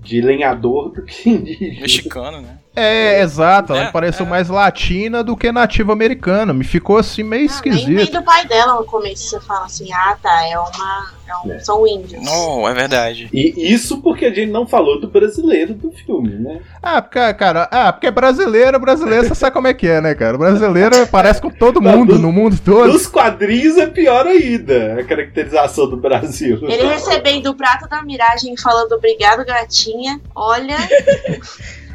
de 0.00 0.20
lenhador 0.20 0.92
do 0.92 1.02
que 1.02 1.30
indígena. 1.30 1.80
Mexicano, 1.80 2.42
né? 2.42 2.58
É, 2.76 3.22
exato. 3.22 3.72
Ela 3.72 3.82
É, 3.82 3.86
me 3.86 3.92
pareceu 3.92 4.26
é. 4.26 4.28
mais 4.28 4.48
latina 4.50 5.24
do 5.24 5.34
que 5.36 5.50
nativa 5.50 5.92
americana. 5.94 6.52
Me 6.52 6.62
ficou 6.62 6.98
assim 6.98 7.22
meio 7.22 7.48
Ah, 7.50 7.60
Nem 7.64 7.72
vem 7.72 7.80
esquisito. 7.82 8.18
do 8.18 8.22
pai 8.22 8.46
dela 8.46 8.74
no 8.74 8.84
começo. 8.84 9.30
Você 9.30 9.40
fala 9.40 9.64
assim, 9.64 9.90
ah 9.92 10.16
tá, 10.22 10.46
é 10.46 10.58
uma. 10.58 11.06
é 11.26 11.36
um- 11.48 11.52
É. 11.52 11.58
São 11.60 11.86
índios. 11.86 12.22
Não, 12.22 12.68
é 12.68 12.74
verdade. 12.74 13.28
E 13.32 13.72
isso 13.72 14.02
porque 14.02 14.26
a 14.26 14.32
gente 14.32 14.50
não 14.52 14.66
falou 14.66 15.00
do 15.00 15.08
brasileiro 15.08 15.72
do 15.74 15.90
filme, 15.90 16.34
né? 16.38 16.60
Ah, 16.82 17.00
porque, 17.00 17.34
cara, 17.34 17.66
ah, 17.72 17.92
porque 17.92 18.10
brasileiro, 18.10 18.78
brasileiro, 18.78 19.26
você 19.26 19.34
sabe 19.34 19.54
como 19.54 19.66
é 19.68 19.74
que 19.74 19.88
é, 19.88 20.00
né, 20.00 20.14
cara? 20.14 20.36
Brasileiro 20.36 21.06
parece 21.08 21.40
com 21.40 21.50
todo 21.50 21.80
mundo, 21.80 22.18
no 22.18 22.30
mundo 22.30 22.58
todo. 22.62 22.92
Nos 22.92 23.06
quadrinhos 23.06 23.76
é 23.78 23.86
pior 23.86 24.26
ainda 24.26 25.00
a 25.00 25.04
caracterização 25.04 25.88
do 25.88 25.96
Brasil. 25.96 26.58
Ele 26.62 26.86
recebendo 26.86 27.46
o 27.50 27.54
prato 27.54 27.88
da 27.88 28.02
miragem 28.02 28.52
e 28.54 28.60
falando 28.60 28.92
obrigado, 28.92 29.44
gatinha. 29.46 30.20
Olha. 30.34 30.76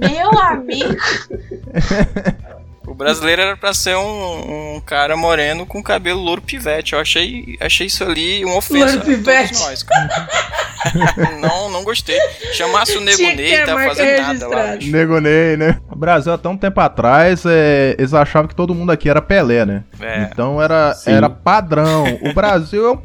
Meu 0.00 0.30
amigo. 0.38 0.96
O 2.90 2.94
brasileiro 2.94 3.40
era 3.40 3.56
pra 3.56 3.72
ser 3.72 3.96
um, 3.96 4.74
um 4.74 4.80
cara 4.80 5.16
moreno 5.16 5.64
com 5.64 5.80
cabelo 5.80 6.20
louro 6.20 6.42
pivete. 6.42 6.92
Eu 6.92 6.98
achei, 6.98 7.56
achei 7.60 7.86
isso 7.86 8.02
ali 8.02 8.44
uma 8.44 8.56
ofensa. 8.56 8.96
Louro 8.96 9.00
todos 9.00 9.16
pivete. 9.16 9.60
nós, 9.60 9.84
cara. 9.84 10.28
não, 11.40 11.70
não 11.70 11.84
gostei. 11.84 12.18
Chamasse 12.52 12.96
o 12.96 13.00
Nego 13.00 13.22
Ney, 13.22 13.64
marca 13.64 13.94
fazendo 13.94 14.20
nada 14.20 14.48
lá. 14.48 14.76
bicho. 14.76 14.90
Nego 14.90 15.20
Ney, 15.20 15.56
né? 15.56 15.80
O 15.88 15.94
Brasil, 15.94 16.32
até 16.32 16.48
um 16.48 16.56
tempo 16.56 16.80
atrás, 16.80 17.44
é, 17.46 17.94
eles 17.96 18.12
achavam 18.12 18.48
que 18.48 18.56
todo 18.56 18.74
mundo 18.74 18.90
aqui 18.90 19.08
era 19.08 19.22
Pelé, 19.22 19.64
né? 19.64 19.84
É. 20.00 20.22
Então 20.22 20.60
era, 20.60 20.92
Sim. 20.94 21.12
era 21.12 21.30
padrão. 21.30 22.18
O 22.22 22.32
Brasil 22.34 22.88
é 22.88 22.90
um, 22.90 23.02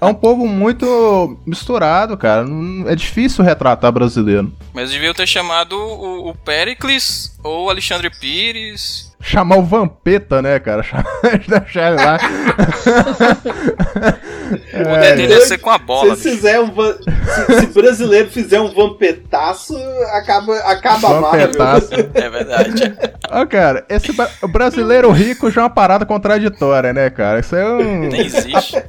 é 0.00 0.06
um 0.06 0.14
povo 0.14 0.46
muito 0.46 1.40
misturado, 1.44 2.16
cara. 2.16 2.46
É 2.86 2.94
difícil 2.94 3.44
retratar 3.44 3.90
brasileiro. 3.90 4.52
Mas 4.72 4.92
deviam 4.92 5.12
ter 5.12 5.26
chamado 5.26 5.72
o, 5.72 6.28
o 6.28 6.34
Pericles 6.36 7.36
ou 7.42 7.66
o 7.66 7.70
Alexandre 7.70 8.10
Pires. 8.10 9.07
Chamar 9.20 9.56
o 9.56 9.64
Vampeta, 9.64 10.40
né, 10.40 10.58
cara? 10.60 10.82
Deixar 11.48 11.92
ele 11.92 12.04
lá. 12.04 12.18
O 14.48 15.00
Dedê 15.00 15.26
ia 15.26 15.40
ser 15.42 15.58
com 15.58 15.68
a 15.70 15.76
bola. 15.76 16.16
se, 16.16 16.30
fizer 16.30 16.58
um 16.60 16.68
se, 16.72 17.60
se 17.60 17.66
brasileiro 17.66 18.30
fizer 18.30 18.58
um 18.58 18.72
vampetaço, 18.72 19.76
acaba, 20.12 20.56
acaba 20.60 21.08
a 21.08 21.20
Marvel. 21.20 21.46
Vampetaço. 21.48 21.90
É 22.14 22.30
verdade. 22.30 22.96
Ó, 23.30 23.44
cara, 23.44 23.84
esse 23.90 24.10
brasileiro 24.50 25.10
rico 25.10 25.50
já 25.50 25.60
é 25.60 25.64
uma 25.64 25.70
parada 25.70 26.06
contraditória, 26.06 26.94
né, 26.94 27.10
cara? 27.10 27.40
Isso 27.40 27.54
é 27.54 27.70
um. 27.70 28.08
Nem 28.08 28.24
existe. 28.24 28.82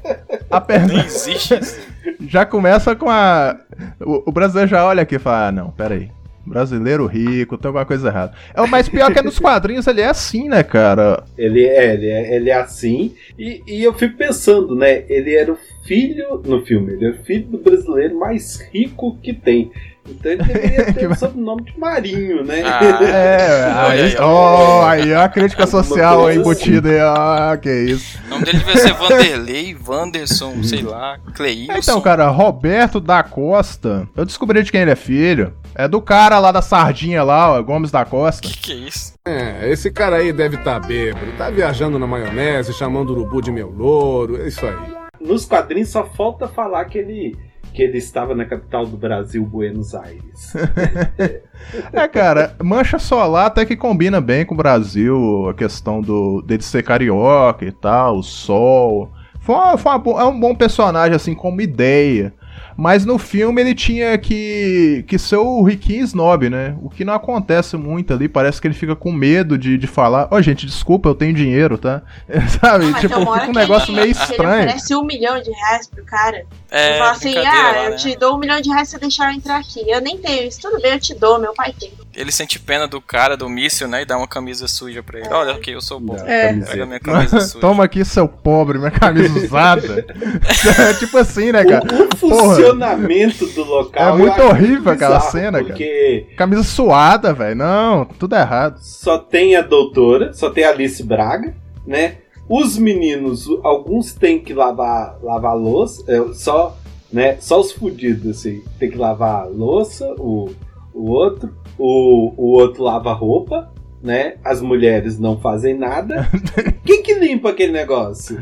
A 0.50 0.62
perna 0.62 0.94
Nem 0.94 1.06
existe 1.06 1.60
isso. 1.60 1.78
já 2.22 2.46
começa 2.46 2.96
com 2.96 3.10
a. 3.10 3.58
O, 4.00 4.30
o 4.30 4.32
brasileiro 4.32 4.70
já 4.70 4.86
olha 4.86 5.04
aqui 5.04 5.16
e 5.16 5.20
fala: 5.20 5.48
ah, 5.48 5.52
não, 5.52 5.72
peraí. 5.72 6.10
Brasileiro 6.46 7.06
rico, 7.06 7.58
tem 7.58 7.68
alguma 7.70 7.86
coisa 7.86 8.08
errada. 8.08 8.34
É 8.54 8.62
o 8.62 8.68
mais 8.68 8.90
pior 8.90 9.12
que 9.12 9.20
é 9.20 9.22
nos 9.22 9.38
quadrinhos, 9.40 9.86
ele 9.88 10.02
é 10.02 10.08
assim, 10.08 10.50
né, 10.50 10.64
cara? 10.64 11.24
Ele 11.38 11.64
é, 11.66 11.94
ele 11.94 12.08
é, 12.08 12.36
ele 12.36 12.50
é 12.50 12.56
assim. 12.56 13.14
E, 13.38 13.62
e 13.68 13.84
eu 13.84 13.94
fico 13.94 14.18
pensando, 14.18 14.76
né? 14.76 15.04
Ele 15.08 15.36
era 15.36 15.52
o 15.52 15.58
filho, 15.86 16.42
no 16.46 16.66
filme, 16.66 16.94
ele 16.94 17.06
é 17.06 17.10
o 17.12 17.24
filho 17.24 17.48
do 17.48 17.58
brasileiro 17.60 18.18
mais 18.18 18.60
rico 18.72 19.18
que 19.22 19.34
tem. 19.34 19.72
Então 20.10 20.32
ele 20.32 20.44
deveria 20.44 20.94
ter 20.94 21.10
o 21.10 21.16
sobrenome 21.16 21.64
de 21.64 21.80
Marinho, 21.80 22.44
né? 22.44 22.64
Ah, 22.66 22.80
É, 23.10 23.72
aí, 23.76 24.16
ó, 24.20 24.86
aí 24.86 25.14
ó, 25.14 25.22
a 25.22 25.30
crítica 25.30 25.68
social 25.68 26.32
embutida 26.32 26.90
aí, 26.90 27.02
ó, 27.02 27.58
que 27.58 27.70
isso. 27.70 28.18
O 28.26 28.30
nome 28.30 28.46
dele 28.46 28.60
devia 28.60 28.78
ser 28.78 28.94
Vanderlei, 28.94 29.78
Wanderson, 29.88 30.64
sei 30.64 30.82
lá, 30.82 31.20
Cleilson. 31.36 31.74
Então, 31.78 32.02
cara, 32.02 32.28
Roberto 32.30 33.00
da 33.00 33.24
Costa, 33.24 34.08
eu 34.16 34.26
descobri 34.26 34.64
de 34.64 34.72
quem 34.72 34.82
ele 34.82 34.92
é 34.92 34.96
filho. 34.96 35.54
É 35.80 35.88
do 35.88 36.02
cara 36.02 36.40
lá 36.40 36.52
da 36.52 36.62
sardinha 36.62 37.24
lá, 37.24 37.54
ó, 37.54 37.64
Gomes 37.64 37.90
da 37.90 38.04
Costa. 38.04 38.46
Que 38.46 38.58
que 38.58 38.72
é 38.74 38.76
isso? 38.76 39.14
É, 39.26 39.70
esse 39.72 39.90
cara 39.90 40.18
aí 40.18 40.34
deve 40.34 40.58
estar 40.58 40.78
bêbado, 40.86 41.26
tá 41.38 41.50
viajando 41.50 41.98
na 41.98 42.06
maionese, 42.06 42.74
chamando 42.74 43.12
o 43.12 43.14
urubu 43.14 43.42
de 43.42 43.50
meu 43.50 43.70
louro, 43.70 44.42
é 44.42 44.50
isso 44.50 44.66
aí. 44.66 44.76
Nos 45.22 45.46
quadrinhos 45.46 45.88
só 45.88 46.04
falta 46.04 46.50
falar 46.50 46.84
que 46.84 46.98
ele, 46.98 47.38
que 47.74 47.82
ele 47.82 47.98
estava 47.98 48.36
na 48.36 48.44
capital 48.44 48.86
do 48.86 48.98
Brasil, 48.98 49.42
Buenos 49.46 49.96
Aires. 49.96 50.52
É, 51.94 52.08
cara, 52.08 52.56
Mancha 52.64 52.98
Solar 52.98 53.46
até 53.48 53.66
que 53.66 53.76
combina 53.76 54.20
bem 54.22 54.46
com 54.46 54.54
o 54.56 54.58
Brasil, 54.58 55.48
a 55.50 55.54
questão 55.54 56.02
do 56.02 56.42
dele 56.42 56.64
ser 56.64 56.84
carioca 56.84 57.66
e 57.66 57.72
tal, 57.72 58.18
o 58.18 58.24
sol. 58.24 59.12
Foi 59.42 59.56
uma- 59.56 59.78
foi 59.78 59.92
uma 59.92 60.22
é 60.22 60.26
um 60.26 60.40
bom 60.40 60.56
personagem, 60.56 61.16
assim, 61.16 61.36
como 61.36 61.62
ideia. 61.62 62.34
Mas 62.80 63.04
no 63.04 63.18
filme 63.18 63.60
ele 63.62 63.76
tinha 63.76 64.18
que, 64.18 65.04
que 65.06 65.20
ser 65.20 65.36
o 65.36 65.62
riquinho 65.64 66.02
snob, 66.06 66.50
né? 66.50 66.78
O 66.82 66.90
que 66.90 67.04
não 67.04 67.14
acontece 67.14 67.76
muito 67.76 68.14
ali. 68.14 68.30
Parece 68.30 68.62
que 68.62 68.68
ele 68.68 68.74
fica 68.74 68.96
com 68.96 69.12
medo 69.12 69.58
de, 69.58 69.78
de 69.78 69.86
falar: 69.86 70.30
Ó, 70.32 70.42
gente, 70.42 70.66
desculpa, 70.66 71.10
eu 71.10 71.14
tenho 71.14 71.34
dinheiro, 71.34 71.78
tá? 71.78 72.02
Sabe? 72.62 72.86
Não, 72.86 72.94
tipo, 72.94 73.20
fica 73.20 73.50
um 73.50 73.52
negócio 73.52 73.92
ele, 73.92 74.02
meio 74.02 74.16
que 74.16 74.22
Ele 74.22 74.32
estranho. 74.32 74.64
oferece 74.64 74.96
um 74.96 75.04
milhão 75.04 75.42
de 75.42 75.52
reais 75.52 75.88
pro 75.88 76.06
cara. 76.06 76.46
É, 76.72 77.00
fala 77.00 77.12
assim, 77.12 77.36
ah, 77.38 77.42
lá, 77.42 77.84
eu 77.86 77.90
né? 77.92 77.96
te 77.96 78.16
dou 78.16 78.36
um 78.36 78.38
milhão 78.38 78.62
de 78.62 78.70
reais 78.70 78.88
se 78.88 78.96
você 78.96 79.00
deixar 79.00 79.32
eu 79.32 79.36
entrar 79.36 79.58
aqui. 79.58 79.84
Eu 79.88 80.02
nem 80.02 80.18
tenho 80.18 80.48
isso, 80.48 80.62
tudo 80.62 80.80
bem, 80.80 80.94
eu 80.94 81.00
te 81.00 81.16
dou, 81.16 81.40
meu 81.40 81.54
pai 81.54 81.74
tem. 81.78 81.92
Ele 82.16 82.32
sente 82.32 82.60
pena 82.60 82.88
do 82.88 83.00
cara, 83.00 83.38
do 83.38 83.48
míssil, 83.48 83.88
né? 83.88 84.02
E 84.02 84.06
dá 84.06 84.18
uma 84.18 84.28
camisa 84.28 84.68
suja 84.68 85.02
pra 85.02 85.20
ele. 85.20 85.30
Olha 85.30 85.54
aqui, 85.54 85.72
eu 85.72 85.82
sou 85.82 86.00
bom. 86.00 86.18
É. 86.26 86.54
Pega 86.54 86.86
minha 86.86 87.00
camisa 87.00 87.40
suja. 87.42 87.60
Toma 87.60 87.84
aqui, 87.86 88.04
seu 88.04 88.28
pobre, 88.28 88.78
minha 88.78 88.92
camisa 88.92 89.40
usada. 89.40 90.06
é 90.90 90.94
tipo 90.94 91.18
assim, 91.18 91.52
né, 91.52 91.64
cara? 91.64 91.86
O 91.86 92.16
Porra. 92.18 92.56
funcionamento 92.56 93.48
do 93.48 93.64
local. 93.64 94.04
É 94.04 94.12
eu 94.12 94.18
muito 94.18 94.42
horrível 94.42 94.92
aquela 94.92 95.18
bizarro, 95.18 95.32
cena, 95.32 95.64
porque 95.64 96.26
cara. 96.26 96.38
Camisa 96.38 96.64
suada, 96.64 97.34
velho. 97.34 97.56
Não, 97.56 98.06
tudo 98.06 98.36
errado. 98.36 98.80
só 98.80 99.18
tem 99.18 99.56
a 99.56 99.62
doutora, 99.62 100.34
só 100.34 100.50
tem 100.50 100.66
a 100.66 100.70
Alice 100.70 101.02
Braga, 101.02 101.56
né? 101.86 102.18
Os 102.50 102.80
meninos, 102.80 103.48
alguns 103.64 104.14
têm 104.14 104.40
que 104.40 104.56
lavar, 104.56 105.20
lavar 105.22 105.56
louça, 105.56 106.04
é, 106.12 106.34
só, 106.34 106.76
né? 107.14 107.38
Só 107.40 107.60
os 107.60 107.72
fudidos, 107.72 108.38
assim, 108.40 108.64
tem 108.80 108.90
que 108.90 108.98
lavar 108.98 109.44
a 109.44 109.46
louça, 109.46 110.12
o, 110.18 110.50
o 110.92 111.12
outro, 111.12 111.56
o, 111.78 112.34
o 112.36 112.48
outro 112.60 112.84
lava 112.84 113.14
roupa, 113.14 113.72
né? 114.02 114.38
As 114.44 114.62
mulheres 114.62 115.20
não 115.20 115.40
fazem 115.40 115.78
nada. 115.78 116.28
Quem 116.84 117.04
que 117.04 117.14
limpa 117.14 117.50
aquele 117.50 117.72
negócio? 117.72 118.38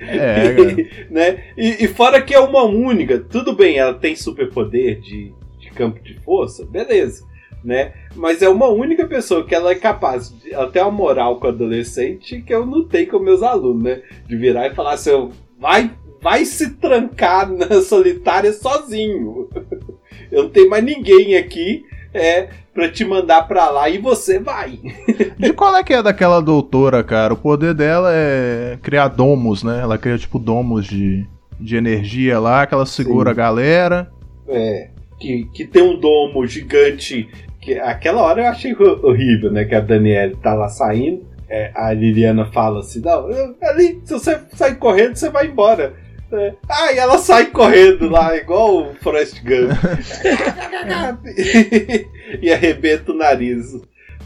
É, 0.00 0.54
cara. 0.54 0.76
né? 1.10 1.44
E, 1.56 1.84
e 1.84 1.88
fora 1.88 2.22
que 2.22 2.32
é 2.32 2.38
uma 2.38 2.62
única, 2.62 3.18
tudo 3.18 3.54
bem, 3.54 3.76
ela 3.76 3.94
tem 3.94 4.14
superpoder 4.14 5.00
de, 5.00 5.34
de 5.58 5.70
campo 5.70 6.00
de 6.00 6.14
força, 6.20 6.64
beleza, 6.64 7.24
né? 7.64 7.92
Mas 8.14 8.42
é 8.42 8.48
uma 8.48 8.68
única 8.68 9.06
pessoa 9.06 9.44
que 9.44 9.54
ela 9.54 9.72
é 9.72 9.74
capaz, 9.74 10.30
de, 10.30 10.50
tem 10.72 10.82
uma 10.82 10.90
moral 10.90 11.40
com 11.40 11.46
o 11.46 11.50
adolescente 11.50 12.40
que 12.42 12.54
eu 12.54 12.64
não 12.64 12.84
tenho 12.84 13.08
com 13.08 13.18
meus 13.18 13.42
alunos, 13.42 13.82
né? 13.82 14.02
De 14.26 14.36
virar 14.36 14.68
e 14.68 14.74
falar 14.74 14.94
assim, 14.94 15.30
vai, 15.58 15.90
vai 16.22 16.44
se 16.44 16.74
trancar 16.76 17.50
na 17.50 17.80
solitária 17.82 18.52
sozinho. 18.52 19.48
Eu 20.28 20.44
não 20.44 20.50
tenho 20.50 20.68
mais 20.68 20.82
ninguém 20.82 21.36
aqui 21.36 21.84
é 22.12 22.48
para 22.74 22.90
te 22.90 23.04
mandar 23.04 23.42
pra 23.42 23.70
lá 23.70 23.88
e 23.88 23.98
você 23.98 24.38
vai. 24.38 24.78
De 25.38 25.52
qual 25.52 25.76
é 25.76 25.84
que 25.84 25.94
é 25.94 26.02
daquela 26.02 26.40
doutora, 26.40 27.02
cara? 27.04 27.34
O 27.34 27.36
poder 27.36 27.74
dela 27.74 28.10
é 28.12 28.78
criar 28.82 29.08
domos, 29.08 29.62
né? 29.62 29.80
Ela 29.80 29.96
cria, 29.96 30.18
tipo, 30.18 30.38
domos 30.38 30.86
de, 30.86 31.26
de 31.60 31.76
energia 31.76 32.38
lá, 32.38 32.66
que 32.66 32.74
ela 32.74 32.86
segura 32.86 33.30
Sim. 33.30 33.32
a 33.32 33.34
galera. 33.34 34.12
É, 34.48 34.90
que, 35.18 35.44
que 35.52 35.64
tem 35.66 35.82
um 35.82 35.98
domo 35.98 36.46
gigante. 36.46 37.28
Que 37.60 37.78
aquela 37.78 38.22
hora 38.22 38.42
eu 38.42 38.46
achei 38.48 38.72
ho- 38.74 39.00
horrível, 39.06 39.50
né? 39.50 39.64
Que 39.64 39.74
a 39.74 39.80
Daniela 39.80 40.34
tá 40.42 40.54
lá 40.54 40.68
saindo. 40.68 41.24
é, 41.48 41.70
a 41.74 41.92
Liliana 41.92 42.46
fala 42.52 42.80
assim: 42.80 43.00
Não, 43.00 43.26
ali, 43.62 44.00
se 44.04 44.12
você 44.12 44.38
sair 44.54 44.76
correndo, 44.76 45.16
você 45.16 45.30
vai 45.30 45.46
embora. 45.46 45.94
É, 46.32 46.54
ah, 46.68 46.92
e 46.92 46.98
ela 46.98 47.18
sai 47.18 47.46
correndo 47.46 48.08
lá, 48.08 48.34
igual 48.36 48.90
o 48.90 48.94
Forrest 48.96 49.40
Gump. 49.44 49.70
e 52.42 52.52
arrebenta 52.52 53.12
o 53.12 53.16
nariz. 53.16 53.66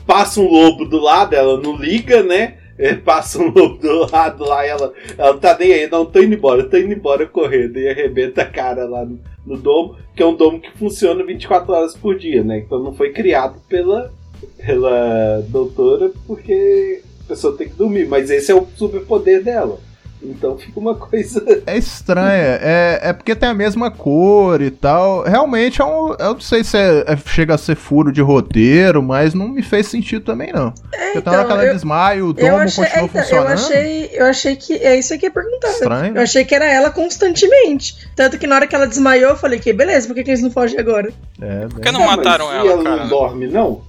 Passa 0.07 0.41
um 0.41 0.49
lobo 0.49 0.86
do 0.86 0.99
lado, 0.99 1.34
ela 1.34 1.61
não 1.61 1.76
liga, 1.76 2.22
né? 2.22 2.55
Passa 3.05 3.39
um 3.39 3.51
lobo 3.51 3.76
do 3.78 4.11
lado 4.11 4.45
lá, 4.45 4.64
ela, 4.64 4.93
ela 5.16 5.37
tá 5.39 5.57
nem 5.59 5.72
aí, 5.72 5.91
não, 5.91 6.07
tô 6.07 6.22
indo 6.22 6.35
embora, 6.35 6.64
tô 6.64 6.76
indo 6.76 6.93
embora 6.93 7.26
correndo. 7.26 7.78
E 7.78 7.89
arrebenta 7.89 8.43
a 8.43 8.47
cara 8.47 8.87
lá 8.87 9.05
no, 9.05 9.18
no 9.47 9.57
domo, 9.57 9.97
que 10.14 10.22
é 10.22 10.26
um 10.26 10.35
domo 10.35 10.61
que 10.61 10.70
funciona 10.78 11.24
24 11.24 11.72
horas 11.72 11.97
por 11.97 12.16
dia, 12.16 12.43
né? 12.43 12.59
Então 12.59 12.83
não 12.83 12.95
foi 12.95 13.12
criado 13.12 13.61
pela, 13.68 14.12
pela 14.64 15.43
doutora, 15.49 16.11
porque 16.26 17.03
a 17.24 17.28
pessoa 17.28 17.57
tem 17.57 17.68
que 17.68 17.74
dormir, 17.74 18.09
mas 18.09 18.31
esse 18.31 18.51
é 18.51 18.55
o 18.55 18.66
superpoder 18.76 19.43
dela. 19.43 19.78
Então 20.23 20.59
fica 20.59 20.79
uma 20.79 20.95
coisa. 20.95 21.43
É 21.66 21.77
estranha, 21.79 22.59
é, 22.61 23.01
é 23.05 23.12
porque 23.12 23.35
tem 23.35 23.49
a 23.49 23.55
mesma 23.55 23.91
cor 23.91 24.61
e 24.61 24.71
tal. 24.71 25.23
Realmente 25.23 25.81
é 25.81 25.85
um. 25.85 26.14
Eu 26.18 26.35
não 26.35 26.41
sei 26.41 26.62
se 26.64 26.77
é- 26.77 27.05
é- 27.07 27.16
chega 27.16 27.55
a 27.55 27.59
ser 27.59 27.75
furo 27.77 28.12
de 28.12 28.21
roteiro, 28.21 29.03
mas 29.03 29.33
não 29.35 29.49
me 29.49 29.62
fez 29.62 29.87
sentido 29.87 30.25
também, 30.25 30.53
não. 30.53 30.73
Porque 30.73 31.21
tem 31.23 31.33
hora 31.33 31.45
que 31.47 31.53
ela 31.53 31.64
eu- 31.66 31.73
desmaia, 31.75 32.25
o 32.25 32.29
Eu 32.29 32.33
domo 32.35 32.57
achei, 32.57 32.85
continua 32.85 33.03
é, 33.03 33.05
então, 33.05 33.21
eu 33.21 33.23
funcionando. 33.25 33.53
achei, 33.53 34.11
eu 34.12 34.27
achei 34.27 34.57
que 34.57 34.75
é 34.75 34.99
isso 34.99 35.14
aqui 35.14 35.27
é 35.27 35.31
perguntado. 35.31 35.73
Estranho. 35.75 36.16
Eu 36.16 36.23
achei 36.23 36.45
que 36.45 36.55
era 36.55 36.64
ela 36.66 36.91
constantemente. 36.91 38.09
Tanto 38.16 38.39
que 38.39 38.47
na 38.47 38.57
hora 38.57 38.66
que 38.66 38.75
ela 38.75 38.87
desmaiou, 38.87 39.31
eu 39.31 39.37
falei 39.37 39.59
que 39.59 39.73
beleza, 39.73 40.07
por 40.07 40.14
que, 40.14 40.23
que 40.25 40.31
eles 40.31 40.43
não 40.43 40.51
fogem 40.51 40.79
agora? 40.79 41.11
É, 41.41 41.66
Por 41.66 41.81
que 41.81 41.91
não 41.93 42.03
É, 42.03 42.07
mataram 42.07 42.53
ela, 42.53 42.71
ela 42.73 42.83
cara? 42.85 42.97
não 42.97 43.09
dorme, 43.09 43.47
não? 43.47 43.83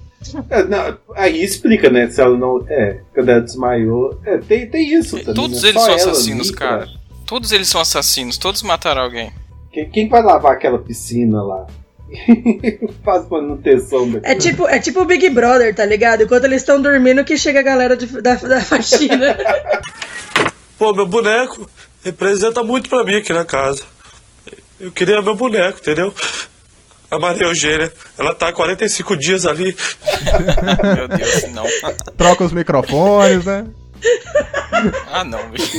É, 0.50 0.64
não, 0.64 0.98
Aí 1.14 1.42
explica, 1.42 1.90
né? 1.90 2.08
Se 2.10 2.20
ela 2.20 2.36
não. 2.36 2.64
É, 2.68 3.00
quando 3.14 3.28
ela 3.28 3.40
desmaiou. 3.40 4.20
É, 4.24 4.38
tem, 4.38 4.68
tem 4.68 4.94
isso 4.94 5.18
também. 5.18 5.34
Todos 5.34 5.62
né? 5.62 5.68
eles 5.68 5.80
Só 5.80 5.86
são 5.86 5.94
assassinos, 5.94 6.48
ali, 6.48 6.56
cara. 6.56 6.88
Todos 7.26 7.52
eles 7.52 7.68
são 7.68 7.80
assassinos, 7.80 8.36
todos 8.36 8.62
mataram 8.62 9.02
alguém. 9.02 9.32
Quem, 9.72 9.88
quem 9.90 10.08
vai 10.08 10.22
lavar 10.22 10.52
aquela 10.52 10.78
piscina 10.78 11.42
lá? 11.42 11.66
Faz 13.02 13.28
manutenção 13.28 14.10
daqui. 14.10 14.26
É 14.26 14.34
tipo, 14.34 14.68
é 14.68 14.78
tipo 14.78 15.00
o 15.00 15.04
Big 15.04 15.30
Brother, 15.30 15.74
tá 15.74 15.84
ligado? 15.84 16.24
Enquanto 16.24 16.44
eles 16.44 16.60
estão 16.60 16.80
dormindo, 16.80 17.24
que 17.24 17.38
chega 17.38 17.60
a 17.60 17.62
galera 17.62 17.96
de- 17.96 18.20
da, 18.20 18.34
da 18.34 18.60
faxina. 18.60 19.36
Pô, 20.78 20.92
meu 20.92 21.06
boneco 21.06 21.68
representa 22.04 22.62
muito 22.62 22.88
pra 22.90 23.04
mim 23.04 23.16
aqui 23.16 23.32
na 23.32 23.44
casa. 23.44 23.82
Eu 24.78 24.90
queria 24.90 25.22
meu 25.22 25.36
boneco, 25.36 25.78
entendeu? 25.78 26.12
A 27.12 27.18
Maria 27.18 27.42
Eugênia, 27.46 27.92
ela 28.18 28.34
tá 28.34 28.48
há 28.48 28.52
45 28.54 29.16
dias 29.18 29.44
ali. 29.44 29.76
Meu 30.96 31.06
Deus, 31.08 31.52
não. 31.52 31.64
Troca 32.16 32.42
os 32.44 32.52
microfones, 32.52 33.44
né? 33.44 33.66
Ah, 35.12 35.22
não, 35.22 35.50
bicho. 35.50 35.76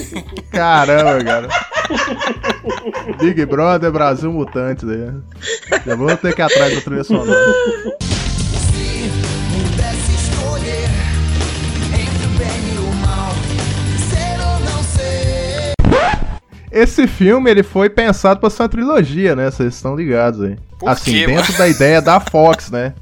Caramba, 0.52 1.24
cara. 1.24 1.48
Big 3.20 3.46
Brother 3.48 3.92
Brasil 3.92 4.32
Mutantes 4.32 4.88
aí. 4.88 4.96
né? 4.98 5.16
Já 5.86 5.96
vou 5.96 6.16
ter 6.16 6.34
que 6.36 6.42
ir 6.42 6.46
atrás 6.46 6.76
da 6.76 6.82
trilha 6.82 7.04
sonora. 7.04 7.32
Pudesse 9.52 10.14
escolher 10.14 10.90
entre 11.92 12.26
o 12.28 12.30
bem 12.38 12.76
e 12.76 12.78
o 12.78 12.94
mal, 13.06 13.34
ser 14.10 14.40
ou 14.40 14.60
não 14.72 14.84
ser. 14.84 15.74
Esse 16.72 17.08
filme 17.08 17.50
ele 17.50 17.64
foi 17.64 17.90
pensado 17.90 18.40
pra 18.40 18.50
ser 18.52 18.62
uma 18.62 18.70
trilogia, 18.70 19.36
né? 19.36 19.50
Vocês 19.52 19.74
estão 19.74 19.96
ligados 19.96 20.42
aí. 20.44 20.56
Por 20.84 20.90
assim, 20.90 21.12
quê, 21.12 21.26
dentro 21.28 21.52
mano? 21.52 21.58
da 21.58 21.68
ideia 21.68 22.02
da 22.02 22.20
Fox, 22.20 22.70
né? 22.70 22.94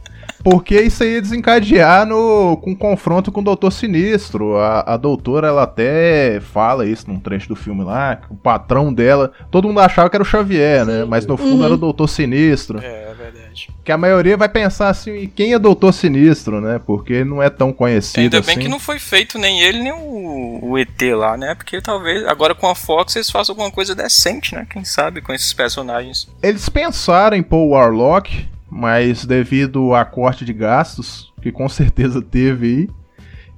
Porque 0.43 0.79
isso 0.81 1.03
aí 1.03 1.13
ia 1.13 1.21
desencadear 1.21 2.05
no, 2.05 2.57
com 2.57 2.75
confronto 2.75 3.31
com 3.31 3.41
o 3.41 3.43
Doutor 3.43 3.71
Sinistro. 3.71 4.57
A, 4.57 4.93
a 4.93 4.97
doutora, 4.97 5.47
ela 5.47 5.63
até 5.63 6.39
fala 6.39 6.85
isso 6.85 7.09
num 7.09 7.19
trecho 7.19 7.47
do 7.47 7.55
filme 7.55 7.83
lá, 7.83 8.15
que 8.15 8.31
o 8.31 8.35
patrão 8.35 8.93
dela. 8.93 9.31
Todo 9.49 9.67
mundo 9.67 9.79
achava 9.79 10.09
que 10.09 10.15
era 10.15 10.23
o 10.23 10.25
Xavier, 10.25 10.85
né? 10.85 11.05
Mas 11.05 11.25
no 11.25 11.37
fundo 11.37 11.51
Uhum. 11.57 11.65
era 11.65 11.73
o 11.73 11.77
Doutor 11.77 12.07
Sinistro. 12.07 12.79
É, 12.79 13.11
é 13.11 13.13
verdade. 13.13 13.69
Que 13.83 13.91
a 13.91 13.97
maioria 13.97 14.37
vai 14.37 14.47
pensar 14.49 14.89
assim, 14.89 15.13
e 15.15 15.27
quem 15.27 15.53
é 15.53 15.59
Doutor 15.59 15.93
Sinistro, 15.93 16.61
né? 16.61 16.79
Porque 16.85 17.23
não 17.23 17.41
é 17.41 17.49
tão 17.49 17.71
conhecido 17.73 18.21
Ainda 18.21 18.39
assim. 18.39 18.47
bem 18.55 18.59
que 18.59 18.69
não 18.69 18.79
foi 18.79 18.97
feito 18.99 19.37
nem 19.37 19.61
ele, 19.61 19.79
nem 19.83 19.91
o, 19.91 20.59
o 20.71 20.77
ET 20.77 21.01
lá, 21.15 21.35
né? 21.37 21.53
Porque 21.55 21.81
talvez 21.81 22.25
agora 22.27 22.55
com 22.55 22.67
a 22.69 22.75
Fox 22.75 23.15
eles 23.15 23.29
façam 23.29 23.53
alguma 23.53 23.69
coisa 23.71 23.93
decente, 23.93 24.55
né? 24.55 24.65
Quem 24.69 24.83
sabe 24.85 25.21
com 25.21 25.33
esses 25.33 25.53
personagens. 25.53 26.27
Eles 26.41 26.67
pensaram 26.69 27.35
em 27.37 27.43
pôr 27.43 27.57
o 27.65 27.69
Warlock, 27.69 28.47
mas 28.71 29.25
devido 29.25 29.93
a 29.93 30.05
corte 30.05 30.45
de 30.45 30.53
gastos, 30.53 31.33
que 31.41 31.51
com 31.51 31.67
certeza 31.67 32.21
teve 32.21 32.65
aí, 32.65 32.89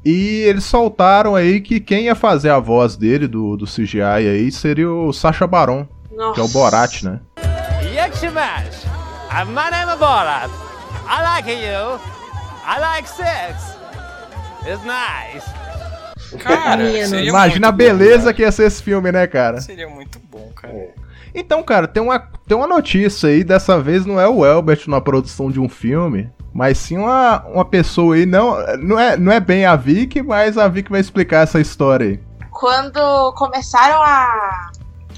e 0.03 0.41
eles 0.41 0.65
soltaram 0.65 1.35
aí 1.35 1.61
que 1.61 1.79
quem 1.79 2.05
ia 2.05 2.15
fazer 2.15 2.49
a 2.49 2.59
voz 2.59 2.97
dele, 2.97 3.27
do, 3.27 3.55
do 3.55 3.65
CGI 3.65 4.01
aí, 4.01 4.51
seria 4.51 4.91
o 4.91 5.13
Sacha 5.13 5.45
Baron, 5.45 5.87
que 6.33 6.39
é 6.39 6.43
o 6.43 6.47
Borat, 6.49 7.03
né? 7.03 7.19
Yakshimash, 7.95 8.85
my 9.47 9.69
name 9.71 9.91
is 9.91 9.99
Borat. 9.99 10.49
I 11.07 11.21
like 11.21 11.49
you. 11.49 11.99
I 12.65 12.79
like 12.79 13.07
sex. 13.07 13.77
It's 14.65 14.83
nice. 14.83 15.62
Cara, 16.39 16.85
seria 17.07 17.29
Imagina 17.29 17.67
a 17.67 17.71
beleza 17.71 18.33
que 18.33 18.41
ia 18.41 18.51
ser 18.51 18.67
esse 18.67 18.81
filme, 18.81 19.11
né, 19.11 19.27
cara? 19.27 19.61
Seria 19.61 19.87
muito 19.87 20.19
bom, 20.31 20.51
cara. 20.55 20.93
Então, 21.35 21.63
cara, 21.63 21.87
tem 21.87 22.01
uma, 22.01 22.19
tem 22.47 22.55
uma 22.55 22.67
notícia 22.67 23.29
aí, 23.29 23.43
dessa 23.43 23.79
vez 23.79 24.05
não 24.05 24.19
é 24.19 24.27
o 24.27 24.45
Elbert 24.45 24.83
na 24.87 25.01
produção 25.01 25.49
de 25.49 25.59
um 25.59 25.67
filme, 25.67 26.31
mas 26.53 26.77
sim 26.77 26.97
uma, 26.97 27.43
uma 27.47 27.65
pessoa 27.65 28.15
aí, 28.15 28.25
não, 28.25 28.55
não, 28.77 28.99
é, 28.99 29.17
não 29.17 29.31
é 29.31 29.39
bem 29.39 29.65
a 29.65 29.75
Vicky, 29.75 30.21
mas 30.21 30.57
a 30.57 30.67
Vicky 30.67 30.91
vai 30.91 31.01
explicar 31.01 31.41
essa 31.41 31.59
história 31.59 32.07
aí. 32.07 32.19
Quando 32.51 33.33
começaram 33.33 34.01
a 34.03 34.71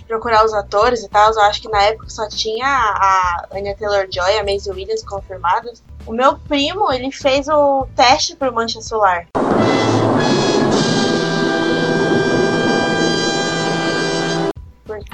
procurar 0.08 0.46
os 0.46 0.54
atores 0.54 1.04
e 1.04 1.10
tal, 1.10 1.34
eu 1.34 1.42
acho 1.42 1.62
que 1.62 1.70
na 1.70 1.82
época 1.82 2.10
só 2.10 2.28
tinha 2.30 2.66
a 2.66 3.48
Anya 3.54 3.76
Taylor-Joy 3.76 4.36
e 4.36 4.40
a 4.40 4.44
Maisie 4.44 4.72
Williams 4.72 5.04
confirmadas. 5.04 5.84
O 6.06 6.14
meu 6.14 6.38
primo, 6.38 6.92
ele 6.94 7.12
fez 7.12 7.48
o 7.50 7.88
teste 7.96 8.36
pro 8.36 8.54
Mancha 8.54 8.82
Solar. 8.82 9.28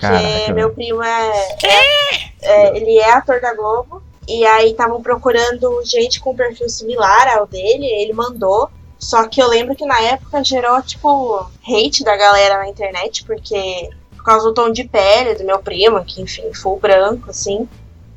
Porque 0.01 0.21
Caraca, 0.23 0.53
meu 0.53 0.73
primo 0.73 1.03
é, 1.03 1.57
é- 1.63 2.31
é- 2.41 2.77
Ele 2.77 2.97
é 2.97 3.11
ator 3.11 3.39
da 3.39 3.53
Globo. 3.53 4.01
E 4.27 4.45
aí 4.45 4.71
estavam 4.71 5.01
procurando 5.01 5.81
gente 5.83 6.19
com 6.19 6.35
perfil 6.35 6.69
similar 6.69 7.27
ao 7.37 7.45
dele. 7.45 7.85
Ele 7.85 8.13
mandou. 8.13 8.69
Só 8.97 9.27
que 9.27 9.41
eu 9.41 9.47
lembro 9.47 9.75
que 9.75 9.85
na 9.85 9.99
época 10.01 10.43
gerou, 10.43 10.81
tipo, 10.81 11.49
hate 11.67 12.03
da 12.03 12.15
galera 12.15 12.59
na 12.59 12.67
internet, 12.67 13.23
porque 13.25 13.89
por 14.15 14.23
causa 14.23 14.45
do 14.45 14.53
tom 14.53 14.71
de 14.71 14.83
pele 14.83 15.33
do 15.35 15.43
meu 15.43 15.59
primo, 15.59 16.03
que 16.05 16.21
enfim, 16.21 16.53
full 16.53 16.79
branco, 16.79 17.29
assim. 17.31 17.67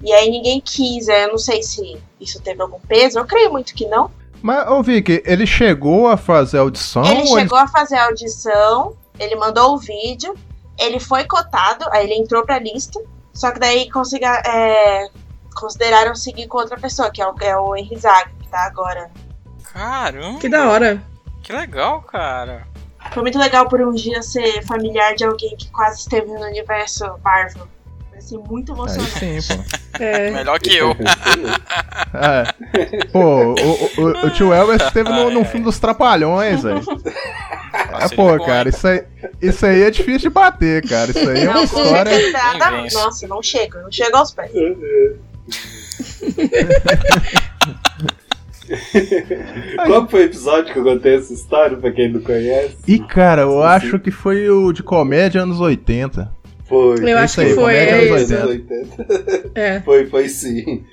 E 0.03 0.13
aí 0.13 0.29
ninguém 0.31 0.61
quis. 0.61 1.09
aí 1.09 1.23
Eu 1.23 1.31
não 1.31 1.39
sei 1.39 1.63
se 1.63 1.97
isso 2.21 2.41
teve 2.43 2.61
algum 2.61 2.79
peso. 2.81 3.19
Eu 3.19 3.25
creio 3.25 3.51
muito 3.51 3.75
que 3.75 3.87
não. 3.87 4.11
Mas, 4.43 4.69
ô 4.71 4.83
Vicky, 4.83 5.23
ele 5.25 5.47
chegou 5.47 6.07
a 6.07 6.19
fazer 6.19 6.59
audição? 6.59 7.05
Ele 7.07 7.31
ou 7.31 7.39
chegou 7.39 7.57
a 7.57 7.67
fazer 7.67 7.97
a 7.97 8.05
audição, 8.05 8.95
ele 9.19 9.35
mandou 9.37 9.73
o 9.75 9.79
vídeo, 9.79 10.35
ele 10.79 10.99
foi 10.99 11.25
cotado, 11.25 11.87
aí 11.91 12.05
ele 12.05 12.15
entrou 12.15 12.45
pra 12.45 12.59
lista, 12.59 13.01
só 13.33 13.51
que 13.51 13.59
daí 13.59 13.91
consiga, 13.91 14.43
é, 14.47 15.09
consideraram 15.55 16.15
seguir 16.15 16.47
com 16.47 16.59
outra 16.59 16.79
pessoa, 16.79 17.11
que 17.11 17.21
é 17.23 17.27
o, 17.27 17.35
é 17.41 17.57
o 17.57 17.77
Henry 17.77 17.97
Zaga, 17.97 18.31
que 18.41 18.49
tá 18.49 18.65
agora. 18.65 19.11
Caramba. 19.73 20.39
Que 20.39 20.49
da 20.49 20.69
hora. 20.69 21.03
Que 21.43 21.53
legal, 21.53 22.01
cara. 22.03 22.67
Foi 23.13 23.23
muito 23.23 23.39
legal 23.39 23.69
por 23.69 23.81
um 23.83 23.93
dia 23.93 24.23
ser 24.23 24.65
familiar 24.67 25.15
de 25.15 25.25
alguém 25.25 25.57
que 25.57 25.71
quase 25.71 26.01
esteve 26.01 26.27
no 26.27 26.47
universo 26.47 27.05
Marvel. 27.23 27.69
Ser 28.25 28.39
muito 28.39 28.73
emocionante. 28.73 29.25
Aí 29.25 29.43
sim, 29.43 29.55
pô. 29.57 30.03
É. 30.03 30.31
Melhor 30.31 30.59
que 30.59 30.75
eu. 30.75 30.97
É. 32.17 33.05
Pô, 33.13 33.55
o, 33.55 33.55
o, 33.55 34.27
o 34.27 34.31
tio 34.31 34.53
Elvis 34.53 34.81
esteve 34.83 35.09
no, 35.09 35.31
no 35.31 35.45
filme 35.45 35.65
dos 35.65 35.79
Trapalhões, 35.81 36.63
velho. 36.63 36.81
É, 38.01 38.09
pô, 38.15 38.39
cara, 38.45 38.69
isso 38.69 38.87
aí, 38.87 39.03
isso 39.43 39.67
aí 39.67 39.83
é 39.83 39.91
difícil 39.91 40.21
de 40.21 40.31
bater, 40.31 40.89
cara. 40.89 41.11
Isso 41.11 41.29
aí 41.29 41.41
é 41.45 41.49
uma 41.49 41.55
Não, 41.55 41.65
história. 41.65 42.33
nada-? 42.33 42.87
Nossa, 42.93 43.27
não 43.27 43.43
chega, 43.43 43.83
não 43.83 43.91
chega 43.91 44.17
aos 44.17 44.33
pés. 44.33 44.53
Qual 49.87 50.09
foi 50.09 50.21
o 50.23 50.25
episódio 50.25 50.73
que 50.73 50.79
eu 50.79 50.85
contei 50.85 51.17
essa 51.17 51.33
história, 51.33 51.77
pra 51.77 51.91
quem 51.93 52.13
não 52.13 52.21
conhece? 52.21 52.77
E, 52.87 52.99
cara, 52.99 53.43
eu 53.43 53.63
acho 53.63 53.99
que 53.99 54.11
foi 54.11 54.49
o 54.49 54.73
de 54.73 54.83
comédia 54.83 55.43
anos 55.43 55.61
80. 55.61 56.31
Foi. 56.75 57.13
Eu 57.13 57.19
acho 57.19 57.41
que 57.41 57.55
foi. 57.55 57.77
É, 57.77 58.13
anos 58.13 58.31
isso. 58.31 58.35
80. 58.35 59.51
é. 59.55 59.81
Foi, 59.83 60.07
foi 60.07 60.29
sim. 60.29 60.85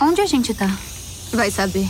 Onde 0.00 0.20
a 0.20 0.26
gente 0.26 0.54
tá? 0.54 0.70
Vai 1.32 1.50
saber. 1.50 1.86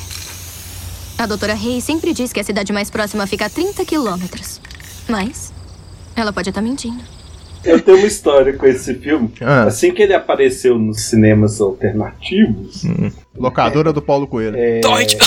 A 1.19 1.27
doutora 1.27 1.53
Rey 1.53 1.83
sempre 1.83 2.15
diz 2.15 2.33
que 2.33 2.41
a 2.41 2.45
cidade 2.45 2.73
mais 2.73 2.89
próxima 2.89 3.27
fica 3.27 3.47
a 3.47 3.51
30 3.51 3.85
quilômetros. 3.85 4.61
Mas 5.07 5.53
ela 6.17 6.33
pode 6.33 6.49
estar 6.49 6.63
mentindo. 6.63 7.03
Eu 7.63 7.83
tenho 7.83 7.99
uma 7.99 8.07
história 8.07 8.55
com 8.55 8.67
esse 8.67 8.95
filme. 8.95 9.31
Ah. 9.43 9.65
Assim 9.65 9.93
que 9.93 10.03
ele 10.03 10.15
apareceu 10.15 10.79
nos 10.79 11.03
cinemas 11.03 11.61
alternativos. 11.61 12.83
Locadora 13.37 13.93
do 13.93 14.01
Paulo 14.01 14.27
Coelho. 14.27 14.57
É... 14.57 14.81
Torrent. 14.81 15.17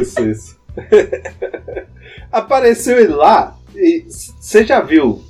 Isso, 0.00 0.20
isso. 0.20 0.63
Apareceu 2.32 2.98
ele 2.98 3.12
lá. 3.14 3.56
e 3.74 4.04
Você 4.08 4.64
já 4.64 4.80
viu? 4.80 5.22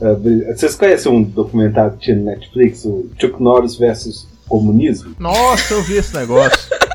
uh, 0.00 0.54
Vocês 0.54 0.74
conhecem 0.74 1.10
um 1.10 1.22
documentário 1.22 1.92
que 1.92 1.98
tinha 2.04 2.16
no 2.16 2.24
Netflix, 2.24 2.84
o 2.84 3.10
Chuck 3.18 3.42
Norris 3.42 3.76
versus 3.76 4.28
comunismo? 4.48 5.14
Nossa, 5.18 5.74
eu 5.74 5.82
vi 5.82 5.96
esse 5.96 6.14
negócio. 6.14 6.70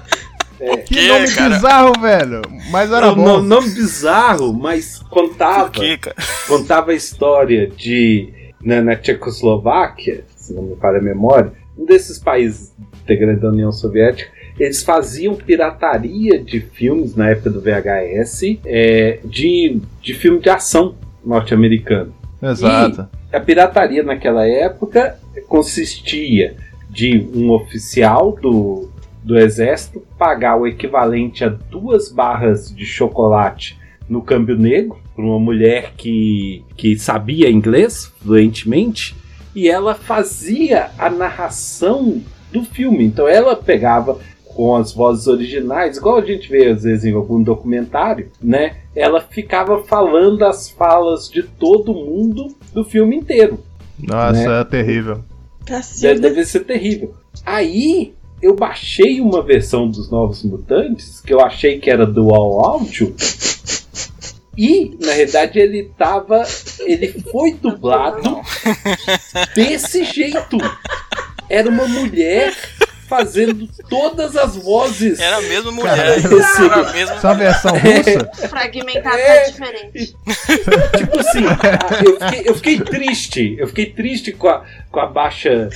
É. 0.60 0.76
Que 0.78 0.96
Que, 0.96 1.08
nome 1.08 1.32
cara? 1.36 1.54
bizarro, 1.54 2.02
velho. 2.02 2.42
Mas 2.72 2.92
era 2.92 3.06
Não, 3.06 3.16
bom. 3.16 3.24
não- 3.24 3.42
nome 3.44 3.70
bizarro, 3.70 4.52
mas 4.52 4.98
contava, 5.08 5.70
quê, 5.70 6.00
cara? 6.00 6.16
contava 6.50 6.90
a 6.90 6.96
história 6.96 7.68
de 7.68 8.34
na, 8.60 8.82
na 8.82 8.96
Tchecoslováquia, 8.96 10.26
se 10.36 10.54
não 10.54 10.64
me 10.64 10.76
falha 10.78 10.98
a 10.98 11.02
memória, 11.04 11.54
um 11.78 11.86
desses 11.86 12.18
países 12.18 12.74
integrantes 13.04 13.44
da 13.44 13.50
União 13.50 13.72
Soviética, 13.72 14.32
eles 14.60 14.84
faziam 14.84 15.36
pirataria 15.36 16.40
de 16.40 16.60
filmes 16.60 17.16
na 17.16 17.30
época 17.30 17.50
do 17.50 17.62
VHS, 17.62 18.60
é, 18.66 19.20
de, 19.24 19.80
de 20.02 20.14
filme 20.14 20.40
de 20.40 20.50
ação 20.50 20.96
norte-americano. 21.24 22.14
Exato. 22.42 23.08
E 23.32 23.36
a 23.36 23.40
pirataria 23.40 24.04
naquela 24.04 24.48
época 24.48 25.20
consistia 25.48 26.56
de 26.90 27.28
um 27.36 27.52
oficial 27.52 28.38
do, 28.42 28.90
do 29.24 29.38
exército 29.38 30.02
pagar 30.18 30.56
o 30.56 30.66
equivalente 30.66 31.44
a 31.44 31.50
duas 31.50 32.12
barras 32.12 32.74
de 32.74 32.86
chocolate 32.86 33.78
no 34.08 34.22
câmbio 34.22 34.58
negro 34.58 34.98
para 35.16 35.26
uma 35.26 35.40
mulher 35.40 35.94
que, 35.98 36.64
que 36.76 36.98
sabia 36.98 37.50
inglês 37.50 38.12
fluentemente 38.22 39.16
e 39.54 39.68
ela 39.68 39.96
fazia 39.96 40.92
a 40.98 41.10
narração 41.10 42.22
do 42.52 42.64
filme. 42.64 43.04
Então 43.04 43.28
ela 43.28 43.56
pegava 43.56 44.20
com 44.58 44.76
as 44.76 44.92
vozes 44.92 45.28
originais, 45.28 45.98
igual 45.98 46.18
a 46.18 46.26
gente 46.26 46.50
vê 46.50 46.72
às 46.72 46.82
vezes 46.82 47.06
em 47.06 47.14
algum 47.14 47.44
documentário, 47.44 48.32
né? 48.42 48.78
Ela 48.96 49.22
ficava 49.22 49.84
falando 49.84 50.44
as 50.44 50.68
falas 50.68 51.30
de 51.30 51.44
todo 51.44 51.94
mundo 51.94 52.48
do 52.74 52.84
filme 52.84 53.16
inteiro. 53.16 53.60
Nossa, 54.00 54.50
né? 54.50 54.62
é 54.62 54.64
terrível. 54.64 55.24
Deve, 56.02 56.22
deve 56.22 56.44
ser 56.44 56.62
terrível. 56.62 57.14
Aí 57.46 58.16
eu 58.42 58.56
baixei 58.56 59.22
uma 59.22 59.44
versão 59.44 59.88
dos 59.88 60.10
Novos 60.10 60.42
Mutantes 60.44 61.22
que 61.22 61.32
eu 61.32 61.40
achei 61.40 61.78
que 61.78 61.92
era 61.92 62.08
dual 62.08 62.66
áudio. 62.66 63.16
E, 64.58 64.98
na 65.00 65.14
verdade, 65.14 65.60
ele 65.60 65.92
tava. 65.96 66.42
Ele 66.80 67.10
foi 67.32 67.54
dublado 67.54 68.42
desse 69.54 70.04
jeito. 70.04 70.58
Era 71.48 71.70
uma 71.70 71.88
mulher 71.88 72.56
fazendo 73.08 73.68
todas 73.90 74.36
as 74.36 74.56
vozes. 74.56 75.20
Era 75.20 75.38
a 75.38 75.42
mesma 75.42 75.72
mulher. 75.72 75.96
Cara, 75.96 76.12
Era 76.66 76.90
a 76.90 76.94
mesma 76.94 77.16
Essa 77.16 77.34
versão 77.34 77.72
russa? 77.74 78.32
Fragmentado 78.50 79.18
É. 79.18 79.38
é 79.38 79.50
diferente. 79.52 80.16
Tipo 80.98 81.20
assim, 81.20 81.44
a- 81.46 82.04
eu 82.04 82.20
fiquei, 82.20 82.50
eu 82.50 82.56
fiquei 82.56 82.80
triste. 82.82 83.56
Eu 83.58 83.68
fiquei 83.68 83.86
triste 83.88 84.32
com 84.32 84.48
a, 84.50 84.64
com 84.92 85.00
a 85.00 85.06
baixa. 85.08 85.70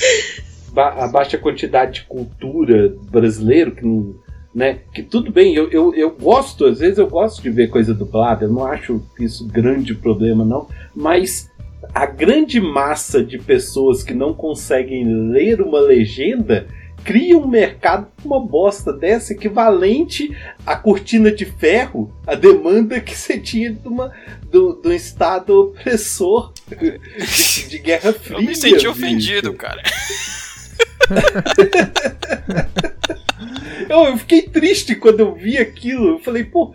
ba- 0.74 0.94
a 1.04 1.08
baixa 1.08 1.38
quantidade 1.38 2.02
de 2.02 2.02
cultura 2.04 2.94
brasileiro 3.10 3.72
que 3.72 3.86
não. 3.86 4.16
Né? 4.54 4.80
Que 4.94 5.02
tudo 5.02 5.32
bem, 5.32 5.56
eu, 5.56 5.70
eu, 5.72 5.96
eu 5.96 6.12
gosto, 6.12 6.66
às 6.66 6.80
vezes 6.80 6.98
eu 6.98 7.08
gosto 7.08 7.42
de 7.42 7.50
ver 7.50 7.70
coisa 7.70 7.94
dublada, 7.94 8.44
eu 8.44 8.50
não 8.50 8.66
acho 8.66 9.02
isso 9.18 9.48
grande 9.48 9.96
problema, 9.96 10.44
não. 10.44 10.68
Mas 10.94 11.50
a 11.96 12.06
grande 12.06 12.60
massa 12.60 13.24
de 13.24 13.38
pessoas 13.38 14.04
que 14.04 14.14
não 14.14 14.34
conseguem 14.34 15.06
ler 15.32 15.62
uma 15.62 15.80
legenda 15.80 16.68
cria 17.04 17.38
um 17.38 17.48
mercado 17.48 18.08
com 18.22 18.30
uma 18.30 18.40
bosta 18.40 18.94
dessa 18.94 19.34
equivalente 19.34 20.36
à 20.66 20.76
cortina 20.76 21.32
de 21.32 21.46
ferro, 21.46 22.12
a 22.26 22.36
demanda 22.36 23.00
que 23.00 23.16
você 23.16 23.40
tinha 23.40 23.72
de, 23.72 23.88
uma, 23.88 24.12
do, 24.50 24.74
do 24.74 24.94
Estado 24.94 25.60
opressor 25.60 26.54
de, 26.68 27.68
de 27.68 27.78
Guerra 27.80 28.14
Fria. 28.14 28.38
Eu 28.40 28.44
me 28.44 28.56
senti 28.56 28.76
bicho. 28.76 28.90
ofendido, 28.90 29.54
cara. 29.54 29.82
Eu, 33.90 34.06
eu 34.06 34.18
fiquei 34.18 34.44
triste 34.44 34.96
quando 34.96 35.20
eu 35.20 35.36
vi 35.36 35.58
aquilo. 35.58 36.10
Eu 36.10 36.20
falei, 36.20 36.46
pô, 36.46 36.74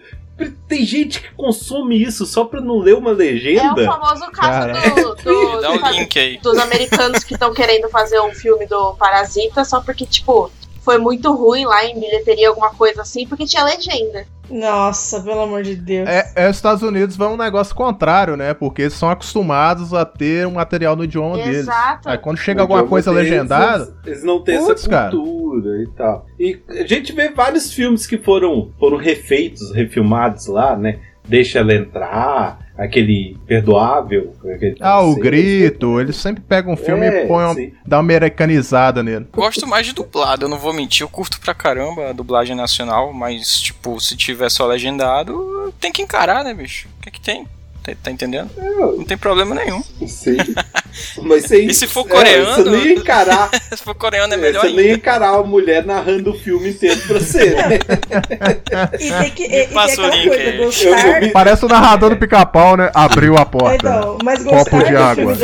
Tem 0.68 0.84
gente 0.84 1.20
que 1.22 1.34
consome 1.34 2.00
isso 2.02 2.26
só 2.26 2.44
pra 2.44 2.60
não 2.60 2.78
ler 2.78 2.94
uma 2.94 3.12
É 3.12 3.14
legenda. 3.14 3.82
o 3.82 3.84
famoso 3.86 4.30
caso 4.32 4.68
do, 4.94 5.14
do- 5.14 5.60
do- 5.62 5.90
link 5.92 6.18
aí. 6.18 6.38
dos 6.38 6.58
americanos 6.58 7.24
que 7.24 7.34
estão 7.34 7.54
querendo 7.54 7.88
fazer 7.88 8.20
um 8.20 8.34
filme 8.34 8.66
do 8.66 8.94
Parasita 8.96 9.64
só 9.64 9.80
porque, 9.80 10.04
tipo, 10.04 10.50
foi 10.82 10.98
muito 10.98 11.32
ruim 11.34 11.64
lá 11.64 11.84
em 11.84 11.98
bilheteria, 11.98 12.48
alguma 12.48 12.70
coisa 12.74 13.02
assim, 13.02 13.26
porque 13.26 13.46
tinha 13.46 13.64
legenda. 13.64 14.26
Nossa, 14.50 15.20
pelo 15.20 15.40
amor 15.40 15.62
de 15.62 15.74
Deus. 15.74 16.08
É, 16.08 16.32
é, 16.34 16.48
os 16.48 16.56
Estados 16.56 16.82
Unidos 16.82 17.16
vão 17.16 17.34
um 17.34 17.36
negócio 17.36 17.74
contrário, 17.74 18.36
né? 18.36 18.54
Porque 18.54 18.82
eles 18.82 18.94
são 18.94 19.10
acostumados 19.10 19.92
a 19.92 20.04
ter 20.04 20.46
um 20.46 20.52
material 20.52 20.94
no 20.96 21.04
idioma 21.04 21.36
deles. 21.36 21.58
Exato. 21.58 22.08
Aí 22.08 22.18
quando 22.18 22.38
chega 22.38 22.58
No 22.58 22.62
alguma 22.62 22.86
coisa 22.86 23.12
deles, 23.12 23.30
legendada. 23.30 23.94
Eles, 24.04 24.22
não 24.22 24.42
têm 24.42 24.58
Putz, 24.58 24.80
essa 24.80 24.88
cara. 24.88 25.10
cultura 25.10 25.82
e 25.82 25.86
tal. 25.96 26.26
E 26.38 26.60
a 26.68 26.86
gente 26.86 27.12
vê 27.12 27.30
vários 27.30 27.72
filmes 27.72 28.06
que 28.06 28.18
foram, 28.18 28.70
foram 28.78 28.96
refeitos, 28.96 29.72
refilmados 29.72 30.46
lá, 30.46 30.76
né? 30.76 31.00
Deixa 31.28 31.58
ela 31.58 31.74
entrar, 31.74 32.58
aquele 32.76 33.36
perdoável. 33.46 34.34
Aquele 34.54 34.76
Ah, 34.80 35.00
o 35.02 35.16
grito, 35.16 36.00
eles 36.00 36.16
sempre 36.16 36.42
pegam 36.42 36.74
um 36.74 36.76
filme 36.76 37.06
É, 37.06 37.24
e 37.24 37.28
põem 37.28 37.44
uma, 37.44 37.54
dá 37.86 37.96
uma 37.96 38.02
americanizada 38.02 39.02
nele. 39.02 39.26
Gosto 39.32 39.66
mais 39.66 39.86
de 39.86 39.92
dublado, 39.92 40.44
eu 40.44 40.48
não 40.48 40.58
vou 40.58 40.72
mentir, 40.72 41.02
eu 41.02 41.08
curto 41.08 41.40
pra 41.40 41.54
caramba 41.54 42.10
a 42.10 42.12
dublagem 42.12 42.54
nacional, 42.54 43.12
mas, 43.12 43.60
tipo, 43.60 44.00
se 44.00 44.16
tiver 44.16 44.50
só 44.50 44.66
legendado, 44.66 45.72
tem 45.80 45.92
que 45.92 46.02
encarar, 46.02 46.44
né, 46.44 46.54
bicho? 46.54 46.88
O 46.98 47.02
que 47.02 47.08
é 47.08 47.12
que 47.12 47.20
tem? 47.20 47.46
Tá, 47.82 47.92
tá 48.02 48.10
entendendo? 48.10 48.50
Não 48.96 49.04
tem 49.04 49.16
problema 49.16 49.54
nenhum. 49.54 49.82
Sim. 50.06 50.36
Mas 51.22 51.44
você, 51.44 51.62
E 51.62 51.74
se 51.74 51.86
for 51.86 52.06
é, 52.06 52.10
coreano? 52.10 52.54
você 52.54 52.64
não 52.64 52.76
ia 52.78 52.92
encarar. 52.94 53.50
se 53.70 53.82
for 53.82 53.94
coreano 53.94 54.34
é 54.34 54.36
melhor 54.36 54.62
você 54.62 54.68
ainda. 54.68 54.82
encarar 54.92 55.34
a 55.34 55.42
mulher 55.42 55.84
narrando 55.84 56.30
o 56.30 56.38
filme 56.38 56.70
inteiro 56.70 57.00
pra 57.06 57.18
você, 57.18 57.50
né? 57.50 57.78
E 59.00 59.10
tem 59.12 59.30
que. 59.30 59.42
E, 59.42 59.46
e 59.46 59.48
tem 59.66 59.68
passa 59.68 60.00
o 60.00 60.06
aquela 60.06 60.16
link 60.16 60.28
coisa, 60.28 60.42
aí. 60.50 60.56
gostar. 60.58 61.32
Parece 61.32 61.64
o 61.64 61.68
narrador 61.68 62.10
do 62.10 62.16
pica-pau, 62.16 62.76
né? 62.76 62.90
Abriu 62.94 63.36
a 63.36 63.44
porta. 63.44 63.74
Então, 63.76 64.18
mas 64.22 64.42
Copo 64.42 64.56
gostar 64.56 64.82
de 64.84 64.90
do 64.92 64.98
água. 64.98 65.36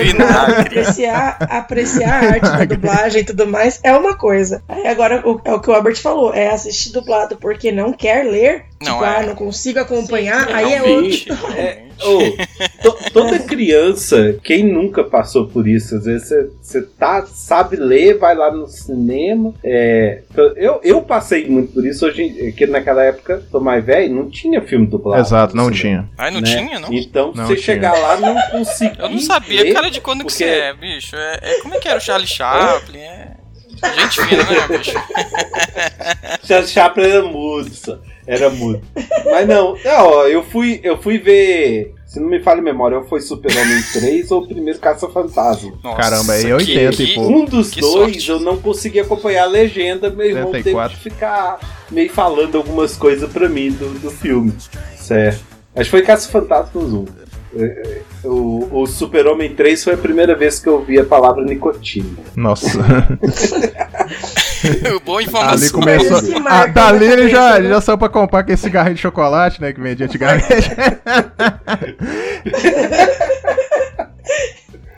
apreciar, 0.60 1.36
apreciar 1.40 2.24
a 2.24 2.28
arte 2.32 2.40
da 2.50 2.64
dublagem 2.64 3.22
e 3.22 3.24
tudo 3.24 3.46
mais 3.46 3.80
é 3.82 3.92
uma 3.92 4.16
coisa. 4.16 4.62
Aí 4.68 4.86
agora 4.86 5.22
o, 5.28 5.40
é 5.44 5.52
o 5.52 5.60
que 5.60 5.70
o 5.70 5.74
Albert 5.74 5.96
falou, 5.96 6.34
é 6.34 6.48
assistir 6.48 6.90
dublado 6.92 7.36
porque 7.36 7.70
não 7.72 7.92
quer 7.92 8.24
ler, 8.24 8.64
Não, 8.82 8.92
tipo, 8.92 9.04
é. 9.04 9.16
ah, 9.16 9.22
não 9.22 9.34
consigo 9.34 9.78
acompanhar, 9.80 10.48
aí 10.52 10.72
é 10.74 10.82
outro. 10.82 11.34
É, 11.56 11.82
ô, 12.04 12.36
to- 12.82 13.10
toda 13.12 13.38
criança, 13.46 14.36
quem 14.42 14.64
nunca 14.64 15.04
passou 15.04 15.46
por 15.48 15.66
isso? 15.68 15.96
Às 15.96 16.04
vezes 16.04 16.28
você, 16.60 16.82
tá, 16.82 17.24
sabe 17.26 17.76
ler, 17.76 18.18
vai 18.18 18.34
lá 18.34 18.50
no 18.52 18.66
cinema. 18.68 19.54
É, 19.64 20.22
eu, 20.56 20.80
eu 20.82 21.02
passei 21.02 21.46
muito 21.48 21.72
por 21.72 21.86
isso 21.86 22.06
hoje, 22.06 22.22
em- 22.22 22.52
que 22.52 22.66
naquela 22.66 23.02
época, 23.04 23.42
tô 23.50 23.60
mais 23.60 23.84
velho, 23.84 24.14
não 24.14 24.28
tinha 24.30 24.60
filme 24.62 24.86
dublado. 24.86 25.20
Exato, 25.22 25.56
não 25.56 25.64
cinema, 25.72 25.80
tinha. 25.80 26.08
Ai, 26.18 26.30
não 26.30 26.40
né? 26.40 26.46
tinha, 26.46 26.80
não? 26.80 26.92
Então, 26.92 27.32
Não 27.34 27.46
você 27.46 27.54
tinha. 27.54 27.64
chegar 27.64 27.92
lá, 27.98 28.16
não 28.16 28.34
conseguir. 28.50 28.98
Eu 28.98 29.08
não 29.10 29.18
sabia, 29.18 29.62
ler, 29.62 29.72
cara, 29.74 29.90
de 29.90 30.00
quando 30.00 30.18
que 30.20 30.24
porque- 30.26 30.44
você 30.44 30.50
é, 30.50 30.74
bicho. 30.74 31.16
É, 31.16 31.38
é- 31.42 31.60
como 31.62 31.74
é 31.74 31.78
que 31.78 31.88
era 31.88 31.98
o 31.98 32.00
Charlie 32.00 32.26
Chaplin? 32.28 32.98
É... 32.98 33.41
Gente 33.98 34.22
fina, 34.26 34.42
né, 34.44 34.78
bicho? 34.78 34.92
Charles 36.44 36.70
Chaplin 36.70 37.04
era 37.04 37.22
mudo, 37.24 37.70
só. 37.74 37.98
era 38.26 38.50
mudo. 38.50 38.80
Mas 39.30 39.48
não, 39.48 39.76
é, 39.84 39.96
ó, 40.00 40.26
eu 40.26 40.42
fui, 40.44 40.80
eu 40.82 41.00
fui 41.00 41.18
ver. 41.18 41.94
Se 42.06 42.20
não 42.20 42.28
me 42.28 42.40
falha 42.42 42.60
a 42.60 42.62
memória, 42.62 42.98
ou 42.98 43.04
foi 43.04 43.22
Super-Homem 43.22 43.82
3 43.94 44.30
ou 44.32 44.42
o 44.42 44.46
primeiro 44.46 44.78
Caça-Fantasma. 44.78 45.72
Nossa, 45.82 45.96
Caramba, 46.02 46.32
aí 46.34 46.42
que- 46.44 46.52
80 46.52 47.02
e 47.02 47.06
que- 47.06 47.14
pouco. 47.14 47.32
Um 47.32 47.44
dos 47.46 47.70
Que 47.70 47.80
dois 47.80 48.12
sorte. 48.16 48.30
eu 48.30 48.38
não 48.38 48.58
consegui 48.58 49.00
acompanhar 49.00 49.44
a 49.44 49.46
legenda, 49.46 50.10
meu 50.10 50.26
irmão 50.26 50.50
teve 50.52 50.64
74. 50.64 50.96
que 50.98 51.02
ficar 51.02 51.58
meio 51.90 52.10
falando 52.10 52.58
algumas 52.58 52.96
coisas 52.96 53.32
pra 53.32 53.48
mim 53.48 53.70
do, 53.70 53.98
do 53.98 54.10
filme. 54.10 54.52
Certo. 54.98 55.42
Acho 55.74 55.84
que 55.84 55.90
foi 55.90 56.02
Caça-Fantasmas 56.02 56.84
1. 56.92 57.06
É, 57.54 57.64
é, 57.64 58.02
O, 58.28 58.82
o 58.82 58.86
Super-Homem 58.86 59.54
3 59.54 59.84
foi 59.84 59.94
a 59.94 59.98
primeira 59.98 60.34
vez 60.34 60.58
que 60.58 60.68
eu 60.68 60.74
ouvi 60.74 60.98
a 60.98 61.04
palavra 61.04 61.44
nicotina. 61.44 62.08
Nossa. 62.36 62.78
Boa 65.04 65.18
Ali 65.18 65.26
informação. 65.28 65.80
começou. 65.80 66.10
Mas 66.12 66.22
isso 66.28 66.40
que 66.40 66.48
Ah, 66.48 66.66
dali 66.66 67.04
ele 67.04 67.28
já, 67.28 67.58
né? 67.58 67.68
já 67.68 67.80
saiu 67.80 67.98
pra 67.98 68.08
comprar 68.08 68.40
aquele 68.40 68.56
cigarrinho 68.56 68.94
de 68.94 69.00
chocolate, 69.00 69.60
né? 69.60 69.72
Que 69.72 69.80
vendia 69.80 70.06
antigamente. 70.06 70.46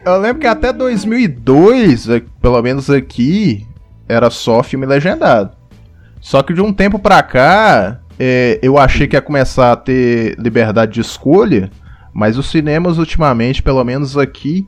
Eu 0.04 0.18
lembro 0.18 0.40
que 0.40 0.46
até 0.46 0.70
2002, 0.72 2.08
eh, 2.10 2.22
pelo 2.40 2.60
menos 2.60 2.90
aqui, 2.90 3.66
era 4.06 4.28
só 4.28 4.62
filme 4.62 4.84
legendado. 4.84 5.52
Só 6.20 6.42
que 6.42 6.52
de 6.52 6.60
um 6.60 6.72
tempo 6.74 6.98
pra 6.98 7.22
cá, 7.22 8.00
eh, 8.18 8.58
eu 8.62 8.76
achei 8.76 9.06
que 9.06 9.16
ia 9.16 9.22
começar 9.22 9.72
a 9.72 9.76
ter 9.76 10.36
liberdade 10.38 10.92
de 10.92 11.00
escolha, 11.00 11.70
mas 12.14 12.38
os 12.38 12.50
cinemas 12.50 12.96
ultimamente, 12.96 13.62
pelo 13.62 13.82
menos 13.82 14.16
aqui 14.16 14.66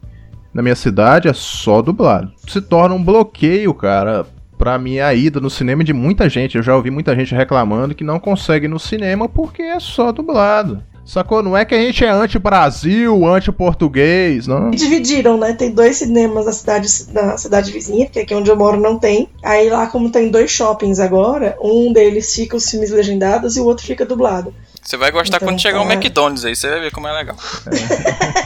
na 0.53 0.62
minha 0.62 0.74
cidade, 0.74 1.28
é 1.28 1.32
só 1.32 1.80
dublado. 1.80 2.32
Se 2.49 2.61
torna 2.61 2.94
um 2.94 3.03
bloqueio, 3.03 3.72
cara, 3.72 4.26
pra 4.59 4.78
mim 4.78 4.99
a 4.99 5.14
ida 5.14 5.40
no 5.40 5.51
cinema 5.51 5.84
de 5.84 5.92
muita 5.92 6.28
gente. 6.28 6.57
Eu 6.57 6.62
já 6.62 6.74
ouvi 6.74 6.90
muita 6.90 7.14
gente 7.14 7.34
reclamando 7.34 7.94
que 7.94 8.03
não 8.03 8.18
consegue 8.18 8.64
ir 8.64 8.68
no 8.68 8.78
cinema 8.78 9.28
porque 9.28 9.62
é 9.62 9.78
só 9.78 10.11
dublado. 10.11 10.82
Sacou? 11.07 11.40
Não 11.40 11.57
é 11.57 11.64
que 11.64 11.72
a 11.72 11.78
gente 11.78 12.05
é 12.05 12.11
anti-Brasil, 12.11 13.24
anti-português, 13.24 14.49
não. 14.49 14.72
Dividiram, 14.72 15.38
né? 15.38 15.53
Tem 15.53 15.70
dois 15.70 15.99
cinemas 15.99 16.47
na 16.47 16.53
cidade, 16.53 16.88
na 17.12 17.38
cidade 17.38 17.70
vizinha, 17.70 18.07
porque 18.07 18.18
aqui 18.18 18.34
onde 18.34 18.51
eu 18.51 18.57
moro 18.57 18.80
não 18.80 18.99
tem. 18.99 19.28
Aí 19.40 19.70
lá, 19.70 19.86
como 19.86 20.11
tem 20.11 20.30
dois 20.30 20.51
shoppings 20.51 20.99
agora, 20.99 21.57
um 21.62 21.92
deles 21.92 22.34
fica 22.34 22.57
os 22.57 22.68
filmes 22.68 22.90
legendados 22.90 23.57
e 23.57 23.61
o 23.61 23.66
outro 23.66 23.86
fica 23.86 24.05
dublado. 24.05 24.53
Você 24.87 24.97
vai 24.97 25.11
gostar 25.11 25.39
Então, 25.39 25.49
quando 25.49 25.61
chegar 25.61 25.80
um 25.80 25.89
tá. 25.89 25.95
McDonald's 25.95 26.45
aí, 26.45 26.55
você 26.55 26.70
vai 26.70 26.80
ver 26.80 26.93
como 26.93 27.09
é 27.09 27.12
legal. 27.12 27.34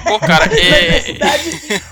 Pô, 0.05 0.19
cara, 0.21 0.47
é... 0.59 1.19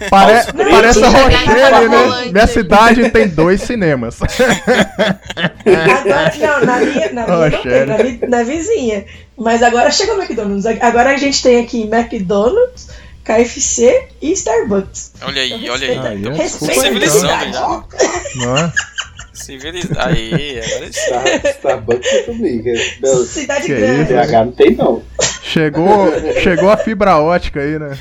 Pare- 0.09 0.53
parece 0.71 1.05
a 1.05 1.09
Rochelle, 1.09 1.89
né? 1.91 2.31
Minha 2.33 2.47
cidade 2.47 3.11
tem 3.11 3.29
dois 3.29 3.61
cinemas. 3.61 4.19
Agora, 5.37 6.33
não, 6.39 6.65
na 6.65 6.79
minha, 6.81 7.13
na 7.13 7.27
minha 7.27 7.37
Oh, 7.37 7.41
não 7.43 7.51
tem, 7.51 7.63
sério? 7.63 8.19
na, 8.23 8.39
na 8.39 8.43
vizinha. 8.43 9.05
Mas 9.37 9.63
agora 9.63 9.91
chega 9.91 10.15
o 10.15 10.21
McDonald's. 10.23 10.65
Agora 10.81 11.11
a 11.11 11.17
gente 11.19 11.43
tem 11.43 11.61
aqui 11.63 11.83
McDonald's, 11.83 12.89
KFC 13.25 14.09
e 14.23 14.33
Starbucks. 14.33 15.13
Olha 15.23 15.43
aí, 15.43 15.53
Então, 15.63 15.75
olha 15.75 15.89
aí. 15.89 16.19
Então, 16.19 16.33
é 16.33 16.37
respeita 16.37 16.91
é? 19.41 19.45
Civilizado. 19.45 20.01
Aí, 20.01 20.61
agora 20.61 20.93
sim. 20.93 21.01
Star- 21.01 21.47
Starbucks 21.57 22.13
é 22.13 22.23
comigo. 22.23 22.69
Cidade 23.27 23.67
Que 23.67 23.75
grande. 23.75 24.03
isso? 24.03 24.13
BH 24.13 24.33
não 24.45 24.53
tem, 24.53 24.71
não. 24.77 25.03
Chegou, 25.49 26.13
chegou 26.43 26.71
a 26.71 26.77
fibra 26.77 27.17
ótica 27.17 27.61
aí, 27.61 27.79
né? 27.79 27.99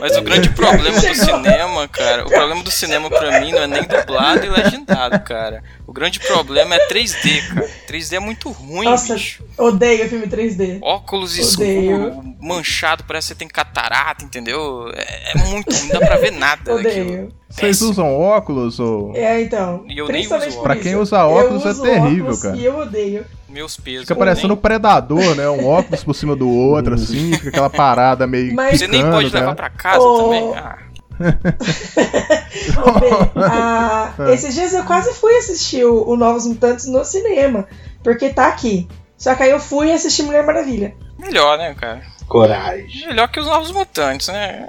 Mas 0.00 0.16
o 0.16 0.22
grande 0.22 0.50
problema 0.50 1.00
do 1.00 1.14
cinema, 1.14 1.88
cara, 1.88 2.24
o 2.24 2.28
problema 2.30 2.62
do 2.62 2.70
cinema 2.70 3.10
pra 3.10 3.40
mim 3.40 3.50
não 3.50 3.62
é 3.62 3.66
nem 3.66 3.82
dublado 3.82 4.46
e 4.46 4.48
legendado, 4.48 5.18
cara. 5.24 5.64
O 5.84 5.92
grande 5.92 6.20
problema 6.20 6.76
é 6.76 6.86
3D, 6.86 7.48
cara. 7.48 7.68
3D 7.88 8.12
é 8.12 8.20
muito 8.20 8.52
ruim, 8.52 8.84
Nossa, 8.84 9.14
bicho. 9.14 9.42
odeio 9.58 10.08
filme 10.08 10.28
3D. 10.28 10.78
Óculos 10.80 11.36
Odeio. 11.36 11.92
escuro, 11.92 12.34
manchado, 12.40 13.02
parece 13.02 13.26
que 13.26 13.34
você 13.34 13.38
tem 13.40 13.48
catarata, 13.48 14.24
entendeu? 14.24 14.88
É, 14.94 15.32
é 15.32 15.38
muito, 15.48 15.74
não 15.76 15.88
dá 15.88 15.98
pra 15.98 16.18
ver 16.18 16.30
nada 16.30 16.76
daquilo. 16.76 17.10
Odeio. 17.10 17.40
Vocês 17.48 17.82
usam 17.82 18.16
óculos 18.16 18.78
ou. 18.78 19.12
É, 19.16 19.42
então. 19.42 19.84
E 19.88 19.98
eu 19.98 20.06
nem 20.06 20.24
uso 20.24 20.56
por 20.56 20.62
Pra 20.62 20.76
quem 20.76 20.94
usa 20.94 21.26
óculos 21.26 21.64
Eu 21.64 21.70
é 21.84 21.90
terrível, 21.90 22.24
óculos 22.26 22.42
cara. 22.42 22.56
E 22.56 22.64
eu 22.64 22.78
odeio. 22.78 23.26
Meus 23.50 23.76
pesos. 23.76 24.02
Fica 24.02 24.14
parecendo 24.16 24.54
um 24.54 24.56
predador, 24.56 25.34
né? 25.34 25.48
Um 25.50 25.66
óculos 25.66 26.04
por 26.04 26.14
cima 26.14 26.36
do 26.36 26.48
outro, 26.48 26.94
assim, 26.94 27.32
fica 27.34 27.48
aquela 27.48 27.70
parada 27.70 28.26
meio. 28.26 28.54
Mas- 28.54 28.78
Você 28.78 28.86
nem 28.86 29.00
picando, 29.00 29.16
pode 29.16 29.32
né? 29.34 29.40
levar 29.40 29.54
pra 29.54 29.70
casa 29.70 30.00
Ô. 30.00 30.22
também. 30.24 30.54
Ah, 30.56 30.78
Ô, 32.84 32.92
Bê, 32.98 33.40
a- 33.42 34.14
esses 34.32 34.54
dias 34.54 34.72
eu 34.72 34.84
quase 34.84 35.12
fui 35.14 35.36
assistir 35.36 35.84
o, 35.84 36.08
o 36.08 36.16
Novos 36.16 36.46
Mutantes 36.46 36.86
no 36.86 37.04
cinema. 37.04 37.66
Porque 38.02 38.30
tá 38.30 38.46
aqui. 38.48 38.88
Só 39.18 39.34
que 39.34 39.42
aí 39.42 39.50
eu 39.50 39.60
fui 39.60 39.92
assistir 39.92 40.22
Mulher 40.22 40.44
Maravilha. 40.46 40.94
melhor, 41.18 41.58
né, 41.58 41.74
cara? 41.74 42.02
Coragem. 42.26 43.06
Melhor 43.08 43.28
que 43.28 43.40
os 43.40 43.46
Novos 43.46 43.70
Mutantes, 43.70 44.28
né? 44.28 44.66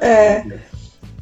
É. 0.00 0.44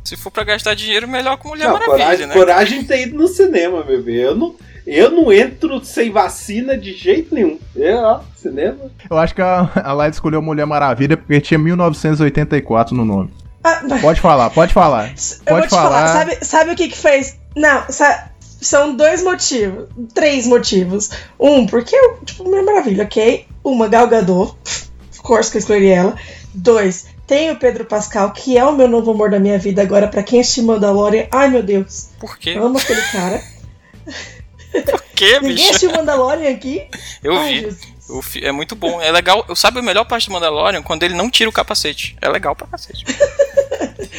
Se 0.04 0.16
for 0.16 0.30
pra 0.32 0.42
gastar 0.42 0.74
dinheiro, 0.74 1.06
melhor 1.06 1.36
com 1.36 1.48
Mulher 1.48 1.66
Não, 1.66 1.74
Maravilha, 1.74 1.98
coragem, 2.04 2.26
né? 2.26 2.34
coragem 2.34 2.84
tem 2.84 3.02
ido 3.04 3.16
no 3.16 3.28
cinema, 3.28 3.82
bebê. 3.84 4.26
Eu 4.26 4.34
não, 4.34 4.54
eu 4.86 5.10
não 5.10 5.32
entro 5.32 5.84
sem 5.84 6.10
vacina 6.10 6.76
de 6.76 6.92
jeito 6.94 7.34
nenhum. 7.34 7.58
Eu, 7.76 7.98
ó, 7.98 8.20
cinema. 8.36 8.78
Eu 9.08 9.18
acho 9.18 9.34
que 9.34 9.42
a, 9.42 9.70
a 9.74 9.92
Light 9.92 10.14
escolheu 10.14 10.42
Mulher 10.42 10.66
Maravilha 10.66 11.16
porque 11.16 11.40
tinha 11.40 11.58
1984 11.58 12.94
no 12.96 13.04
nome. 13.04 13.30
Ah, 13.64 13.80
Pode 14.00 14.20
falar, 14.20 14.50
pode 14.50 14.72
falar. 14.74 15.08
Eu 15.10 15.14
vou 15.14 15.54
Pode 15.56 15.66
te 15.68 15.70
falar, 15.70 15.90
falar. 15.90 16.08
sabe, 16.12 16.44
sabe 16.44 16.70
o 16.72 16.76
que 16.76 16.88
que 16.88 16.98
fez? 16.98 17.38
Não, 17.56 17.84
sa- 17.88 18.28
são 18.40 18.96
dois 18.96 19.22
motivos, 19.22 19.86
três 20.12 20.46
motivos. 20.46 21.10
Um, 21.38 21.64
porque 21.66 21.94
eu, 21.94 22.18
tipo, 22.24 22.42
Mulher 22.44 22.64
Maravilha, 22.64 23.04
ok? 23.04 23.46
Uma, 23.62 23.86
Gal 23.88 24.08
Gadot, 24.08 24.56
of 25.10 25.20
course 25.22 25.48
que 25.50 25.58
eu 25.58 25.60
escolhi 25.60 25.86
ela. 25.88 26.16
Dois, 26.52 27.06
tem 27.24 27.52
o 27.52 27.56
Pedro 27.56 27.84
Pascal, 27.84 28.32
que 28.32 28.58
é 28.58 28.64
o 28.64 28.74
meu 28.76 28.88
novo 28.88 29.12
amor 29.12 29.30
da 29.30 29.38
minha 29.38 29.58
vida 29.58 29.80
agora, 29.80 30.08
pra 30.08 30.24
quem 30.24 30.40
assistiu 30.40 30.64
Mandalorian. 30.64 31.26
Ai, 31.30 31.48
meu 31.48 31.62
Deus, 31.62 32.08
Por 32.18 32.36
quê? 32.38 32.54
eu 32.56 32.64
amo 32.66 32.78
aquele 32.78 33.00
cara. 33.12 33.40
Por 34.72 35.02
quê, 35.14 35.34
Ninguém 35.40 35.54
bicho? 35.56 35.68
assistiu 35.70 35.92
Mandalorian 35.92 36.50
aqui? 36.50 36.82
Eu 37.22 37.36
Ai, 37.36 37.54
vi. 37.54 37.60
Jesus. 37.62 37.92
Fi- 38.22 38.44
é 38.44 38.52
muito 38.52 38.74
bom. 38.74 39.00
É 39.00 39.10
legal. 39.12 39.44
Sabe 39.54 39.78
a 39.78 39.82
melhor 39.82 40.04
parte 40.04 40.26
do 40.28 40.32
Mandalorian? 40.32 40.82
Quando 40.82 41.02
ele 41.02 41.14
não 41.14 41.30
tira 41.30 41.48
o 41.48 41.52
capacete. 41.52 42.16
É 42.20 42.28
legal 42.28 42.54
pra 42.54 42.66
cacete. 42.66 43.04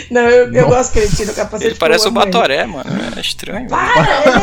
Não, 0.09 0.21
eu, 0.29 0.51
eu 0.53 0.67
gosto 0.67 0.93
que 0.93 0.99
ele 0.99 1.15
tira 1.15 1.31
o 1.31 1.35
capacete. 1.35 1.71
Ele 1.71 1.75
parece 1.79 2.05
eu 2.05 2.11
o. 2.11 2.13
Batoré, 2.13 2.65
mano. 2.65 2.85
É 3.15 3.19
estranho. 3.19 3.67
Para, 3.67 3.93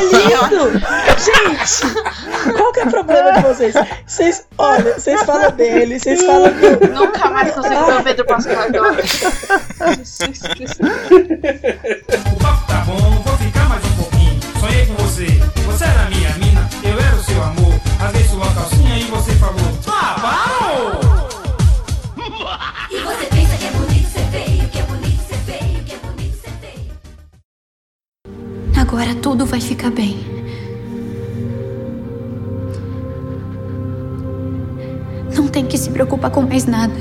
ele 0.01 0.17
é 0.17 0.27
lindo! 0.27 0.81
Gente, 1.21 2.57
qual 2.57 2.73
que 2.73 2.81
é 2.81 2.85
o 2.85 2.91
problema 2.91 3.33
de 3.35 3.43
vocês? 3.43 3.75
Vocês, 4.07 4.47
olha, 4.59 4.95
vocês 4.95 5.23
falam 5.23 5.51
dele, 5.53 5.99
vocês 5.99 6.23
falam 6.25 6.51
do... 6.53 6.89
Nunca 6.93 7.31
mais 7.31 7.53
consigo 7.55 7.85
ver 7.87 7.95
o 7.95 8.03
Pedro 8.03 8.27
Pascal 8.27 8.61
agora. 8.63 9.03
O 12.33 12.37
papo 12.41 12.67
tá 12.67 12.85
bom, 12.87 13.23
vou 13.23 13.37
ficar 13.39 13.60
você, 15.21 15.27
você 15.67 15.85
era 15.85 16.09
minha 16.09 16.31
mina, 16.39 16.69
eu 16.83 16.99
era 16.99 17.17
o 17.17 17.23
seu 17.23 17.43
amor. 17.43 17.75
Rasguei 17.99 18.25
sua 18.25 18.55
calcinha 18.55 18.99
e 18.99 19.05
você 19.05 19.33
falou: 19.33 19.61
Ah, 19.87 20.17
parou! 20.21 21.01
E 22.91 22.99
você 23.03 23.27
pensa 23.27 23.57
que 23.57 23.67
é 23.67 23.71
bonito 23.71 24.09
ser 24.09 24.25
feio, 24.31 24.69
que 24.69 24.79
é 24.79 24.83
bonito 24.83 25.23
ser 25.29 25.37
feio, 25.37 25.85
que 25.85 25.93
é 25.93 25.99
bonito 25.99 26.37
ser 26.37 26.53
feio. 26.61 26.93
Agora 28.81 29.15
tudo 29.17 29.45
vai 29.45 29.61
ficar 29.61 29.91
bem. 29.91 30.19
Não 35.37 35.49
tem 35.49 35.67
que 35.67 35.77
se 35.77 35.91
preocupar 35.91 36.31
com 36.31 36.43
mais 36.43 36.65
nada. 36.65 36.95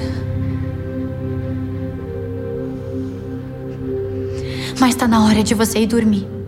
Mas 4.80 4.96
tá 4.96 5.08
na 5.08 5.26
hora 5.26 5.44
de 5.44 5.54
você 5.54 5.80
ir 5.80 5.88
dormir. 5.88 6.39